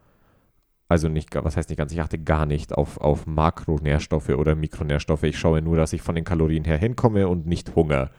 also 0.89 1.09
nicht, 1.09 1.35
was 1.35 1.57
heißt 1.57 1.69
nicht 1.69 1.79
ganz, 1.79 1.93
ich 1.93 2.01
achte 2.01 2.19
gar 2.19 2.47
nicht 2.47 2.73
auf, 2.73 3.01
auf 3.01 3.27
Makronährstoffe 3.27 4.31
oder 4.31 4.55
Mikronährstoffe. 4.55 5.25
Ich 5.25 5.39
schaue 5.39 5.63
nur, 5.63 5.77
dass 5.77 5.93
ich 5.93 6.03
von 6.03 6.15
den 6.15 6.25
Kalorien 6.25 6.65
her 6.65 6.79
hinkomme 6.79 7.29
und 7.29 7.47
nicht 7.47 7.75
Hunger. 7.77 8.11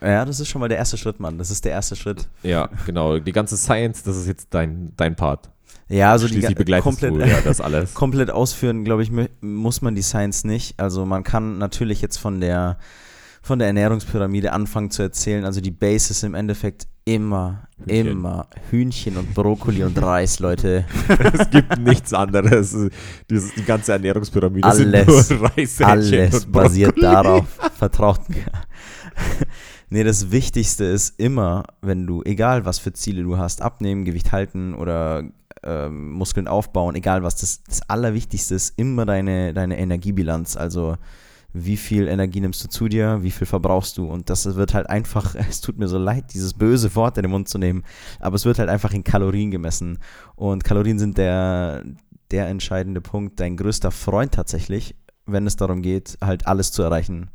Ja, 0.00 0.24
das 0.24 0.40
ist 0.40 0.48
schon 0.48 0.60
mal 0.60 0.68
der 0.68 0.78
erste 0.78 0.96
Schritt, 0.96 1.20
Mann. 1.20 1.38
Das 1.38 1.50
ist 1.50 1.64
der 1.64 1.72
erste 1.72 1.96
Schritt. 1.96 2.28
Ja, 2.42 2.68
genau. 2.86 3.18
Die 3.18 3.32
ganze 3.32 3.56
Science, 3.56 4.02
das 4.04 4.16
ist 4.16 4.26
jetzt 4.26 4.48
dein, 4.54 4.92
dein 4.96 5.16
Part. 5.16 5.50
Ja, 5.88 6.12
also 6.12 6.26
die 6.26 6.34
Schließlich 6.34 6.80
komplett, 6.80 7.14
du 7.14 7.20
ja 7.20 7.40
das 7.42 7.60
alles. 7.60 7.94
komplett 7.94 8.30
ausführen, 8.30 8.84
glaube 8.84 9.02
ich, 9.02 9.10
muss 9.40 9.80
man 9.80 9.94
die 9.94 10.02
Science 10.02 10.44
nicht. 10.44 10.78
Also 10.78 11.06
man 11.06 11.24
kann 11.24 11.58
natürlich 11.58 12.02
jetzt 12.02 12.18
von 12.18 12.40
der 12.40 12.78
von 13.40 13.58
der 13.58 13.68
Ernährungspyramide 13.68 14.52
anfangen 14.52 14.90
zu 14.90 15.00
erzählen. 15.00 15.46
Also 15.46 15.62
die 15.62 15.70
Base 15.70 16.10
ist 16.10 16.22
im 16.22 16.34
Endeffekt 16.34 16.86
immer, 17.06 17.68
Hühnchen. 17.78 18.06
immer 18.06 18.46
Hühnchen 18.70 19.16
und 19.16 19.34
Brokkoli 19.34 19.84
und 19.84 20.00
Reis, 20.02 20.38
Leute. 20.38 20.84
es 21.32 21.48
gibt 21.48 21.78
nichts 21.78 22.12
anderes. 22.12 22.76
Dieses, 23.30 23.54
die 23.54 23.64
ganze 23.64 23.92
Ernährungspyramide 23.92 24.68
Alles. 24.68 25.28
sind 25.28 25.40
nur 25.40 25.50
Reishähnchen 25.50 25.86
Alles 25.86 26.44
und 26.44 26.52
basiert 26.52 27.02
darauf. 27.02 27.46
Vertraut 27.78 28.28
mir. 28.28 28.44
nee, 29.90 30.04
das 30.04 30.30
Wichtigste 30.30 30.84
ist 30.84 31.18
immer, 31.18 31.64
wenn 31.80 32.06
du, 32.06 32.22
egal 32.24 32.64
was 32.64 32.78
für 32.78 32.92
Ziele 32.92 33.22
du 33.22 33.38
hast, 33.38 33.62
abnehmen, 33.62 34.04
Gewicht 34.04 34.32
halten 34.32 34.74
oder 34.74 35.24
ähm, 35.62 36.12
Muskeln 36.12 36.48
aufbauen, 36.48 36.94
egal 36.94 37.22
was, 37.22 37.36
das, 37.36 37.62
das 37.64 37.88
Allerwichtigste 37.88 38.54
ist 38.54 38.78
immer 38.78 39.06
deine, 39.06 39.54
deine 39.54 39.78
Energiebilanz. 39.78 40.56
Also 40.56 40.96
wie 41.52 41.76
viel 41.76 42.08
Energie 42.08 42.40
nimmst 42.40 42.62
du 42.62 42.68
zu 42.68 42.88
dir, 42.88 43.22
wie 43.22 43.30
viel 43.30 43.46
verbrauchst 43.46 43.96
du 43.96 44.06
und 44.06 44.28
das 44.30 44.54
wird 44.54 44.74
halt 44.74 44.88
einfach, 44.88 45.34
es 45.48 45.60
tut 45.60 45.78
mir 45.78 45.88
so 45.88 45.98
leid, 45.98 46.32
dieses 46.34 46.54
böse 46.54 46.94
Wort 46.94 47.16
in 47.16 47.22
den 47.22 47.30
Mund 47.30 47.48
zu 47.48 47.58
nehmen, 47.58 47.84
aber 48.20 48.36
es 48.36 48.44
wird 48.44 48.58
halt 48.58 48.68
einfach 48.68 48.92
in 48.92 49.04
Kalorien 49.04 49.50
gemessen 49.50 49.98
und 50.36 50.64
Kalorien 50.64 50.98
sind 50.98 51.16
der, 51.16 51.84
der 52.30 52.48
entscheidende 52.48 53.00
Punkt, 53.00 53.40
dein 53.40 53.56
größter 53.56 53.90
Freund 53.90 54.32
tatsächlich, 54.32 54.94
wenn 55.24 55.46
es 55.46 55.56
darum 55.56 55.82
geht, 55.82 56.18
halt 56.22 56.46
alles 56.46 56.72
zu 56.72 56.82
erreichen 56.82 57.30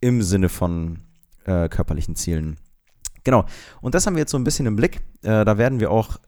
im 0.00 0.22
Sinne 0.22 0.48
von 0.48 0.98
äh, 1.44 1.68
körperlichen 1.68 2.16
Zielen. 2.16 2.56
Genau, 3.24 3.44
und 3.80 3.94
das 3.94 4.06
haben 4.06 4.14
wir 4.14 4.20
jetzt 4.20 4.32
so 4.32 4.38
ein 4.38 4.44
bisschen 4.44 4.66
im 4.66 4.76
Blick, 4.76 5.00
äh, 5.22 5.44
da 5.44 5.58
werden 5.58 5.80
wir 5.80 5.90
auch 5.90 6.18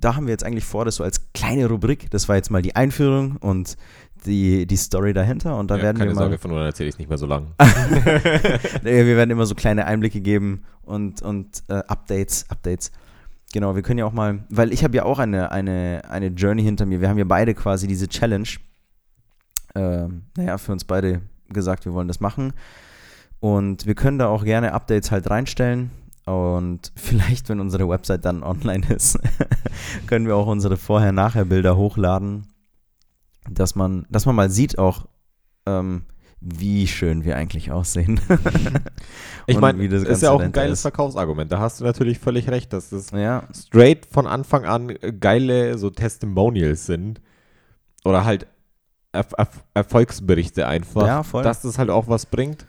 da 0.00 0.14
haben 0.14 0.26
wir 0.26 0.32
jetzt 0.32 0.44
eigentlich 0.44 0.64
vor, 0.64 0.84
das 0.84 0.96
so 0.96 1.04
als 1.04 1.32
kleine 1.32 1.66
Rubrik, 1.66 2.10
das 2.10 2.28
war 2.28 2.36
jetzt 2.36 2.50
mal 2.50 2.62
die 2.62 2.76
Einführung 2.76 3.36
und 3.36 3.76
die, 4.26 4.66
die 4.66 4.76
Story 4.76 5.12
dahinter 5.12 5.56
und 5.56 5.70
da 5.70 5.76
Ja, 5.76 5.82
werden 5.82 5.98
keine 5.98 6.10
wir 6.10 6.14
mal 6.14 6.22
Sorge, 6.22 6.38
von 6.38 6.50
nun 6.52 6.60
erzähle 6.60 6.88
ich 6.88 6.98
nicht 6.98 7.08
mehr 7.08 7.18
so 7.18 7.26
lang. 7.26 7.48
Wir 8.82 9.16
werden 9.16 9.30
immer 9.30 9.46
so 9.46 9.54
kleine 9.54 9.86
Einblicke 9.86 10.20
geben 10.20 10.64
und, 10.82 11.22
und 11.22 11.62
äh, 11.68 11.74
Updates, 11.88 12.48
Updates. 12.48 12.92
Genau, 13.52 13.74
wir 13.74 13.82
können 13.82 13.98
ja 13.98 14.04
auch 14.04 14.12
mal, 14.12 14.44
weil 14.50 14.74
ich 14.74 14.84
habe 14.84 14.94
ja 14.96 15.04
auch 15.04 15.18
eine, 15.18 15.50
eine, 15.50 16.02
eine 16.08 16.26
Journey 16.26 16.62
hinter 16.62 16.84
mir. 16.84 17.00
Wir 17.00 17.08
haben 17.08 17.16
ja 17.16 17.24
beide 17.24 17.54
quasi 17.54 17.86
diese 17.86 18.06
Challenge, 18.06 18.48
ähm, 19.74 20.24
naja, 20.36 20.58
für 20.58 20.72
uns 20.72 20.84
beide 20.84 21.22
gesagt, 21.48 21.86
wir 21.86 21.94
wollen 21.94 22.08
das 22.08 22.20
machen. 22.20 22.52
Und 23.40 23.86
wir 23.86 23.94
können 23.94 24.18
da 24.18 24.28
auch 24.28 24.44
gerne 24.44 24.72
Updates 24.72 25.10
halt 25.10 25.30
reinstellen. 25.30 25.90
Und 26.24 26.92
vielleicht, 26.96 27.48
wenn 27.48 27.60
unsere 27.60 27.88
Website 27.88 28.24
dann 28.24 28.42
online 28.42 28.86
ist, 28.88 29.18
können 30.06 30.26
wir 30.26 30.36
auch 30.36 30.46
unsere 30.46 30.76
Vorher-Nachher-Bilder 30.76 31.76
hochladen, 31.76 32.46
dass 33.50 33.74
man, 33.74 34.06
dass 34.10 34.26
man 34.26 34.34
mal 34.34 34.50
sieht 34.50 34.78
auch, 34.78 35.06
ähm, 35.66 36.02
wie 36.40 36.86
schön 36.86 37.24
wir 37.24 37.36
eigentlich 37.36 37.72
aussehen. 37.72 38.20
Ich 39.50 39.58
meine, 39.58 39.88
das 39.88 40.02
ist 40.02 40.22
ja 40.22 40.30
auch 40.30 40.42
ein 40.42 40.52
geiles 40.52 40.80
ist. 40.80 40.82
Verkaufsargument. 40.82 41.50
Da 41.50 41.58
hast 41.58 41.80
du 41.80 41.84
natürlich 41.84 42.18
völlig 42.18 42.50
recht, 42.50 42.70
dass 42.74 42.90
das 42.90 43.12
Ja, 43.12 43.48
straight 43.54 44.04
von 44.04 44.26
Anfang 44.26 44.66
an 44.66 44.94
geile 45.20 45.78
so 45.78 45.88
Testimonials 45.88 46.84
sind. 46.84 47.22
Oder 48.04 48.26
halt 48.26 48.46
Erf 49.10 49.32
Erf 49.38 49.64
Erfolgsberichte 49.72 50.66
einfach. 50.66 51.06
Ja. 51.06 51.42
Dass 51.42 51.62
das 51.62 51.78
halt 51.78 51.88
auch 51.88 52.08
was 52.08 52.26
bringt. 52.26 52.66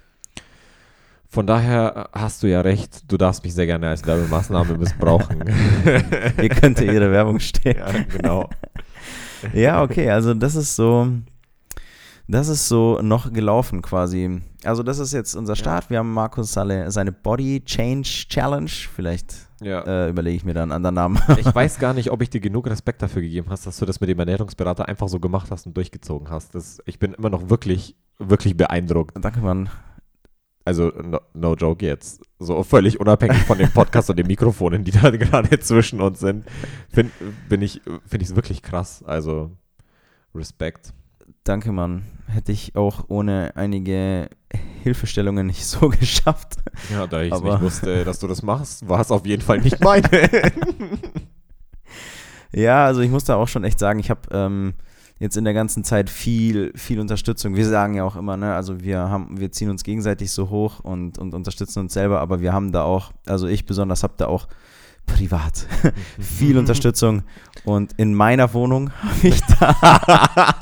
Von 1.31 1.45
daher 1.45 2.09
hast 2.11 2.41
du 2.41 2.47
ja 2.47 2.61
recht, 2.61 3.03
du 3.11 3.15
darfst 3.15 3.43
mich 3.43 3.53
sehr 3.53 3.67
gerne 3.67 3.87
als 3.89 4.05
Werbemaßnahme 4.05 4.77
missbrauchen. 4.77 5.43
hier 6.39 6.49
könnte 6.49 6.83
ihre 6.85 7.11
Werbung 7.11 7.39
stehen. 7.39 7.77
ja, 7.77 7.91
genau. 8.17 8.49
Ja, 9.53 9.83
okay, 9.83 10.09
also 10.09 10.33
das 10.33 10.55
ist 10.55 10.75
so, 10.75 11.07
das 12.27 12.49
ist 12.49 12.67
so 12.67 12.99
noch 13.01 13.31
gelaufen 13.31 13.81
quasi. 13.81 14.41
Also 14.65 14.83
das 14.83 14.99
ist 14.99 15.13
jetzt 15.13 15.33
unser 15.33 15.55
Start. 15.55 15.89
Wir 15.89 15.99
haben 15.99 16.13
Markus 16.13 16.51
seine, 16.51 16.91
seine 16.91 17.13
Body 17.13 17.63
Change 17.63 18.09
Challenge. 18.27 18.69
Vielleicht 18.69 19.33
Ja. 19.61 19.79
äh, 19.83 20.09
überlege 20.09 20.35
ich 20.35 20.43
mir 20.43 20.53
da 20.53 20.63
einen 20.63 20.73
anderen 20.73 20.95
Namen. 20.95 21.19
Ich 21.37 21.55
weiß 21.55 21.79
gar 21.79 21.93
nicht, 21.93 22.11
ob 22.11 22.21
ich 22.21 22.29
dir 22.29 22.41
genug 22.41 22.67
Respekt 22.67 23.01
dafür 23.01 23.21
gegeben 23.21 23.47
hast, 23.49 23.65
dass 23.65 23.77
du 23.77 23.85
das 23.85 24.01
mit 24.01 24.09
dem 24.09 24.19
Ernährungsberater 24.19 24.89
einfach 24.89 25.07
so 25.07 25.21
gemacht 25.21 25.49
hast 25.51 25.65
und 25.65 25.77
durchgezogen 25.77 26.29
hast. 26.29 26.53
Das, 26.53 26.79
ich 26.85 26.99
bin 26.99 27.13
immer 27.13 27.29
noch 27.29 27.49
wirklich, 27.49 27.95
wirklich 28.17 28.57
beeindruckt. 28.57 29.15
Danke, 29.23 29.39
Mann. 29.39 29.69
Also, 30.65 30.89
no, 30.89 31.19
no 31.33 31.55
joke 31.55 31.85
jetzt. 31.85 32.21
So 32.37 32.61
völlig 32.63 32.99
unabhängig 32.99 33.39
von 33.43 33.57
dem 33.57 33.71
Podcast 33.71 34.09
und 34.09 34.17
den 34.19 34.27
Mikrofonen, 34.27 34.83
die 34.83 34.91
da 34.91 35.09
gerade 35.11 35.59
zwischen 35.59 35.99
uns 36.01 36.19
sind, 36.19 36.45
find, 36.93 37.11
finde 37.47 37.65
ich 37.65 37.81
es 38.21 38.35
wirklich 38.35 38.61
krass. 38.61 39.03
Also, 39.05 39.51
Respekt. 40.35 40.93
Danke, 41.43 41.71
Mann. 41.71 42.03
Hätte 42.27 42.51
ich 42.51 42.75
auch 42.75 43.05
ohne 43.07 43.53
einige 43.55 44.29
Hilfestellungen 44.83 45.47
nicht 45.47 45.65
so 45.65 45.89
geschafft. 45.99 46.57
Ja, 46.91 47.07
da 47.07 47.21
ich 47.23 47.33
Aber- 47.33 47.53
nicht 47.53 47.61
wusste, 47.61 48.03
dass 48.05 48.19
du 48.19 48.27
das 48.27 48.43
machst, 48.43 48.87
war 48.87 48.99
es 49.01 49.09
auf 49.11 49.25
jeden 49.25 49.41
Fall 49.41 49.59
nicht 49.59 49.79
meine. 49.83 50.07
Ja, 52.51 52.85
also 52.85 53.01
ich 53.01 53.11
muss 53.11 53.25
da 53.25 53.35
auch 53.35 53.47
schon 53.47 53.63
echt 53.63 53.77
sagen, 53.79 53.99
ich 53.99 54.09
habe 54.09 54.21
ähm, 54.31 54.73
jetzt 55.19 55.35
in 55.35 55.43
der 55.43 55.53
ganzen 55.53 55.83
Zeit 55.83 56.09
viel, 56.09 56.71
viel 56.75 56.99
Unterstützung. 56.99 57.55
Wir 57.55 57.67
sagen 57.67 57.93
ja 57.93 58.03
auch 58.05 58.15
immer, 58.15 58.37
ne, 58.37 58.53
also 58.55 58.81
wir 58.81 58.99
haben, 58.99 59.39
wir 59.39 59.51
ziehen 59.51 59.69
uns 59.69 59.83
gegenseitig 59.83 60.31
so 60.31 60.49
hoch 60.49 60.79
und, 60.79 61.17
und 61.17 61.33
unterstützen 61.33 61.79
uns 61.79 61.93
selber, 61.93 62.21
aber 62.21 62.41
wir 62.41 62.53
haben 62.53 62.71
da 62.71 62.83
auch, 62.83 63.11
also 63.25 63.47
ich 63.47 63.65
besonders 63.65 64.03
habe 64.03 64.13
da 64.17 64.27
auch 64.27 64.47
privat 65.05 65.67
viel 66.19 66.57
Unterstützung 66.57 67.23
und 67.65 67.93
in 67.97 68.13
meiner 68.13 68.53
Wohnung 68.53 68.91
habe 69.01 69.27
ich 69.27 69.41
da 69.59 70.55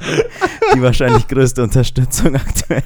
die 0.74 0.82
wahrscheinlich 0.82 1.28
größte 1.28 1.62
Unterstützung 1.62 2.36
aktuell. 2.36 2.82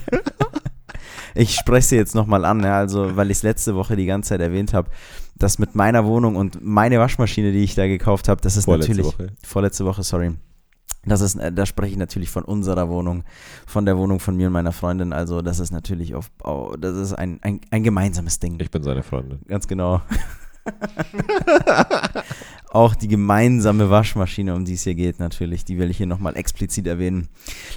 Ich 1.35 1.55
spreche 1.55 1.87
sie 1.87 1.95
jetzt 1.95 2.15
nochmal 2.15 2.43
an, 2.43 2.61
ja, 2.63 2.77
also 2.77 3.15
weil 3.15 3.31
ich 3.31 3.37
es 3.37 3.43
letzte 3.43 3.75
Woche 3.75 3.95
die 3.95 4.05
ganze 4.05 4.29
Zeit 4.29 4.41
erwähnt 4.41 4.73
habe, 4.73 4.89
dass 5.37 5.57
mit 5.57 5.73
meiner 5.73 6.05
Wohnung 6.05 6.35
und 6.35 6.59
meine 6.61 6.99
Waschmaschine, 6.99 7.53
die 7.53 7.63
ich 7.63 7.75
da 7.75 7.87
gekauft 7.87 8.27
habe, 8.27 8.41
das 8.41 8.57
ist 8.57 8.65
Vorletzte 8.65 8.91
natürlich 8.91 9.13
Woche. 9.13 9.27
vorletzte 9.43 9.85
Woche, 9.85 10.03
sorry. 10.03 10.33
Das 11.05 11.21
ist, 11.21 11.35
äh, 11.37 11.51
da 11.51 11.65
spreche 11.65 11.93
ich 11.93 11.97
natürlich 11.97 12.29
von 12.29 12.43
unserer 12.43 12.89
Wohnung, 12.89 13.23
von 13.65 13.85
der 13.85 13.97
Wohnung 13.97 14.19
von 14.19 14.35
mir 14.35 14.47
und 14.47 14.53
meiner 14.53 14.73
Freundin. 14.73 15.13
Also 15.13 15.41
das 15.41 15.59
ist 15.59 15.71
natürlich 15.71 16.13
auf, 16.15 16.29
au- 16.43 16.75
das 16.75 16.97
ist 16.97 17.13
ein, 17.13 17.39
ein, 17.41 17.61
ein 17.71 17.83
gemeinsames 17.83 18.39
Ding. 18.39 18.59
Ich 18.59 18.69
bin 18.69 18.83
seine 18.83 19.01
Freundin. 19.03 19.39
Ganz 19.47 19.67
genau. 19.67 20.01
Auch 22.71 22.93
die 22.95 23.07
gemeinsame 23.07 23.89
Waschmaschine, 23.89 24.53
um 24.53 24.65
die 24.65 24.73
es 24.73 24.83
hier 24.83 24.93
geht, 24.95 25.19
natürlich, 25.19 25.65
die 25.65 25.77
will 25.79 25.89
ich 25.89 25.97
hier 25.97 26.05
nochmal 26.05 26.35
explizit 26.37 26.85
erwähnen. 26.85 27.27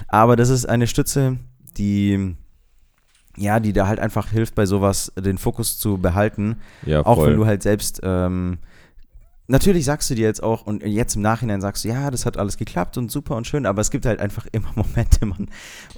Aber 0.07 0.35
das 0.35 0.49
ist 0.49 0.65
eine 0.65 0.85
Stütze, 0.85 1.37
die, 1.77 2.35
ja, 3.35 3.59
die 3.59 3.73
da 3.73 3.87
halt 3.87 3.99
einfach 3.99 4.29
hilft, 4.29 4.53
bei 4.53 4.67
sowas 4.67 5.11
den 5.17 5.39
Fokus 5.39 5.79
zu 5.79 5.97
behalten. 5.97 6.57
Ja, 6.85 7.03
Auch 7.05 7.15
voll. 7.15 7.29
wenn 7.31 7.37
du 7.37 7.45
halt 7.47 7.63
selbst, 7.63 8.01
ähm, 8.03 8.59
natürlich 9.47 9.85
sagst 9.85 10.09
du 10.09 10.15
dir 10.15 10.25
jetzt 10.27 10.41
auch, 10.43 10.63
und 10.65 10.83
jetzt 10.83 11.15
im 11.15 11.21
Nachhinein 11.21 11.61
sagst 11.61 11.83
du, 11.83 11.89
ja, 11.89 12.09
das 12.11 12.25
hat 12.25 12.37
alles 12.37 12.57
geklappt 12.57 12.97
und 12.97 13.11
super 13.11 13.35
und 13.35 13.47
schön, 13.47 13.65
aber 13.65 13.81
es 13.81 13.91
gibt 13.91 14.05
halt 14.05 14.19
einfach 14.19 14.47
immer 14.51 14.71
Momente, 14.75 15.25
Mann. 15.25 15.49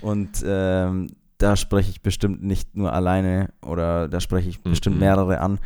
Und 0.01 0.43
ähm, 0.45 1.07
da 1.37 1.55
spreche 1.55 1.89
ich 1.89 2.01
bestimmt 2.01 2.43
nicht 2.43 2.75
nur 2.75 2.93
alleine 2.93 3.49
oder 3.61 4.07
da 4.07 4.19
spreche 4.19 4.49
ich 4.49 4.61
bestimmt 4.63 4.95
Mhm. 4.95 5.01
mehrere 5.01 5.39
an, 5.41 5.59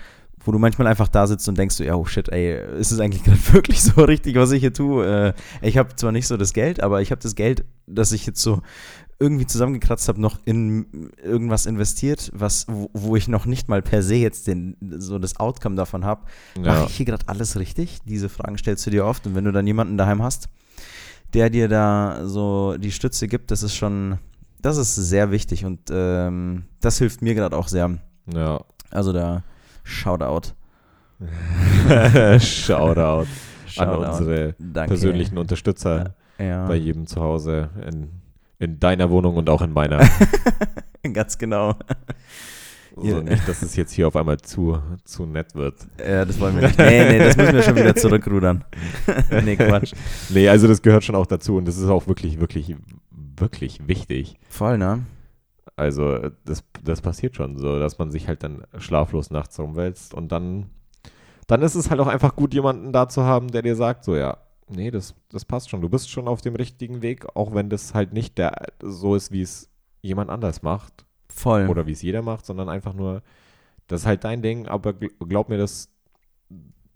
wo 0.43 0.51
du 0.51 0.57
manchmal 0.57 0.87
einfach 0.87 1.09
da 1.09 1.27
sitzt 1.27 1.47
und 1.49 1.57
denkst 1.57 1.75
so, 1.75 1.83
ja, 1.83 1.95
oh 1.95 2.05
shit, 2.05 2.29
ey, 2.29 2.57
ist 2.79 2.91
es 2.91 2.99
eigentlich 2.99 3.23
gerade 3.25 3.53
wirklich 3.53 3.81
so 3.83 4.01
richtig, 4.03 4.35
was 4.35 4.51
ich 4.51 4.61
hier 4.61 4.73
tue? 4.73 5.33
Äh, 5.61 5.67
ich 5.67 5.77
habe 5.77 5.95
zwar 5.95 6.11
nicht 6.11 6.27
so 6.27 6.37
das 6.37 6.53
Geld, 6.53 6.81
aber 6.81 7.01
ich 7.01 7.11
habe 7.11 7.21
das 7.21 7.35
Geld, 7.35 7.65
das 7.87 8.11
ich 8.13 8.25
jetzt 8.25 8.41
so 8.41 8.61
irgendwie 9.19 9.45
zusammengekratzt 9.45 10.07
habe, 10.07 10.21
noch 10.21 10.39
in 10.45 11.11
irgendwas 11.21 11.65
investiert, 11.65 12.31
was, 12.33 12.65
wo, 12.69 12.89
wo 12.93 13.15
ich 13.15 13.27
noch 13.27 13.45
nicht 13.45 13.67
mal 13.67 13.81
per 13.81 14.01
se 14.01 14.15
jetzt 14.15 14.47
den, 14.47 14.77
so 14.97 15.19
das 15.19 15.39
Outcome 15.39 15.75
davon 15.75 16.05
habe. 16.05 16.25
Mache 16.57 16.79
ja. 16.79 16.85
ich 16.85 16.95
hier 16.95 17.05
gerade 17.05 17.27
alles 17.27 17.59
richtig? 17.59 17.99
Diese 18.05 18.29
Fragen 18.29 18.57
stellst 18.57 18.85
du 18.85 18.91
dir 18.91 19.05
oft. 19.05 19.27
Und 19.27 19.35
wenn 19.35 19.43
du 19.43 19.51
dann 19.51 19.67
jemanden 19.67 19.97
daheim 19.97 20.23
hast, 20.23 20.47
der 21.33 21.49
dir 21.49 21.67
da 21.67 22.21
so 22.23 22.77
die 22.77 22.91
Stütze 22.91 23.27
gibt, 23.27 23.51
das 23.51 23.61
ist 23.61 23.75
schon, 23.75 24.19
das 24.61 24.77
ist 24.77 24.95
sehr 24.95 25.31
wichtig 25.31 25.65
und 25.65 25.79
ähm, 25.91 26.63
das 26.79 26.97
hilft 26.97 27.21
mir 27.21 27.35
gerade 27.35 27.57
auch 27.57 27.67
sehr. 27.67 27.97
ja. 28.33 28.61
Also 28.91 29.13
da 29.13 29.43
Shoutout. 29.83 30.53
Shoutout 32.39 33.27
an 33.77 33.89
unsere 33.89 34.55
Danke. 34.57 34.89
persönlichen 34.89 35.37
Unterstützer 35.37 36.15
Ja, 36.39 36.65
bei 36.67 36.75
jedem 36.75 37.07
zu 37.07 37.21
Hause 37.21 37.69
in, 37.85 38.09
in 38.59 38.79
deiner 38.79 39.09
Wohnung 39.09 39.35
und 39.37 39.49
auch 39.49 39.61
in 39.61 39.71
meiner. 39.73 40.07
ganz 41.13 41.37
genau. 41.37 41.75
So 42.95 43.03
Ja. 43.07 43.21
nicht, 43.21 43.47
dass 43.47 43.61
es 43.61 43.75
jetzt 43.77 43.93
hier 43.93 44.07
auf 44.07 44.15
einmal 44.15 44.37
zu, 44.39 44.77
zu 45.05 45.25
nett 45.25 45.55
wird. 45.55 45.75
Ja, 46.05 46.25
das 46.25 46.39
wollen 46.39 46.55
wir 46.59 46.67
nicht. 46.67 46.77
Nee, 46.77 47.09
nee, 47.09 47.19
das 47.19 47.37
müssen 47.37 47.53
wir 47.53 47.63
schon 47.63 47.75
wieder 47.77 47.95
zurückrudern. 47.95 48.65
nee, 49.45 49.55
Quatsch. 49.55 49.93
Nee, 50.29 50.49
also 50.49 50.67
das 50.67 50.81
gehört 50.81 51.03
schon 51.05 51.15
auch 51.15 51.25
dazu 51.27 51.55
und 51.55 51.65
das 51.65 51.77
ist 51.77 51.87
auch 51.87 52.07
wirklich, 52.07 52.39
wirklich, 52.41 52.75
wirklich 53.11 53.87
wichtig. 53.87 54.37
Voll, 54.49 54.77
ne? 54.77 55.03
Also 55.77 56.29
das, 56.43 56.65
das 56.83 56.99
passiert 56.99 57.37
schon 57.37 57.57
so, 57.57 57.79
dass 57.79 57.97
man 57.99 58.11
sich 58.11 58.27
halt 58.27 58.43
dann 58.43 58.63
schlaflos 58.79 59.31
nachts 59.31 59.57
rumwälzt 59.57 60.13
und 60.13 60.29
dann, 60.33 60.65
dann 61.47 61.61
ist 61.61 61.75
es 61.75 61.89
halt 61.89 62.01
auch 62.01 62.07
einfach 62.07 62.35
gut, 62.35 62.53
jemanden 62.53 62.91
da 62.91 63.07
zu 63.07 63.23
haben, 63.23 63.47
der 63.49 63.61
dir 63.61 63.77
sagt, 63.77 64.03
so 64.03 64.17
ja, 64.17 64.37
nee, 64.69 64.91
das, 64.91 65.15
das 65.29 65.45
passt 65.45 65.69
schon, 65.69 65.81
du 65.81 65.89
bist 65.89 66.09
schon 66.09 66.27
auf 66.27 66.41
dem 66.41 66.55
richtigen 66.55 67.01
Weg, 67.01 67.25
auch 67.35 67.53
wenn 67.53 67.69
das 67.69 67.93
halt 67.93 68.13
nicht 68.13 68.37
der 68.37 68.53
so 68.81 69.15
ist, 69.15 69.31
wie 69.31 69.41
es 69.41 69.69
jemand 70.01 70.29
anders 70.29 70.61
macht 70.61 71.05
Voll. 71.29 71.67
oder 71.67 71.85
wie 71.87 71.91
es 71.91 72.01
jeder 72.01 72.21
macht, 72.21 72.45
sondern 72.45 72.69
einfach 72.69 72.93
nur, 72.93 73.21
das 73.87 74.01
ist 74.01 74.07
halt 74.07 74.23
dein 74.23 74.41
Ding, 74.41 74.67
aber 74.67 74.91
gl- 74.91 75.11
glaub 75.27 75.49
mir, 75.49 75.57
das, 75.57 75.89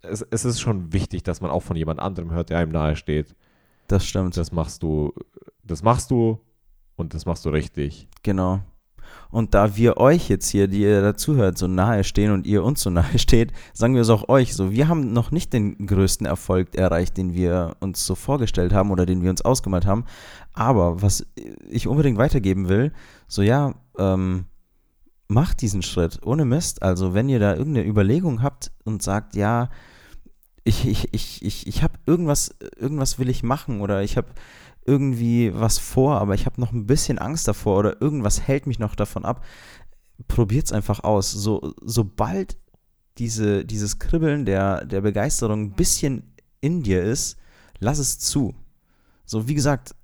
es, 0.01 0.21
es 0.21 0.45
ist 0.45 0.59
schon 0.61 0.93
wichtig, 0.93 1.23
dass 1.23 1.41
man 1.41 1.51
auch 1.51 1.61
von 1.63 1.75
jemand 1.77 1.99
anderem 1.99 2.31
hört, 2.31 2.49
der 2.49 2.59
einem 2.59 2.71
nahe 2.71 2.95
steht. 2.95 3.35
das 3.87 4.05
stimmt. 4.05 4.35
Das 4.37 4.51
machst 4.51 4.83
du, 4.83 5.13
das 5.63 5.83
machst 5.83 6.11
du 6.11 6.39
und 6.95 7.13
das 7.13 7.25
machst 7.25 7.45
du 7.45 7.49
richtig. 7.49 8.07
Genau. 8.23 8.61
Und 9.29 9.53
da 9.53 9.75
wir 9.75 9.97
euch 9.97 10.29
jetzt 10.29 10.49
hier, 10.49 10.67
die 10.67 10.81
ihr 10.81 11.01
dazuhört, 11.01 11.57
so 11.57 11.67
nahe 11.67 12.03
stehen 12.03 12.31
und 12.31 12.45
ihr 12.45 12.63
uns 12.63 12.81
so 12.81 12.89
nahe 12.89 13.17
steht, 13.19 13.51
sagen 13.73 13.95
wir 13.95 14.01
es 14.01 14.09
auch 14.09 14.29
euch 14.29 14.53
so. 14.53 14.71
Wir 14.71 14.87
haben 14.87 15.11
noch 15.13 15.31
nicht 15.31 15.53
den 15.53 15.85
größten 15.85 16.27
Erfolg 16.27 16.75
erreicht, 16.75 17.17
den 17.17 17.33
wir 17.33 17.75
uns 17.79 18.05
so 18.05 18.15
vorgestellt 18.15 18.73
haben 18.73 18.91
oder 18.91 19.05
den 19.05 19.23
wir 19.23 19.29
uns 19.29 19.41
ausgemalt 19.41 19.85
haben. 19.85 20.05
Aber 20.53 21.01
was 21.01 21.25
ich 21.69 21.87
unbedingt 21.87 22.17
weitergeben 22.17 22.69
will, 22.69 22.91
so 23.27 23.41
ja, 23.41 23.73
ähm, 23.97 24.45
macht 25.27 25.61
diesen 25.61 25.81
Schritt 25.81 26.19
ohne 26.25 26.45
Mist. 26.45 26.83
Also 26.83 27.13
wenn 27.13 27.29
ihr 27.29 27.39
da 27.39 27.55
irgendeine 27.55 27.87
Überlegung 27.87 28.41
habt 28.41 28.71
und 28.83 29.01
sagt, 29.01 29.35
ja, 29.35 29.69
ich, 30.63 30.87
ich, 30.87 31.13
ich, 31.13 31.43
ich, 31.43 31.67
ich 31.67 31.83
habe 31.83 31.95
irgendwas, 32.05 32.55
irgendwas 32.77 33.19
will 33.19 33.29
ich 33.29 33.43
machen 33.43 33.81
oder 33.81 34.01
ich 34.01 34.15
habe 34.15 34.27
irgendwie 34.85 35.51
was 35.53 35.77
vor, 35.77 36.19
aber 36.19 36.33
ich 36.33 36.45
habe 36.45 36.59
noch 36.59 36.71
ein 36.71 36.85
bisschen 36.85 37.19
Angst 37.19 37.47
davor 37.47 37.77
oder 37.79 38.01
irgendwas 38.01 38.41
hält 38.41 38.67
mich 38.67 38.79
noch 38.79 38.95
davon 38.95 39.25
ab, 39.25 39.43
probiert 40.27 40.65
es 40.65 40.71
einfach 40.71 41.03
aus. 41.03 41.31
So, 41.31 41.73
sobald 41.81 42.57
diese, 43.17 43.65
dieses 43.65 43.99
Kribbeln 43.99 44.45
der, 44.45 44.85
der 44.85 45.01
Begeisterung 45.01 45.61
ein 45.61 45.73
bisschen 45.73 46.33
in 46.61 46.83
dir 46.83 47.03
ist, 47.03 47.37
lass 47.79 47.99
es 47.99 48.19
zu. 48.19 48.55
So, 49.25 49.47
wie 49.47 49.53
gesagt, 49.55 49.95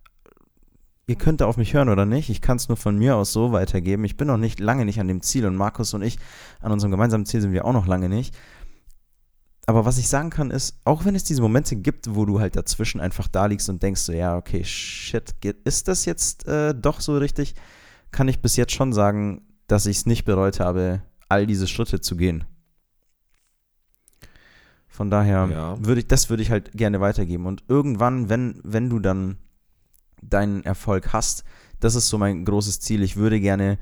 ihr 1.07 1.15
könnt 1.15 1.41
da 1.41 1.47
auf 1.47 1.57
mich 1.57 1.73
hören 1.73 1.89
oder 1.89 2.05
nicht. 2.05 2.30
Ich 2.30 2.41
kann 2.41 2.57
es 2.57 2.67
nur 2.67 2.77
von 2.77 2.97
mir 2.97 3.15
aus 3.15 3.34
so 3.34 3.51
weitergeben. 3.51 4.03
Ich 4.05 4.15
bin 4.15 4.27
noch 4.27 4.38
nicht 4.38 4.59
lange 4.59 4.86
nicht 4.86 4.99
an 4.99 5.07
dem 5.07 5.21
Ziel 5.21 5.45
und 5.45 5.55
Markus 5.55 5.93
und 5.93 6.03
ich 6.03 6.19
an 6.61 6.71
unserem 6.71 6.91
gemeinsamen 6.91 7.25
Ziel 7.25 7.41
sind 7.41 7.51
wir 7.51 7.65
auch 7.65 7.73
noch 7.73 7.88
lange 7.88 8.09
nicht. 8.09 8.36
Aber 9.70 9.86
was 9.86 9.99
ich 9.99 10.07
sagen 10.07 10.32
kann 10.32 10.49
ist, 10.49 10.80
auch 10.84 11.05
wenn 11.05 11.13
es 11.13 11.26
diese 11.26 11.43
Momente 11.43 11.76
gibt, 11.76 12.15
wo 12.15 12.26
du 12.26 12.39
halt 12.39 12.55
dazwischen 12.55 12.99
einfach 12.99 13.28
da 13.28 13.45
liegst 13.45 13.70
und 13.70 13.84
denkst 13.84 14.01
so, 14.01 14.11
ja, 14.11 14.36
okay, 14.36 14.63
shit, 14.63 15.36
ist 15.63 15.88
das 15.88 16.05
jetzt 16.05 16.47
äh, 16.47 16.74
doch 16.74 16.99
so 17.01 17.15
richtig, 17.15 17.53
kann 18.09 18.28
ich 18.28 18.41
bis 18.41 18.55
jetzt 18.55 18.74
schon 18.74 18.93
sagen, 18.93 19.43
dass 19.67 19.86
ich 19.86 19.97
es 19.97 20.05
nicht 20.07 20.26
bereut 20.26 20.59
habe, 20.59 21.03
all 21.28 21.45
diese 21.45 21.67
Schritte 21.67 22.01
zu 22.01 22.17
gehen. 22.17 22.45
Von 24.88 25.11
daher 25.11 25.47
Ja. 25.51 25.78
würde 25.86 26.01
ich, 26.01 26.07
das 26.07 26.32
würde 26.32 26.41
ich 26.41 26.49
halt 26.49 26.72
gerne 26.72 26.99
weitergeben. 26.99 27.45
Und 27.45 27.63
irgendwann, 27.67 28.28
wenn, 28.28 28.59
wenn 28.63 28.89
du 28.89 28.97
dann 28.97 29.38
deinen 30.24 30.63
Erfolg 30.63 31.13
hast, 31.13 31.43
das 31.80 31.93
ist 31.93 32.09
so 32.09 32.17
mein 32.17 32.43
großes 32.43 32.80
Ziel. 32.80 33.03
Ich 33.03 33.17
würde 33.17 33.39
gerne, 33.39 33.78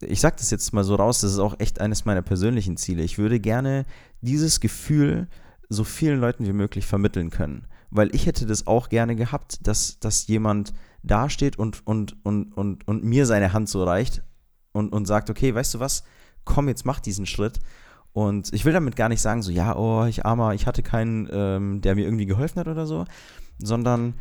ich 0.00 0.20
sag 0.20 0.36
das 0.36 0.50
jetzt 0.50 0.72
mal 0.72 0.84
so 0.84 0.94
raus, 0.94 1.20
das 1.20 1.32
ist 1.32 1.38
auch 1.38 1.58
echt 1.58 1.80
eines 1.80 2.04
meiner 2.04 2.22
persönlichen 2.22 2.76
Ziele. 2.76 3.02
Ich 3.02 3.18
würde 3.18 3.40
gerne 3.40 3.84
dieses 4.20 4.60
Gefühl 4.60 5.28
so 5.68 5.84
vielen 5.84 6.20
Leuten 6.20 6.46
wie 6.46 6.52
möglich 6.52 6.86
vermitteln 6.86 7.30
können. 7.30 7.66
Weil 7.90 8.14
ich 8.14 8.26
hätte 8.26 8.46
das 8.46 8.66
auch 8.66 8.88
gerne 8.88 9.16
gehabt, 9.16 9.66
dass, 9.66 9.98
dass 9.98 10.26
jemand 10.26 10.72
dasteht 11.02 11.58
und, 11.58 11.86
und, 11.86 12.16
und, 12.24 12.52
und, 12.56 12.86
und 12.86 13.04
mir 13.04 13.26
seine 13.26 13.52
Hand 13.52 13.68
so 13.68 13.84
reicht 13.84 14.22
und, 14.72 14.92
und 14.92 15.06
sagt, 15.06 15.30
okay, 15.30 15.54
weißt 15.54 15.74
du 15.74 15.80
was, 15.80 16.04
komm, 16.44 16.68
jetzt 16.68 16.84
mach 16.84 17.00
diesen 17.00 17.26
Schritt. 17.26 17.60
Und 18.12 18.52
ich 18.52 18.64
will 18.64 18.72
damit 18.72 18.96
gar 18.96 19.08
nicht 19.08 19.20
sagen, 19.20 19.42
so, 19.42 19.50
ja, 19.50 19.76
oh, 19.76 20.04
ich 20.06 20.26
armer, 20.26 20.54
ich 20.54 20.66
hatte 20.66 20.82
keinen, 20.82 21.28
ähm, 21.30 21.80
der 21.80 21.94
mir 21.94 22.04
irgendwie 22.04 22.26
geholfen 22.26 22.60
hat 22.60 22.68
oder 22.68 22.86
so, 22.86 23.04
sondern 23.58 24.14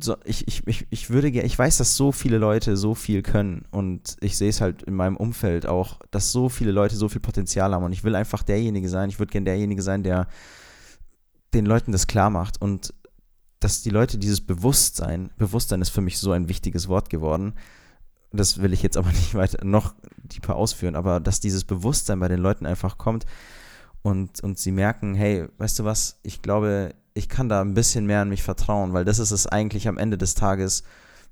so, 0.00 0.16
ich, 0.24 0.46
ich, 0.48 0.66
ich, 0.66 0.86
ich 0.90 1.10
würde 1.10 1.28
ich 1.28 1.58
weiß, 1.58 1.78
dass 1.78 1.96
so 1.96 2.12
viele 2.12 2.38
Leute 2.38 2.76
so 2.76 2.94
viel 2.94 3.22
können 3.22 3.64
und 3.70 4.16
ich 4.20 4.36
sehe 4.36 4.48
es 4.48 4.60
halt 4.60 4.82
in 4.82 4.94
meinem 4.94 5.16
Umfeld 5.16 5.66
auch, 5.66 6.00
dass 6.10 6.32
so 6.32 6.48
viele 6.48 6.72
Leute 6.72 6.96
so 6.96 7.08
viel 7.08 7.20
Potenzial 7.20 7.72
haben 7.72 7.84
und 7.84 7.92
ich 7.92 8.04
will 8.04 8.14
einfach 8.14 8.42
derjenige 8.42 8.88
sein, 8.88 9.08
ich 9.08 9.18
würde 9.18 9.32
gerne 9.32 9.44
derjenige 9.44 9.82
sein, 9.82 10.02
der 10.02 10.26
den 11.54 11.66
Leuten 11.66 11.92
das 11.92 12.06
klar 12.06 12.30
macht 12.30 12.60
und 12.60 12.92
dass 13.60 13.82
die 13.82 13.90
Leute 13.90 14.18
dieses 14.18 14.40
Bewusstsein, 14.40 15.30
Bewusstsein 15.36 15.80
ist 15.80 15.90
für 15.90 16.00
mich 16.00 16.18
so 16.18 16.32
ein 16.32 16.48
wichtiges 16.48 16.88
Wort 16.88 17.10
geworden, 17.10 17.54
das 18.32 18.60
will 18.60 18.72
ich 18.72 18.82
jetzt 18.82 18.96
aber 18.96 19.08
nicht 19.12 19.34
weiter 19.34 19.64
noch 19.64 19.94
tiefer 20.28 20.56
ausführen, 20.56 20.96
aber 20.96 21.20
dass 21.20 21.40
dieses 21.40 21.64
Bewusstsein 21.64 22.20
bei 22.20 22.28
den 22.28 22.40
Leuten 22.40 22.66
einfach 22.66 22.98
kommt 22.98 23.26
und, 24.02 24.42
und 24.42 24.58
sie 24.58 24.72
merken, 24.72 25.14
hey, 25.14 25.48
weißt 25.58 25.78
du 25.78 25.84
was, 25.84 26.18
ich 26.22 26.42
glaube, 26.42 26.94
ich 27.18 27.28
kann 27.28 27.48
da 27.48 27.60
ein 27.60 27.74
bisschen 27.74 28.06
mehr 28.06 28.22
an 28.22 28.28
mich 28.28 28.42
vertrauen, 28.42 28.92
weil 28.92 29.04
das 29.04 29.18
ist 29.18 29.32
es 29.32 29.46
eigentlich 29.46 29.88
am 29.88 29.98
Ende 29.98 30.16
des 30.16 30.34
Tages, 30.34 30.84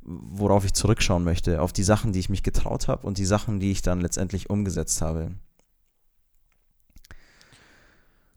worauf 0.02 0.64
ich 0.64 0.74
zurückschauen 0.74 1.24
möchte, 1.24 1.62
auf 1.62 1.72
die 1.72 1.84
Sachen, 1.84 2.12
die 2.12 2.18
ich 2.18 2.28
mich 2.28 2.42
getraut 2.42 2.88
habe 2.88 3.06
und 3.06 3.18
die 3.18 3.24
Sachen, 3.24 3.60
die 3.60 3.70
ich 3.70 3.82
dann 3.82 4.00
letztendlich 4.00 4.50
umgesetzt 4.50 5.00
habe. 5.00 5.30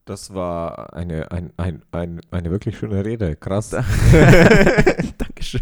Das 0.06 0.34
war 0.34 0.94
eine, 0.94 1.32
ein, 1.32 1.52
ein, 1.58 1.84
ein, 1.92 2.22
eine 2.32 2.50
wirklich 2.50 2.80
schöne 2.80 3.06
Rede. 3.06 3.36
Krass. 3.36 3.70
Dankeschön. 5.18 5.62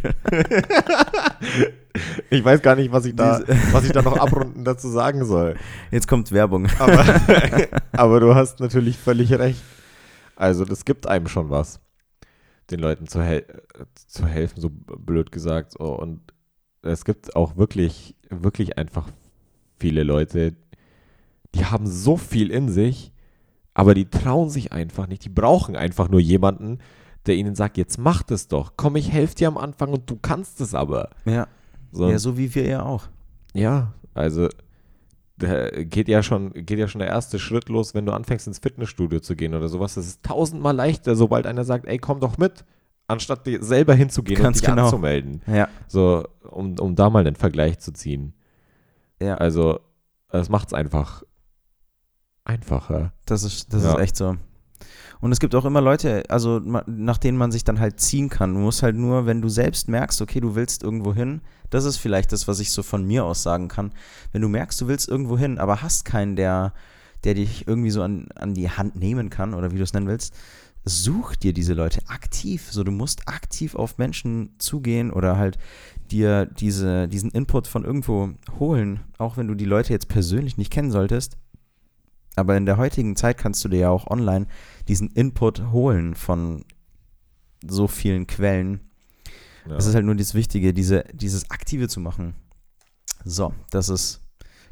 Ich 2.30 2.46
weiß 2.46 2.62
gar 2.62 2.76
nicht, 2.76 2.92
was 2.94 3.06
ich 3.06 3.16
da, 3.16 3.42
was 3.74 3.84
ich 3.84 3.92
da 3.92 4.02
noch 4.02 4.16
abrunden 4.18 4.64
dazu 4.64 4.90
sagen 4.90 5.26
soll. 5.26 5.56
Jetzt 5.92 6.08
kommt 6.08 6.32
Werbung. 6.32 6.68
Aber, 6.80 7.04
aber 7.92 8.20
du 8.22 8.36
hast 8.36 8.62
natürlich 8.62 8.98
völlig 8.98 9.34
recht. 9.34 9.62
Also, 10.38 10.66
das 10.66 10.86
gibt 10.86 11.08
einem 11.08 11.28
schon 11.28 11.50
was, 11.50 11.80
den 12.70 12.80
Leuten 12.80 13.08
zu, 13.08 13.22
hel 13.22 13.46
zu 14.08 14.26
helfen, 14.26 14.62
so 14.62 14.70
blöd 14.70 15.32
gesagt. 15.32 15.74
So. 15.74 15.98
Und 15.98 16.22
es 16.84 17.06
gibt 17.06 17.36
auch 17.36 17.58
wirklich, 17.58 18.16
wirklich 18.30 18.78
einfach 18.78 19.10
viele 19.80 20.04
Leute, 20.04 20.56
die 21.56 21.66
haben 21.66 21.88
so 21.88 22.18
viel 22.18 22.52
in 22.52 22.70
sich, 22.70 23.12
aber 23.74 23.94
die 23.94 24.10
trauen 24.10 24.50
sich 24.50 24.72
einfach 24.72 25.08
nicht. 25.08 25.26
Die 25.26 25.30
brauchen 25.30 25.76
einfach 25.76 26.10
nur 26.10 26.20
jemanden, 26.20 26.80
der 27.26 27.36
ihnen 27.36 27.56
sagt, 27.56 27.78
jetzt 27.78 27.98
mach 27.98 28.24
das 28.24 28.48
doch. 28.48 28.74
Komm, 28.78 28.96
ich 28.96 29.12
helfe 29.12 29.36
dir 29.36 29.48
am 29.48 29.58
Anfang 29.58 29.92
und 29.92 30.10
du 30.10 30.18
kannst 30.18 30.62
es 30.62 30.74
aber. 30.74 31.10
Ja. 31.26 31.48
So, 31.92 32.10
ja, 32.10 32.20
so 32.20 32.38
wie 32.38 32.54
wir 32.54 32.68
ja 32.68 32.84
auch. 32.84 33.08
ja, 33.54 33.94
also 34.14 34.50
geht 35.40 36.08
ja 36.08 36.24
schon, 36.24 36.52
geht 36.54 36.80
ja 36.80 36.88
schon 36.88 37.00
der 37.00 37.10
erste 37.10 37.38
Schritt 37.40 37.70
los, 37.70 37.94
wenn 37.94 38.06
du 38.06 38.12
anfängst 38.14 38.48
ins 38.48 38.60
Fitnessstudio 38.60 39.20
zu 39.20 39.36
gehen 39.36 39.54
oder 39.54 39.68
sowas. 39.70 39.94
Das 39.96 40.08
ist 40.08 40.24
tausendmal 40.24 40.76
leichter, 40.76 41.16
sobald 41.16 41.46
einer 41.46 41.64
sagt, 41.64 41.86
ey, 41.86 41.98
komm 42.00 42.20
doch 42.20 42.38
mit, 42.38 42.66
anstatt 43.08 43.46
dir 43.46 43.64
selber 43.64 43.94
hinzugehen 43.94 44.42
Ganz 44.42 44.58
und 44.58 44.62
dich 44.64 44.70
genau. 44.70 44.86
anzumelden. 44.86 45.42
Ja, 45.48 45.68
So, 45.88 46.28
um, 46.50 46.78
um 46.80 46.96
da 46.96 47.10
mal 47.10 47.26
einen 47.26 47.36
Vergleich 47.36 47.80
zu 47.80 47.92
ziehen. 47.94 48.34
ja. 49.22 49.36
Also, 49.36 49.80
es 50.30 50.50
macht 50.50 50.68
es 50.68 50.74
einfach 50.74 51.24
einfacher. 52.44 53.14
Das 53.26 53.44
ist, 53.44 53.74
das 53.74 53.84
Ja. 53.84 53.94
ist 53.94 54.00
echt 54.00 54.16
so. 54.18 54.36
Und 55.20 55.32
es 55.32 55.40
gibt 55.40 55.56
auch 55.56 55.66
immer 55.66 55.82
Leute, 55.82 56.24
also 56.30 56.60
nach 56.60 57.18
denen 57.18 57.38
man 57.38 57.52
sich 57.52 57.64
dann 57.64 57.80
halt 57.80 58.00
ziehen 58.00 58.30
kann. 58.30 58.54
Du 58.54 58.60
musst 58.60 58.84
halt 58.84 58.96
nur, 58.96 59.26
wenn 59.26 59.42
du 59.42 59.50
selbst 59.50 59.88
merkst, 59.88 60.22
okay, 60.22 60.40
du 60.40 60.56
willst 60.56 60.84
irgendwo 60.84 61.14
hin, 61.14 61.42
das 61.70 61.86
ist 61.86 61.98
vielleicht 61.98 62.32
das, 62.32 62.48
was 62.48 62.60
ich 62.60 62.72
so 62.72 62.84
von 62.84 63.04
mir 63.04 63.26
aus 63.26 63.44
sagen 63.44 63.68
kann. 63.68 63.92
Wenn 64.32 64.42
du 64.42 64.48
merkst, 64.48 64.80
du 64.80 64.88
willst 64.88 65.08
irgendwo 65.08 65.38
hin, 65.38 65.58
aber 65.58 65.82
hast 65.82 66.06
keinen, 66.06 66.36
der, 66.36 66.74
der 67.24 67.34
dich 67.34 67.68
irgendwie 67.68 67.90
so 67.90 68.02
an, 68.04 68.28
an 68.36 68.54
die 68.54 68.70
Hand 68.70 68.96
nehmen 68.96 69.30
kann 69.30 69.54
oder 69.54 69.72
wie 69.72 69.78
du 69.78 69.84
es 69.84 69.94
nennen 69.94 70.08
willst, 70.08 70.34
such 70.86 71.36
dir 71.36 71.54
diese 71.54 71.74
Leute 71.74 72.02
aktiv. 72.08 72.68
So, 72.72 72.84
du 72.84 72.92
musst 72.92 73.28
aktiv 73.28 73.76
auf 73.76 73.98
Menschen 73.98 74.56
zugehen 74.58 75.12
oder 75.12 75.38
halt 75.38 75.58
dir 76.12 76.46
diese, 76.46 77.08
diesen 77.08 77.32
Input 77.32 77.68
von 77.68 77.84
irgendwo 77.84 78.30
holen, 78.60 79.02
auch 79.18 79.38
wenn 79.38 79.48
du 79.48 79.56
die 79.56 79.66
Leute 79.66 79.94
jetzt 79.94 80.08
persönlich 80.08 80.58
nicht 80.58 80.72
kennen 80.72 80.92
solltest. 80.92 81.38
Aber 82.38 82.56
in 82.56 82.68
der 82.68 82.78
heutigen 82.78 83.16
Zeit 83.16 83.38
kannst 83.40 83.66
du 83.66 83.70
dir 83.70 83.80
ja 83.80 83.90
auch 83.90 84.08
online 84.08 84.46
diesen 84.88 85.10
Input 85.10 85.72
holen 85.72 86.14
von 86.14 86.64
so 87.68 87.88
vielen 87.88 88.28
Quellen. 88.28 88.80
Ja. 89.68 89.76
Es 89.76 89.88
ist 89.88 89.96
halt 89.96 90.06
nur 90.06 90.16
das 90.16 90.36
Wichtige, 90.36 90.72
diese, 90.72 91.04
dieses 91.14 91.50
Aktive 91.50 91.88
zu 91.88 92.00
machen. 92.00 92.36
So, 93.26 93.54
das 93.72 93.90
ist, 93.90 94.22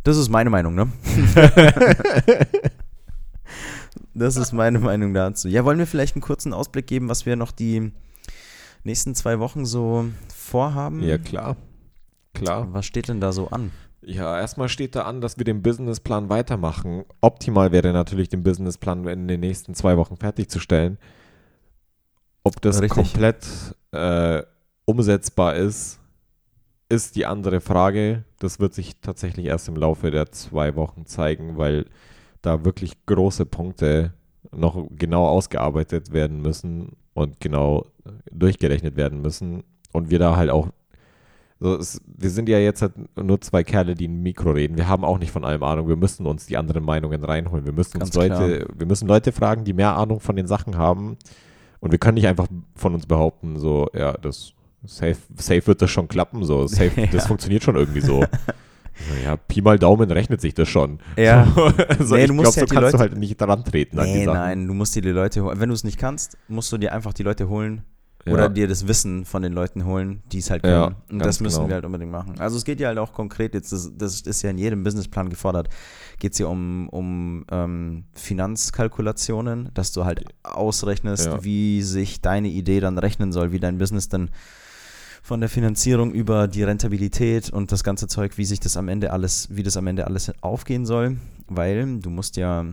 das 0.03 0.15
ist 0.15 0.29
meine 0.29 0.51
Meinung, 0.51 0.75
ne? 0.75 0.87
das 4.13 4.37
ist 4.37 4.53
meine 4.53 4.77
Meinung 4.77 5.15
dazu. 5.15 5.47
Ja, 5.47 5.65
wollen 5.65 5.79
wir 5.79 5.87
vielleicht 5.87 6.15
einen 6.15 6.21
kurzen 6.21 6.53
Ausblick 6.53 6.85
geben, 6.85 7.09
was 7.09 7.25
wir 7.25 7.35
noch 7.35 7.51
die 7.51 7.91
nächsten 8.83 9.15
zwei 9.15 9.39
Wochen 9.39 9.65
so 9.65 10.05
vorhaben? 10.33 11.01
ja, 11.01 11.17
klar. 11.17 11.57
Klar. 12.35 12.71
Was 12.73 12.85
steht 12.85 13.07
denn 13.07 13.21
da 13.21 13.31
so 13.31 13.47
an? 13.47 13.71
Ja, 14.07 14.39
erstmal 14.39 14.69
steht 14.69 14.95
da 14.95 15.03
an, 15.03 15.19
dass 15.19 15.37
wir 15.37 15.45
den 15.45 15.63
Businessplan 15.63 16.29
weitermachen. 16.29 17.05
Optimal 17.21 17.71
wäre 17.71 17.91
natürlich, 17.91 18.29
den 18.29 18.43
Businessplan 18.43 19.07
in 19.07 19.27
den 19.27 19.39
nächsten 19.39 19.73
zwei 19.73 19.97
Wochen 19.97 20.15
fertigzustellen. 20.15 20.99
Ob 22.43 22.61
das 22.61 22.81
Richtig. 22.81 22.91
komplett 22.91 23.47
äh, 23.91 24.43
umsetzbar 24.85 25.55
ist, 25.55 25.99
ist 26.87 27.15
die 27.15 27.25
andere 27.25 27.61
Frage. 27.61 28.25
Das 28.37 28.59
wird 28.59 28.75
sich 28.75 29.01
tatsächlich 29.01 29.47
erst 29.47 29.67
im 29.67 29.75
Laufe 29.75 30.11
der 30.11 30.31
zwei 30.31 30.75
Wochen 30.75 31.07
zeigen, 31.07 31.57
weil 31.57 31.85
da 32.43 32.63
wirklich 32.63 33.05
große 33.07 33.47
Punkte 33.47 34.13
noch 34.51 34.87
genau 34.91 35.27
ausgearbeitet 35.27 36.13
werden 36.13 36.41
müssen 36.43 36.95
und 37.15 37.39
genau 37.39 37.87
durchgerechnet 38.31 38.95
werden 38.95 39.21
müssen. 39.21 39.63
Und 39.91 40.11
wir 40.11 40.19
da 40.19 40.35
halt 40.35 40.51
auch 40.51 40.69
so, 41.65 41.75
es, 41.77 41.99
wir 42.05 42.29
sind 42.29 42.47
ja 42.47 42.59
jetzt 42.59 42.81
halt 42.83 42.93
nur 43.15 43.41
zwei 43.41 43.63
Kerle, 43.63 43.95
die 43.95 44.07
ein 44.07 44.21
Mikro 44.21 44.51
reden. 44.51 44.77
Wir 44.77 44.87
haben 44.87 45.03
auch 45.03 45.17
nicht 45.17 45.31
von 45.31 45.43
allem 45.43 45.63
Ahnung. 45.63 45.87
Wir 45.87 45.95
müssen 45.95 46.27
uns 46.27 46.45
die 46.45 46.57
anderen 46.57 46.83
Meinungen 46.83 47.23
reinholen. 47.23 47.65
Wir 47.65 47.73
müssen 47.73 47.99
uns 48.01 48.13
Leute, 48.13 48.67
wir 48.77 48.85
müssen 48.85 49.07
Leute 49.07 49.31
fragen, 49.31 49.63
die 49.63 49.73
mehr 49.73 49.95
Ahnung 49.97 50.19
von 50.19 50.35
den 50.35 50.45
Sachen 50.47 50.77
haben. 50.77 51.17
Und 51.79 51.91
wir 51.91 51.97
können 51.97 52.15
nicht 52.15 52.27
einfach 52.27 52.47
von 52.75 52.93
uns 52.93 53.05
behaupten, 53.07 53.57
so, 53.59 53.87
ja, 53.93 54.13
das 54.13 54.53
safe, 54.83 55.17
safe 55.37 55.65
wird 55.67 55.81
das 55.81 55.89
schon 55.89 56.07
klappen, 56.07 56.43
so, 56.43 56.67
safe, 56.67 56.91
Ja. 57.01 57.07
das 57.07 57.27
funktioniert 57.27 57.63
schon 57.63 57.75
irgendwie 57.75 58.01
so. 58.01 58.23
Ja, 59.25 59.35
Pi 59.35 59.61
mal 59.61 59.77
Daumen 59.77 60.09
rechnet 60.09 60.39
sich 60.39 60.53
das 60.53 60.69
schon. 60.69 60.99
Ja. 61.17 61.45
so, 61.99 62.15
Nee, 62.15 62.23
ich 62.23 62.31
glaube, 62.31 62.45
so 62.45 62.61
halt 62.61 62.69
kannst 62.69 62.73
Leute- 62.73 62.91
du 62.91 62.99
halt 62.99 63.17
nicht 63.17 63.35
dran 63.41 63.65
treten 63.65 63.97
Nee, 63.97 64.25
nein, 64.25 64.67
du 64.67 64.73
musst 64.73 64.95
dir 64.95 65.01
die 65.01 65.09
Leute 65.09 65.43
holen. 65.43 65.59
Wenn 65.59 65.67
du 65.67 65.75
es 65.75 65.83
nicht 65.83 65.97
kannst, 65.99 66.37
musst 66.47 66.71
du 66.71 66.77
dir 66.77 66.93
einfach 66.93 67.11
die 67.11 67.23
Leute 67.23 67.49
holen 67.49 67.81
oder 68.27 68.43
Ja. 68.43 68.49
dir 68.49 68.67
das 68.67 68.87
Wissen 68.87 69.23
von 69.25 69.43
den 69.43 69.53
Leuten 69.53 69.85
holen, 69.85 70.23
die 70.31 70.39
es 70.39 70.49
halt 70.49 70.65
Ja, 70.65 70.85
können. 70.85 70.95
Und 71.11 71.19
ganz 71.19 71.35
das 71.35 71.39
müssen 71.41 71.57
genau. 71.57 71.67
wir 71.69 71.75
halt 71.75 71.85
unbedingt 71.85 72.11
machen. 72.11 72.39
Also 72.39 72.57
es 72.57 72.65
geht 72.65 72.79
ja 72.79 72.87
halt 72.87 72.97
auch 72.97 73.13
konkret, 73.13 73.53
jetzt 73.53 73.71
das, 73.71 73.91
das 73.95 74.21
ist 74.21 74.41
ja 74.41 74.49
in 74.49 74.57
jedem 74.57 74.83
Businessplan 74.83 75.29
gefordert, 75.29 75.69
geht 76.19 76.33
es 76.33 76.39
ja 76.39 76.47
um, 76.47 76.89
um 76.89 77.45
ähm, 77.51 78.05
Finanzkalkulationen, 78.13 79.69
dass 79.73 79.91
du 79.91 80.05
halt 80.05 80.25
ausrechnest, 80.43 81.25
Ja. 81.27 81.43
wie 81.43 81.81
sich 81.81 82.21
deine 82.21 82.47
Idee 82.49 82.79
dann 82.79 82.97
rechnen 82.97 83.31
soll, 83.31 83.51
wie 83.51 83.59
dein 83.59 83.77
Business 83.77 84.09
dann 84.09 84.29
von 85.21 85.39
der 85.39 85.49
Finanzierung 85.49 86.11
über 86.11 86.47
die 86.47 86.63
Rentabilität 86.63 87.49
und 87.49 87.71
das 87.71 87.83
ganze 87.83 88.07
Zeug, 88.07 88.37
wie 88.37 88.45
sich 88.45 88.59
das 88.59 88.77
am 88.77 88.87
Ende 88.89 89.11
alles, 89.11 89.47
wie 89.51 89.63
das 89.63 89.75
am 89.77 89.87
Ende 89.87 90.05
alles 90.05 90.31
aufgehen 90.41 90.85
soll, 90.85 91.17
weil 91.47 91.99
du 91.99 92.09
musst 92.09 92.37
ja 92.37 92.65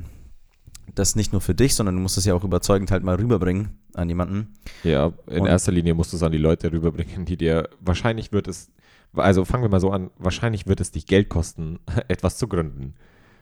das 0.94 1.16
nicht 1.16 1.32
nur 1.32 1.40
für 1.40 1.54
dich, 1.54 1.74
sondern 1.74 1.96
du 1.96 2.02
musst 2.02 2.18
es 2.18 2.24
ja 2.24 2.34
auch 2.34 2.44
überzeugend 2.44 2.90
halt 2.90 3.02
mal 3.02 3.16
rüberbringen 3.16 3.70
an 3.94 4.08
jemanden. 4.08 4.54
Ja, 4.84 5.12
in 5.26 5.42
Und- 5.42 5.46
erster 5.48 5.72
Linie 5.72 5.94
musst 5.94 6.12
du 6.12 6.16
es 6.16 6.22
an 6.22 6.32
die 6.32 6.38
Leute 6.38 6.70
rüberbringen, 6.72 7.24
die 7.24 7.36
dir, 7.36 7.68
wahrscheinlich 7.80 8.32
wird 8.32 8.48
es, 8.48 8.70
also 9.14 9.44
fangen 9.44 9.64
wir 9.64 9.68
mal 9.70 9.80
so 9.80 9.90
an, 9.90 10.10
wahrscheinlich 10.18 10.66
wird 10.66 10.80
es 10.80 10.90
dich 10.90 11.06
Geld 11.06 11.28
kosten, 11.28 11.78
etwas 12.08 12.36
zu 12.38 12.48
gründen. 12.48 12.94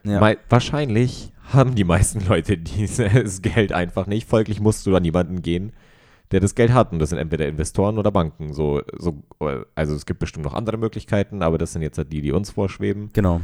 Ja. 0.05 0.19
Mei- 0.21 0.39
wahrscheinlich 0.49 1.33
haben 1.53 1.75
die 1.75 1.85
meisten 1.85 2.25
Leute 2.27 2.57
dieses 2.57 3.43
Geld 3.43 3.73
einfach 3.73 4.07
nicht. 4.07 4.29
Folglich 4.29 4.61
musst 4.61 4.87
du 4.87 4.97
an 4.97 5.05
jemanden 5.05 5.43
gehen, 5.43 5.73
der 6.31 6.41
das 6.41 6.55
Geld 6.55 6.73
hat. 6.73 6.93
Und 6.93 7.01
das 7.01 7.11
sind 7.11 7.19
entweder 7.19 7.47
Investoren 7.49 7.99
oder 7.99 8.11
Banken. 8.11 8.55
So, 8.55 8.81
so, 8.99 9.23
also 9.75 9.95
es 9.95 10.07
gibt 10.07 10.21
bestimmt 10.21 10.45
noch 10.47 10.55
andere 10.55 10.79
Möglichkeiten, 10.79 11.43
aber 11.43 11.59
das 11.59 11.73
sind 11.73 11.83
jetzt 11.83 11.99
halt 11.99 12.13
die, 12.13 12.23
die 12.23 12.33
uns 12.33 12.51
vorschweben. 12.51 13.11
Genau. 13.13 13.41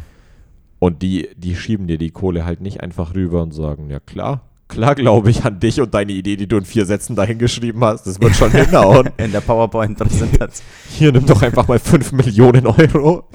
Und 0.78 1.02
die, 1.02 1.28
die 1.36 1.56
schieben 1.56 1.86
dir 1.86 1.98
die 1.98 2.10
Kohle 2.10 2.44
halt 2.44 2.60
nicht 2.60 2.80
einfach 2.82 3.14
rüber 3.14 3.42
und 3.42 3.52
sagen, 3.52 3.88
ja 3.88 3.98
klar, 3.98 4.42
klar 4.68 4.94
glaube 4.94 5.30
ich 5.30 5.44
an 5.44 5.58
dich 5.58 5.80
und 5.80 5.94
deine 5.94 6.12
Idee, 6.12 6.36
die 6.36 6.46
du 6.46 6.58
in 6.58 6.64
vier 6.64 6.84
Sätzen 6.84 7.16
dahin 7.16 7.38
geschrieben 7.38 7.82
hast. 7.82 8.06
Das 8.06 8.20
wird 8.20 8.34
schon 8.36 8.50
hinhauen. 8.52 9.08
In 9.16 9.32
der 9.32 9.40
PowerPoint-Präsentation. 9.40 10.66
Hier, 10.90 11.12
nimm 11.12 11.24
doch 11.24 11.40
einfach 11.40 11.66
mal 11.66 11.78
5 11.78 12.12
Millionen 12.12 12.66
Euro 12.66 13.28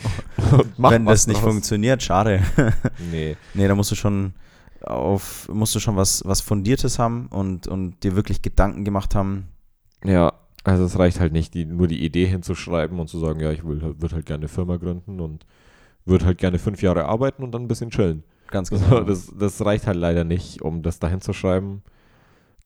und 0.52 0.78
mach 0.78 0.92
Wenn 0.92 1.06
das 1.06 1.26
nicht 1.28 1.42
draus. 1.42 1.52
funktioniert, 1.52 2.04
schade. 2.04 2.42
Nee, 3.12 3.36
nee, 3.54 3.68
da 3.68 3.76
musst 3.76 3.92
du 3.92 3.96
schon 3.96 4.34
auf, 4.82 5.48
musst 5.52 5.74
du 5.76 5.80
schon 5.80 5.96
was, 5.96 6.24
was 6.26 6.42
Fundiertes 6.42 7.00
haben 7.00 7.28
und, 7.28 7.68
und 7.68 8.04
dir 8.04 8.16
wirklich 8.16 8.42
Gedanken 8.42 8.84
gemacht 8.84 9.16
haben. 9.16 9.48
ja, 10.04 10.34
also 10.64 10.84
es 10.84 11.00
reicht 11.00 11.20
halt 11.20 11.34
nicht, 11.34 11.56
die, 11.56 11.66
nur 11.66 11.88
die 11.88 12.06
Idee 12.06 12.28
hinzuschreiben 12.28 13.00
und 13.00 13.08
zu 13.08 13.18
sagen, 13.18 13.40
ja, 13.40 13.52
ich 13.52 13.64
will, 13.66 13.82
würde 13.82 14.14
halt 14.16 14.28
gerne 14.28 14.42
eine 14.42 14.48
Firma 14.48 14.78
gründen 14.78 15.20
und 15.20 15.44
würde 16.06 16.26
halt 16.26 16.38
gerne 16.38 16.60
fünf 16.60 16.82
Jahre 16.82 17.06
arbeiten 17.06 17.44
und 17.44 17.52
dann 17.52 17.64
ein 17.64 17.68
bisschen 17.68 17.90
chillen. 17.90 18.24
Ganz 18.50 18.70
genau. 18.70 19.02
das, 19.02 19.32
das 19.38 19.64
reicht 19.66 19.88
halt 19.88 19.98
leider 19.98 20.24
nicht, 20.24 20.62
um 20.62 20.82
das 20.82 21.00
dahin 21.00 21.22
zu 21.22 21.34
schreiben. 21.34 21.84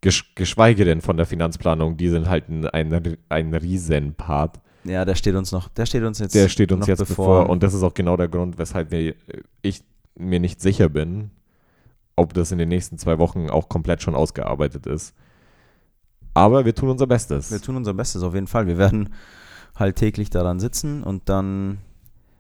Gesch 0.01 0.35
geschweige 0.35 0.85
denn 0.85 1.01
von 1.01 1.17
der 1.17 1.25
Finanzplanung, 1.25 1.97
die 1.97 2.09
sind 2.09 2.27
halt 2.27 2.49
ein, 2.49 2.67
ein, 2.67 3.17
ein 3.29 3.53
Riesenpart. 3.53 4.59
ja, 4.83 5.05
der 5.05 5.15
steht 5.15 5.35
uns 5.35 5.51
noch, 5.51 5.69
der 5.69 5.85
steht 5.85 6.03
uns 6.03 6.19
jetzt 6.19 6.35
Der 6.35 6.49
steht 6.49 6.71
uns 6.71 6.81
noch 6.81 6.87
jetzt 6.87 6.99
bevor. 6.99 7.49
Und 7.49 7.63
das 7.63 7.73
ist 7.73 7.83
auch 7.83 7.93
genau 7.93 8.17
der 8.17 8.27
Grund, 8.27 8.57
weshalb 8.57 8.91
wir, 8.91 9.15
ich 9.61 9.83
mir 10.15 10.39
nicht 10.39 10.61
sicher 10.61 10.89
bin, 10.89 11.31
ob 12.15 12.33
das 12.33 12.51
in 12.51 12.57
den 12.57 12.69
nächsten 12.69 12.97
zwei 12.97 13.19
Wochen 13.19 13.49
auch 13.49 13.69
komplett 13.69 14.01
schon 14.01 14.15
ausgearbeitet 14.15 14.85
ist. 14.87 15.13
Aber 16.33 16.65
wir 16.65 16.75
tun 16.75 16.89
unser 16.89 17.07
Bestes. 17.07 17.51
Wir 17.51 17.61
tun 17.61 17.77
unser 17.77 17.93
Bestes 17.93 18.21
auf 18.21 18.33
jeden 18.33 18.47
Fall. 18.47 18.67
Wir 18.67 18.77
werden 18.77 19.09
halt 19.75 19.95
täglich 19.95 20.29
daran 20.29 20.59
sitzen 20.59 21.03
und 21.03 21.29
dann 21.29 21.79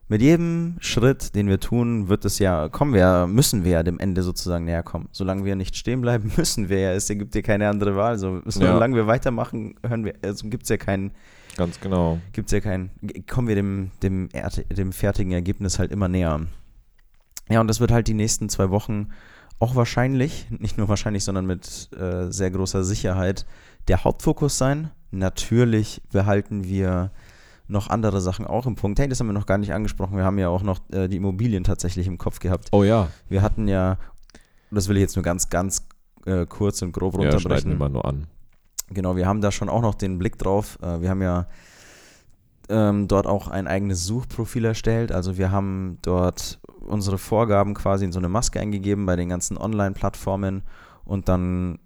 mit 0.07 0.21
jedem 0.21 0.75
Schritt, 0.81 1.33
den 1.35 1.47
wir 1.47 1.59
tun, 1.59 2.09
wird 2.09 2.25
es 2.25 2.37
ja, 2.39 2.69
kommen 2.69 2.93
wir, 2.93 2.99
ja- 3.01 3.27
müssen 3.27 3.63
wir 3.63 3.71
ja 3.71 3.83
dem 3.83 3.99
Ende 3.99 4.21
sozusagen 4.23 4.65
näher 4.65 4.83
kommen. 4.83 5.09
Solange 5.11 5.45
wir 5.45 5.55
nicht 5.55 5.75
stehen 5.75 6.01
bleiben, 6.01 6.31
müssen 6.37 6.69
wir 6.69 6.79
ja. 6.79 6.91
Es 6.93 7.07
gibt 7.07 7.33
dir 7.33 7.41
keine 7.41 7.69
andere 7.69 7.95
Wahl. 7.95 8.17
So, 8.19 8.41
solange 8.45 8.95
wir 8.95 9.07
weitermachen, 9.07 9.75
hören 9.85 10.05
wir, 10.05 10.13
also 10.21 10.47
gibt 10.49 10.63
es 10.63 10.69
ja 10.69 10.77
keinen, 10.77 11.11
Ganz 11.57 11.79
genau. 11.79 12.19
gibt's 12.33 12.51
ja 12.51 12.59
keinen, 12.59 12.91
kommen 13.27 13.47
wir 13.47 13.55
dem, 13.55 13.91
dem, 14.03 14.29
dem 14.71 14.91
fertigen 14.91 15.31
Ergebnis 15.31 15.79
halt 15.79 15.91
immer 15.91 16.07
näher. 16.07 16.41
Ja, 17.49 17.61
und 17.61 17.67
das 17.67 17.79
wird 17.79 17.91
halt 17.91 18.07
die 18.07 18.13
nächsten 18.13 18.49
zwei 18.49 18.69
Wochen 18.69 19.09
auch 19.59 19.75
wahrscheinlich, 19.75 20.47
nicht 20.49 20.77
nur 20.77 20.89
wahrscheinlich, 20.89 21.23
sondern 21.23 21.45
mit 21.45 21.89
äh, 21.97 22.29
sehr 22.31 22.51
großer 22.51 22.83
Sicherheit 22.83 23.45
der 23.87 24.03
Hauptfokus 24.03 24.57
sein. 24.57 24.91
Natürlich 25.11 26.01
behalten 26.11 26.65
wir 26.65 27.11
noch 27.67 27.89
andere 27.89 28.21
Sachen 28.21 28.45
auch 28.45 28.65
im 28.65 28.75
Punkt. 28.75 28.99
Hey, 28.99 29.07
das 29.07 29.19
haben 29.19 29.27
wir 29.27 29.33
noch 29.33 29.45
gar 29.45 29.57
nicht 29.57 29.73
angesprochen. 29.73 30.17
Wir 30.17 30.23
haben 30.23 30.37
ja 30.37 30.49
auch 30.49 30.63
noch 30.63 30.79
äh, 30.91 31.07
die 31.07 31.17
Immobilien 31.17 31.63
tatsächlich 31.63 32.07
im 32.07 32.17
Kopf 32.17 32.39
gehabt. 32.39 32.69
Oh 32.71 32.83
ja. 32.83 33.09
Wir 33.27 33.41
hatten 33.41 33.67
ja, 33.67 33.97
das 34.71 34.87
will 34.87 34.97
ich 34.97 35.01
jetzt 35.01 35.15
nur 35.15 35.23
ganz, 35.23 35.49
ganz 35.49 35.87
äh, 36.25 36.45
kurz 36.45 36.81
und 36.81 36.91
grob 36.91 37.13
Ja, 37.15 37.21
runterbrechen. 37.29 37.71
wir 37.71 37.77
mal 37.77 37.89
nur 37.89 38.05
an. 38.05 38.27
Genau, 38.89 39.15
wir 39.15 39.25
haben 39.27 39.41
da 39.41 39.51
schon 39.51 39.69
auch 39.69 39.81
noch 39.81 39.95
den 39.95 40.19
Blick 40.19 40.37
drauf. 40.37 40.77
Äh, 40.81 41.01
wir 41.01 41.09
haben 41.09 41.21
ja 41.21 41.47
ähm, 42.69 43.07
dort 43.07 43.27
auch 43.27 43.47
ein 43.47 43.67
eigenes 43.67 44.05
Suchprofil 44.05 44.65
erstellt. 44.65 45.11
Also 45.11 45.37
wir 45.37 45.51
haben 45.51 45.97
dort 46.01 46.59
unsere 46.81 47.17
Vorgaben 47.17 47.73
quasi 47.73 48.05
in 48.05 48.11
so 48.11 48.19
eine 48.19 48.29
Maske 48.29 48.59
eingegeben 48.59 49.05
bei 49.05 49.15
den 49.15 49.29
ganzen 49.29 49.57
Online-Plattformen 49.57 50.63
und 51.03 51.29
dann 51.29 51.79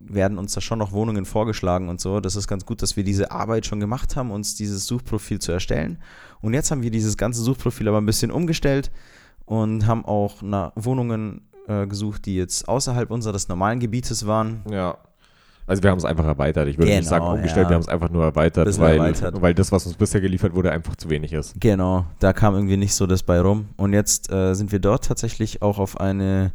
werden 0.00 0.38
uns 0.38 0.54
da 0.54 0.60
schon 0.60 0.78
noch 0.78 0.92
Wohnungen 0.92 1.24
vorgeschlagen 1.24 1.88
und 1.88 2.00
so. 2.00 2.20
Das 2.20 2.36
ist 2.36 2.48
ganz 2.48 2.64
gut, 2.66 2.82
dass 2.82 2.96
wir 2.96 3.04
diese 3.04 3.30
Arbeit 3.30 3.66
schon 3.66 3.80
gemacht 3.80 4.16
haben, 4.16 4.30
uns 4.30 4.54
dieses 4.54 4.86
Suchprofil 4.86 5.38
zu 5.38 5.52
erstellen. 5.52 5.98
Und 6.40 6.54
jetzt 6.54 6.70
haben 6.70 6.82
wir 6.82 6.90
dieses 6.90 7.16
ganze 7.16 7.42
Suchprofil 7.42 7.86
aber 7.88 7.98
ein 7.98 8.06
bisschen 8.06 8.30
umgestellt 8.30 8.90
und 9.44 9.86
haben 9.86 10.04
auch 10.04 10.42
nach 10.42 10.72
Wohnungen 10.74 11.42
äh, 11.68 11.86
gesucht, 11.86 12.26
die 12.26 12.36
jetzt 12.36 12.68
außerhalb 12.68 13.10
unseres 13.10 13.48
normalen 13.48 13.78
Gebietes 13.80 14.26
waren. 14.26 14.62
Ja. 14.70 14.96
Also 15.66 15.84
wir 15.84 15.90
haben 15.90 15.98
es 15.98 16.04
einfach 16.04 16.24
erweitert. 16.24 16.66
Ich 16.66 16.78
würde 16.78 16.90
nicht 16.90 16.98
Genau, 16.98 17.10
sagen 17.10 17.26
umgestellt, 17.26 17.66
ja. 17.66 17.70
wir 17.70 17.74
haben 17.74 17.82
es 17.82 17.88
einfach 17.88 18.10
nur 18.10 18.24
erweitert, 18.24 18.66
weil, 18.80 18.96
erweitert. 18.96 19.40
weil 19.40 19.54
das, 19.54 19.70
was 19.70 19.86
uns 19.86 19.94
bisher 19.94 20.20
geliefert 20.20 20.52
wurde, 20.54 20.72
einfach 20.72 20.96
zu 20.96 21.08
wenig 21.10 21.32
ist. 21.32 21.54
Genau, 21.60 22.06
da 22.18 22.32
kam 22.32 22.54
irgendwie 22.54 22.76
nicht 22.76 22.94
so 22.94 23.06
das 23.06 23.22
bei 23.22 23.40
rum. 23.40 23.68
Und 23.76 23.92
jetzt 23.92 24.32
äh, 24.32 24.54
sind 24.54 24.72
wir 24.72 24.80
dort 24.80 25.04
tatsächlich 25.04 25.62
auch 25.62 25.78
auf 25.78 26.00
eine, 26.00 26.52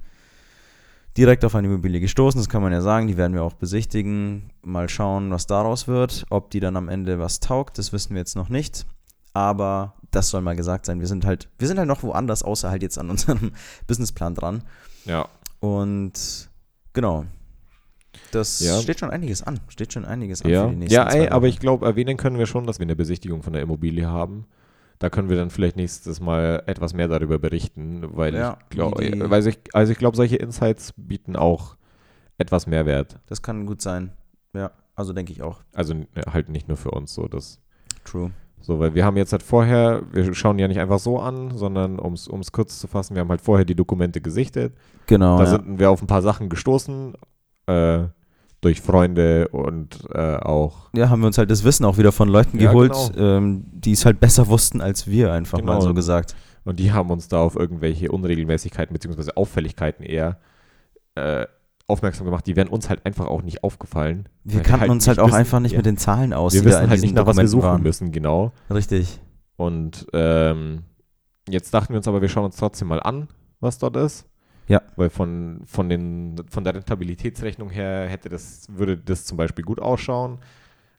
direkt 1.17 1.45
auf 1.45 1.55
eine 1.55 1.67
Immobilie 1.67 1.99
gestoßen. 1.99 2.39
Das 2.39 2.49
kann 2.49 2.61
man 2.61 2.71
ja 2.73 2.81
sagen, 2.81 3.07
die 3.07 3.17
werden 3.17 3.33
wir 3.33 3.43
auch 3.43 3.53
besichtigen. 3.53 4.51
Mal 4.63 4.89
schauen, 4.89 5.31
was 5.31 5.47
daraus 5.47 5.87
wird. 5.87 6.25
Ob 6.29 6.49
die 6.51 6.59
dann 6.59 6.75
am 6.75 6.89
Ende 6.89 7.19
was 7.19 7.39
taugt, 7.39 7.77
das 7.77 7.93
wissen 7.93 8.11
wir 8.15 8.19
jetzt 8.19 8.35
noch 8.35 8.49
nicht. 8.49 8.85
Aber 9.33 9.95
das 10.11 10.29
soll 10.29 10.41
mal 10.41 10.55
gesagt 10.55 10.85
sein. 10.85 10.99
Wir 10.99 11.07
sind 11.07 11.25
halt, 11.25 11.49
wir 11.59 11.67
sind 11.67 11.77
halt 11.77 11.87
noch 11.87 12.03
woanders, 12.03 12.43
außer 12.43 12.69
halt 12.69 12.81
jetzt 12.81 12.97
an 12.97 13.09
unserem 13.11 13.51
Businessplan 13.87 14.35
dran. 14.35 14.63
Ja. 15.05 15.27
Und 15.59 16.49
genau. 16.93 17.25
Das 18.31 18.59
Ja. 18.61 18.79
steht 18.81 18.99
schon 18.99 19.09
einiges 19.11 19.43
an. 19.43 19.59
Steht 19.67 19.93
schon 19.93 20.05
einiges 20.05 20.41
an 20.41 20.49
Ja, 20.49 20.63
für 20.63 20.69
die 20.69 20.75
nächsten 20.77 20.93
ja 20.95 21.07
ey, 21.09 21.27
aber 21.29 21.47
ich 21.47 21.59
glaube, 21.59 21.85
erwähnen 21.85 22.17
können 22.17 22.37
wir 22.37 22.45
schon, 22.45 22.65
dass 22.65 22.79
wir 22.79 22.85
eine 22.85 22.95
Besichtigung 22.95 23.43
von 23.43 23.53
der 23.53 23.61
Immobilie 23.61 24.07
haben. 24.07 24.45
Da 24.99 25.09
können 25.09 25.29
wir 25.29 25.35
dann 25.35 25.49
vielleicht 25.49 25.75
nächstes 25.75 26.19
Mal 26.19 26.63
etwas 26.67 26.93
mehr 26.93 27.07
darüber 27.07 27.37
berichten, 27.37 28.03
weil 28.15 28.33
Ja, 28.33 28.57
ich 28.63 28.69
glaube, 28.69 29.03
weil 29.29 29.45
ich, 29.47 29.59
also 29.73 29.91
ich 29.91 29.97
glaube, 29.97 30.15
solche 30.15 30.37
Insights 30.37 30.93
bieten 30.95 31.35
auch 31.35 31.75
etwas 32.37 32.65
Mehrwert. 32.67 33.19
Das 33.27 33.41
kann 33.41 33.65
gut 33.65 33.81
sein. 33.81 34.11
Ja, 34.53 34.71
also 34.95 35.11
denke 35.13 35.31
ich 35.33 35.41
auch. 35.41 35.61
Also 35.73 35.93
n- 35.93 36.07
halt 36.31 36.49
nicht 36.49 36.67
nur 36.67 36.77
für 36.77 36.91
uns 36.91 37.13
so, 37.13 37.27
das 37.27 37.59
True. 38.05 38.31
so, 38.61 38.79
weil 38.79 38.95
wir 38.95 39.03
haben 39.05 39.17
jetzt 39.17 39.31
halt 39.33 39.43
vorher, 39.43 40.03
wir 40.11 40.33
schauen 40.33 40.59
ja 40.59 40.67
nicht 40.67 40.79
einfach 40.79 40.99
so 40.99 41.19
an, 41.19 41.51
sondern 41.57 41.99
um 41.99 42.13
es 42.13 42.51
kurz 42.53 42.79
zu 42.79 42.87
fassen, 42.87 43.15
wir 43.15 43.21
haben 43.21 43.29
halt 43.29 43.41
vorher 43.41 43.65
die 43.65 43.75
Dokumente 43.75 44.21
gesichtet. 44.21 44.73
Genau. 45.07 45.37
da 45.37 45.43
ja. 45.43 45.49
sind 45.49 45.77
wir 45.79 45.89
auf 45.89 46.01
ein 46.01 46.07
paar 46.07 46.21
Sachen 46.21 46.47
gestoßen, 46.49 47.13
äh, 47.67 48.03
durch 48.65 48.81
Freunde 48.81 49.47
und 49.49 49.99
äh, 50.13 50.35
auch 50.37 50.89
ja, 50.95 51.09
haben 51.09 51.21
wir 51.21 51.27
uns 51.27 51.37
halt 51.37 51.49
das 51.49 51.63
Wissen 51.63 51.85
auch 51.85 51.97
wieder 51.97 52.11
von 52.11 52.27
Leuten 52.27 52.59
Ja, 52.59 52.71
geholt, 52.71 52.93
genau. 53.13 53.37
ähm, 53.37 53.65
die 53.71 53.93
es 53.93 54.05
halt 54.05 54.19
besser 54.19 54.47
wussten 54.47 54.81
als 54.81 55.07
wir, 55.07 55.31
einfach 55.31 55.59
mal 55.61 55.75
Genau. 55.75 55.81
so 55.81 55.93
gesagt. 55.93 56.35
Und 56.65 56.79
die 56.79 56.91
haben 56.91 57.09
uns 57.11 57.27
da 57.27 57.39
auf 57.41 57.55
irgendwelche 57.55 58.11
Unregelmäßigkeiten 58.11 58.91
bzw. 58.93 59.31
Auffälligkeiten 59.35 60.03
eher 60.03 60.39
äh, 61.15 61.45
aufmerksam 61.87 62.25
gemacht. 62.25 62.47
Die 62.47 62.55
wären 62.55 62.67
uns 62.67 62.89
halt 62.89 63.05
einfach 63.05 63.27
auch 63.27 63.43
nicht 63.43 63.63
aufgefallen. 63.63 64.27
Wir 64.43 64.61
kannten 64.63 64.81
halt 64.81 64.89
uns 64.91 65.07
halt 65.07 65.19
auch 65.19 65.27
wissen- 65.27 65.35
einfach 65.37 65.59
nicht 65.59 65.73
ja. 65.73 65.77
mit 65.77 65.85
den 65.85 65.97
Zahlen 65.97 66.33
aus, 66.33 66.53
Wir 66.53 66.65
wissen 66.65 66.89
halt 66.89 67.01
nicht, 67.01 67.13
nach 67.13 67.27
was 67.27 67.37
wir 67.37 67.47
suchen 67.47 67.63
waren. 67.63 67.83
müssen, 67.83 68.11
genau. 68.11 68.51
Richtig. 68.73 69.21
Und 69.57 70.07
ähm, 70.13 70.81
jetzt 71.47 71.71
dachten 71.73 71.93
wir 71.93 71.97
uns 71.97 72.07
aber, 72.07 72.21
wir 72.21 72.29
schauen 72.29 72.45
uns 72.45 72.55
trotzdem 72.57 72.87
mal 72.87 72.99
an, 72.99 73.27
was 73.59 73.77
dort 73.77 73.95
ist. 73.97 74.25
Ja. 74.67 74.81
Weil 74.95 75.09
von, 75.09 75.61
von, 75.65 75.89
den, 75.89 76.35
von 76.49 76.63
der 76.63 76.75
Rentabilitätsrechnung 76.75 77.69
her 77.69 78.07
hätte 78.07 78.29
das, 78.29 78.67
würde 78.69 78.97
das 78.97 79.25
zum 79.25 79.37
Beispiel 79.37 79.63
gut 79.63 79.79
ausschauen. 79.79 80.39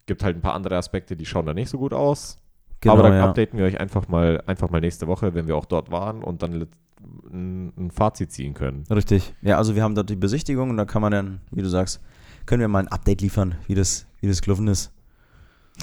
Gibt 0.06 0.22
halt 0.22 0.36
ein 0.36 0.40
paar 0.40 0.54
andere 0.54 0.76
Aspekte, 0.76 1.16
die 1.16 1.26
schauen 1.26 1.46
da 1.46 1.54
nicht 1.54 1.68
so 1.68 1.78
gut 1.78 1.92
aus. 1.92 2.38
Genau, 2.80 2.94
aber 2.94 3.04
dann 3.04 3.14
ja. 3.14 3.28
updaten 3.28 3.58
wir 3.58 3.66
euch 3.66 3.80
einfach 3.80 4.06
mal, 4.08 4.42
einfach 4.46 4.70
mal 4.70 4.80
nächste 4.80 5.06
Woche, 5.06 5.34
wenn 5.34 5.46
wir 5.46 5.56
auch 5.56 5.64
dort 5.64 5.90
waren 5.90 6.22
und 6.22 6.42
dann 6.42 6.66
ein, 7.32 7.72
ein 7.76 7.90
Fazit 7.90 8.30
ziehen 8.32 8.54
können. 8.54 8.84
Richtig. 8.90 9.34
Ja, 9.42 9.58
also 9.58 9.74
wir 9.74 9.82
haben 9.82 9.94
dort 9.94 10.10
die 10.10 10.16
Besichtigung 10.16 10.70
und 10.70 10.76
da 10.76 10.84
kann 10.84 11.02
man 11.02 11.12
dann, 11.12 11.40
wie 11.50 11.62
du 11.62 11.68
sagst, 11.68 12.00
können 12.44 12.60
wir 12.60 12.68
mal 12.68 12.80
ein 12.80 12.88
Update 12.88 13.22
liefern, 13.22 13.56
wie 13.66 13.74
das, 13.74 14.06
wie 14.20 14.28
das 14.28 14.42
gelaufen 14.42 14.68
ist. 14.68 14.92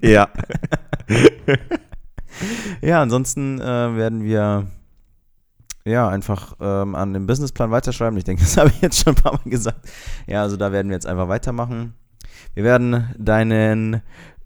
Ja. 0.00 0.28
Ja, 2.80 3.02
ansonsten 3.02 3.60
äh, 3.60 3.64
werden 3.64 4.24
wir 4.24 4.66
ja 5.84 6.08
einfach 6.08 6.56
ähm, 6.60 6.94
an 6.94 7.12
dem 7.12 7.26
Businessplan 7.26 7.70
weiterschreiben. 7.70 8.16
Ich 8.18 8.24
denke, 8.24 8.42
das 8.42 8.56
habe 8.56 8.70
ich 8.70 8.80
jetzt 8.80 9.02
schon 9.02 9.14
ein 9.14 9.22
paar 9.22 9.34
Mal 9.34 9.50
gesagt. 9.50 9.88
Ja, 10.26 10.42
also 10.42 10.56
da 10.56 10.72
werden 10.72 10.88
wir 10.88 10.96
jetzt 10.96 11.06
einfach 11.06 11.28
weitermachen. 11.28 11.94
Wir 12.54 12.64
werden 12.64 13.10
deinen 13.18 14.02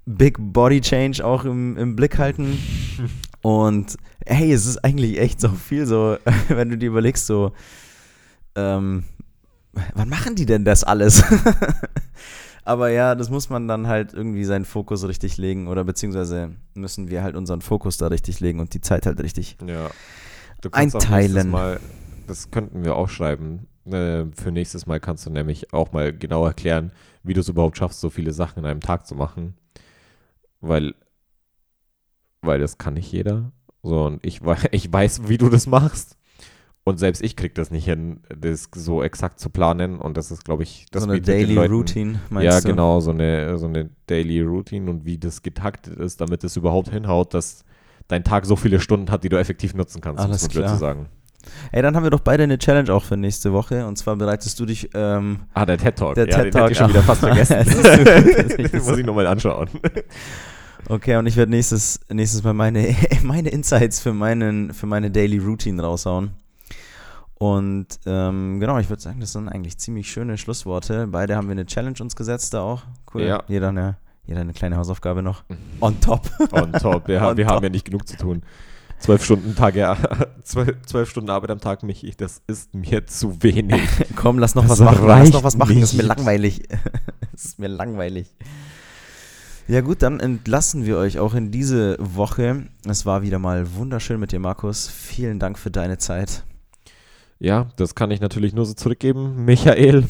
Big 0.07 0.37
Body 0.39 0.81
Change 0.81 1.25
auch 1.25 1.45
im, 1.45 1.77
im 1.77 1.97
Blick 1.97 2.19
halten. 2.19 2.59
Und 3.43 3.97
hey, 4.25 4.53
es 4.53 4.67
ist 4.67 4.85
eigentlich 4.85 5.21
echt 5.21 5.41
so 5.41 5.49
viel 5.49 5.87
so, 5.87 6.17
wenn 6.49 6.69
du 6.69 6.79
dir 6.79 6.89
überlegst, 6.89 7.27
so, 7.27 7.53
ähm, 8.57 9.05
wann 9.95 10.09
machen 10.09 10.35
die 10.35 10.47
denn 10.47 10.65
das 10.65 10.83
alles? 10.83 11.23
Aber 12.65 12.91
ja, 12.91 13.15
das 13.15 13.31
muss 13.31 13.49
man 13.49 13.69
dann 13.69 13.87
halt 13.87 14.13
irgendwie 14.13 14.45
seinen 14.45 14.65
Fokus 14.65 15.07
richtig 15.07 15.37
legen 15.37 15.69
oder 15.69 15.85
beziehungsweise 15.85 16.51
müssen 16.75 17.09
wir 17.09 17.23
halt 17.23 17.37
unseren 17.37 17.61
Fokus 17.61 17.97
da 17.97 18.09
richtig 18.09 18.41
legen 18.41 18.59
und 18.59 18.75
die 18.75 18.81
Zeit 18.81 19.07
halt 19.07 19.23
richtig. 19.23 19.57
Ja. 19.65 19.91
Du 20.67 20.71
kannst 20.71 20.97
auch 20.97 21.01
Einteilen. 21.01 21.51
Mal, 21.51 21.79
das 22.27 22.51
könnten 22.51 22.85
wir 22.85 22.97
auch 22.97 23.09
schreiben. 23.09 23.69
Äh, 23.85 24.25
für 24.35 24.51
nächstes 24.51 24.85
Mal 24.87 24.99
kannst 24.99 25.25
du 25.25 25.31
nämlich 25.31 25.73
auch 25.73 25.93
mal 25.93 26.13
genau 26.13 26.45
erklären, 26.45 26.91
wie 27.23 27.35
du 27.35 27.41
es 27.41 27.49
überhaupt 27.49 27.77
schaffst, 27.77 28.01
so 28.01 28.11
viele 28.11 28.33
Sachen 28.33 28.59
in 28.59 28.67
einem 28.67 28.81
Tag 28.81 29.07
zu 29.07 29.15
machen. 29.15 29.55
Weil, 30.61 30.97
weil 32.43 32.59
das 32.59 32.79
kann 32.79 32.95
nicht 32.95 33.13
jeder. 33.13 33.53
So, 33.85 34.07
und 34.07 34.27
ich, 34.27 34.41
ich 34.73 34.93
weiß, 34.93 35.29
wie 35.29 35.39
du 35.39 35.49
das 35.51 35.69
machst. 35.69 36.17
Und 36.83 36.99
selbst 36.99 37.23
ich 37.23 37.37
kriege 37.37 37.55
das 37.55 37.71
nicht 37.71 37.85
hin, 37.85 38.23
das 38.37 38.69
so 38.75 39.05
exakt 39.05 39.39
zu 39.39 39.51
planen. 39.51 40.01
Und 40.01 40.17
das 40.17 40.33
ist, 40.33 40.45
glaube 40.45 40.65
ich, 40.65 40.87
das 40.91 41.05
so 41.05 41.09
eine 41.09 41.21
Daily 41.21 41.55
Leuten- 41.55 41.75
Routine, 41.75 42.21
meinst 42.29 42.45
ja, 42.45 42.61
du? 42.61 42.69
genau, 42.71 42.99
so 42.99 43.13
eine, 43.13 43.57
so 43.59 43.67
eine 43.67 43.91
Daily 44.09 44.41
Routine 44.41 44.91
und 44.91 45.05
wie 45.05 45.19
das 45.19 45.43
getaktet 45.43 45.97
ist, 45.97 46.21
damit 46.21 46.43
es 46.43 46.57
überhaupt 46.57 46.91
hinhaut, 46.91 47.35
dass 47.35 47.65
dein 48.09 48.25
Tag 48.25 48.47
so 48.47 48.57
viele 48.57 48.81
Stunden 48.81 49.11
hat, 49.11 49.25
die 49.25 49.29
du 49.29 49.39
effektiv 49.39 49.75
nutzen 49.75 50.01
kannst, 50.01 50.23
Alles 50.23 50.43
muss 50.43 50.55
man 50.55 50.63
klar. 50.65 50.75
zu 50.75 50.79
sagen. 50.81 51.07
Ey, 51.71 51.81
dann 51.81 51.95
haben 51.95 52.03
wir 52.03 52.11
doch 52.11 52.21
beide 52.21 52.43
eine 52.43 52.59
Challenge 52.59 52.93
auch 52.93 53.05
für 53.05 53.17
nächste 53.17 53.53
Woche. 53.53 53.87
Und 53.87 53.97
zwar 53.97 54.17
bereitest 54.17 54.59
du 54.59 54.67
dich. 54.67 54.91
Ähm, 54.95 55.41
Ah, 55.55 55.65
der 55.65 55.79
TED 55.79 55.97
Talk. 55.97 56.15
Der 56.17 56.29
ja, 56.29 56.43
TED 56.43 56.55
den 56.55 56.61
hätte 56.61 56.73
ich 56.73 56.79
schon 56.79 56.93
Talk, 56.93 56.97
wieder 56.97 57.03
fast 57.05 57.21
vergessen. 57.21 58.67
Den 58.73 58.83
muss 58.85 58.99
ich 58.99 59.07
nochmal 59.07 59.27
anschauen. 59.29 59.69
okay, 60.89 61.17
und 61.17 61.27
ich 61.27 61.37
werde 61.37 61.51
nächstes, 61.53 62.01
nächstes 62.09 62.43
Mal 62.43 62.53
meine, 62.53 62.95
meine 63.23 63.51
Insights 63.51 64.01
für, 64.01 64.13
meinen, 64.13 64.75
für 64.75 64.87
meine 64.87 65.11
Daily 65.13 65.39
Routine 65.39 65.81
raushauen. 65.83 66.31
Und 67.39 67.87
ähm, 68.07 68.61
genau, 68.61 68.79
ich 68.79 68.89
würde 68.89 69.03
sagen, 69.03 69.21
das 69.21 69.33
sind 69.33 69.49
eigentlich 69.49 69.77
ziemlich 69.79 70.11
schöne 70.11 70.39
Schlussworte. 70.39 71.07
Beide 71.07 71.37
haben 71.37 71.49
wir 71.49 71.53
eine 71.53 71.67
Challenge 71.67 71.97
uns 72.01 72.17
gesetzt 72.17 72.55
da 72.55 72.63
auch. 72.63 72.83
Cool. 73.15 73.23
Ja. 73.23 73.43
Jeder, 73.47 73.69
eine, 73.69 73.99
jeder 74.27 74.41
eine 74.41 74.53
kleine 74.53 74.77
Hausaufgabe 74.77 75.23
noch. 75.23 75.45
On 75.81 76.01
top. 76.01 76.31
On 76.53 76.73
top. 76.73 77.09
Ja, 77.09 77.29
On 77.31 77.37
wir 77.37 77.47
top. 77.47 77.55
haben 77.57 77.63
ja 77.65 77.71
nicht 77.71 77.85
genug 77.85 78.07
zu 78.09 78.17
tun. 78.17 78.43
Zwölf 78.99 79.23
Stunden 79.23 79.55
Tage, 79.55 79.95
zwölf, 80.43 80.75
zwölf 80.87 81.11
Stunden 81.11 81.29
Arbeit 81.29 81.51
am 81.51 81.61
Tag, 81.61 81.83
Michi, 81.83 82.15
das 82.17 82.41
ist 82.47 82.75
mir 82.75 83.07
zu 83.07 83.43
wenig. 83.43 83.83
Komm, 84.17 84.39
lass 84.39 84.55
noch 84.55 84.63
Das 84.63 84.71
was 84.73 84.81
machen. 84.81 85.07
Lass 85.07 85.33
noch 85.33 85.45
was 85.45 85.57
machen. 85.57 85.81
Das 85.81 85.91
ist 85.93 85.97
mir 85.97 86.05
nicht. 86.05 86.17
langweilig. 86.17 86.63
Das 87.33 87.45
ist 87.45 87.59
mir 87.59 87.69
langweilig. 87.69 88.35
Ja 89.69 89.83
gut, 89.83 90.01
dann 90.01 90.21
entlassen 90.21 90.87
wir 90.87 90.97
euch 90.97 91.19
auch 91.19 91.35
in 91.35 91.51
diese 91.51 91.99
Woche. 92.01 92.69
Es 92.89 93.05
war 93.05 93.21
wieder 93.23 93.39
mal 93.39 93.75
wunderschön 93.75 94.19
mit 94.19 94.33
dir, 94.33 94.39
Markus. 94.39 94.89
Vielen 94.89 95.39
Dank 95.39 95.59
für 95.59 95.71
deine 95.71 95.99
Zeit. 95.99 96.45
Ja, 97.39 97.67
das 97.77 97.95
kann 97.95 98.11
ich 98.11 98.21
natürlich 98.23 98.55
nur 98.55 98.65
so 98.65 98.73
zurückgeben. 98.73 99.45
Michael. 99.45 100.05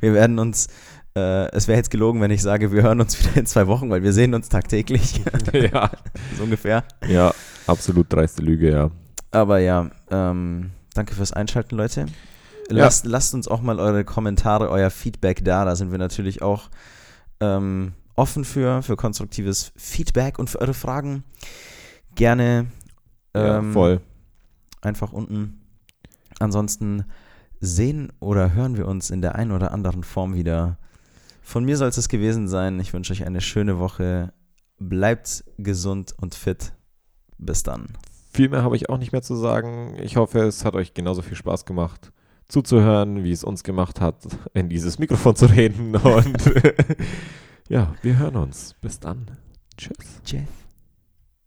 Wir 0.00 0.12
werden 0.12 0.38
uns, 0.38 0.68
äh, 1.14 1.50
es 1.52 1.68
wäre 1.68 1.78
jetzt 1.78 1.90
gelogen, 1.90 2.20
wenn 2.20 2.30
ich 2.30 2.42
sage, 2.42 2.72
wir 2.72 2.82
hören 2.82 3.00
uns 3.00 3.18
wieder 3.18 3.36
in 3.36 3.46
zwei 3.46 3.66
Wochen, 3.66 3.90
weil 3.90 4.02
wir 4.02 4.12
sehen 4.12 4.34
uns 4.34 4.48
tagtäglich, 4.48 5.22
ja. 5.52 5.90
so 6.36 6.44
ungefähr. 6.44 6.84
ja, 7.06 7.32
absolut 7.66 8.12
dreiste 8.12 8.42
Lüge, 8.42 8.70
ja. 8.70 8.90
Aber 9.30 9.58
ja, 9.58 9.90
ähm, 10.10 10.70
danke 10.94 11.14
fürs 11.14 11.32
Einschalten, 11.32 11.76
Leute. 11.76 12.06
Ja. 12.70 12.76
Lasst, 12.84 13.06
lasst 13.06 13.34
uns 13.34 13.48
auch 13.48 13.60
mal 13.60 13.80
eure 13.80 14.04
Kommentare, 14.04 14.70
euer 14.70 14.90
Feedback 14.90 15.44
da. 15.44 15.64
Da 15.64 15.76
sind 15.76 15.90
wir 15.90 15.98
natürlich 15.98 16.42
auch 16.42 16.70
ähm, 17.40 17.92
offen 18.14 18.44
für, 18.44 18.82
für 18.82 18.96
konstruktives 18.96 19.72
Feedback 19.76 20.38
und 20.38 20.48
für 20.50 20.60
eure 20.60 20.74
Fragen. 20.74 21.24
Gerne 22.14 22.66
ja 23.34 23.58
ähm, 23.58 23.72
voll. 23.72 24.00
einfach 24.80 25.12
unten. 25.12 25.60
Ansonsten 26.38 27.04
sehen 27.60 28.12
oder 28.20 28.54
hören 28.54 28.76
wir 28.76 28.88
uns 28.88 29.10
in 29.10 29.22
der 29.22 29.34
einen 29.36 29.52
oder 29.52 29.72
anderen 29.72 30.02
Form 30.02 30.34
wieder. 30.34 30.78
Von 31.52 31.66
mir 31.66 31.76
soll 31.76 31.88
es 31.88 31.98
es 31.98 32.08
gewesen 32.08 32.48
sein. 32.48 32.80
Ich 32.80 32.94
wünsche 32.94 33.12
euch 33.12 33.26
eine 33.26 33.42
schöne 33.42 33.78
Woche. 33.78 34.32
Bleibt 34.78 35.44
gesund 35.58 36.14
und 36.18 36.34
fit. 36.34 36.72
Bis 37.36 37.62
dann. 37.62 37.88
Viel 38.32 38.48
mehr 38.48 38.62
habe 38.62 38.74
ich 38.74 38.88
auch 38.88 38.96
nicht 38.96 39.12
mehr 39.12 39.20
zu 39.20 39.34
sagen. 39.34 39.98
Ich 40.00 40.16
hoffe, 40.16 40.38
es 40.38 40.64
hat 40.64 40.74
euch 40.74 40.94
genauso 40.94 41.20
viel 41.20 41.36
Spaß 41.36 41.66
gemacht, 41.66 42.10
zuzuhören, 42.48 43.22
wie 43.22 43.32
es 43.32 43.44
uns 43.44 43.64
gemacht 43.64 44.00
hat, 44.00 44.16
in 44.54 44.70
dieses 44.70 44.98
Mikrofon 44.98 45.36
zu 45.36 45.44
reden. 45.44 45.94
Und 45.96 46.42
ja, 47.68 47.94
wir 48.00 48.16
hören 48.16 48.36
uns. 48.36 48.74
Bis 48.80 48.98
dann. 48.98 49.30
Tschüss. 49.76 50.22
Tschüss. 50.24 50.61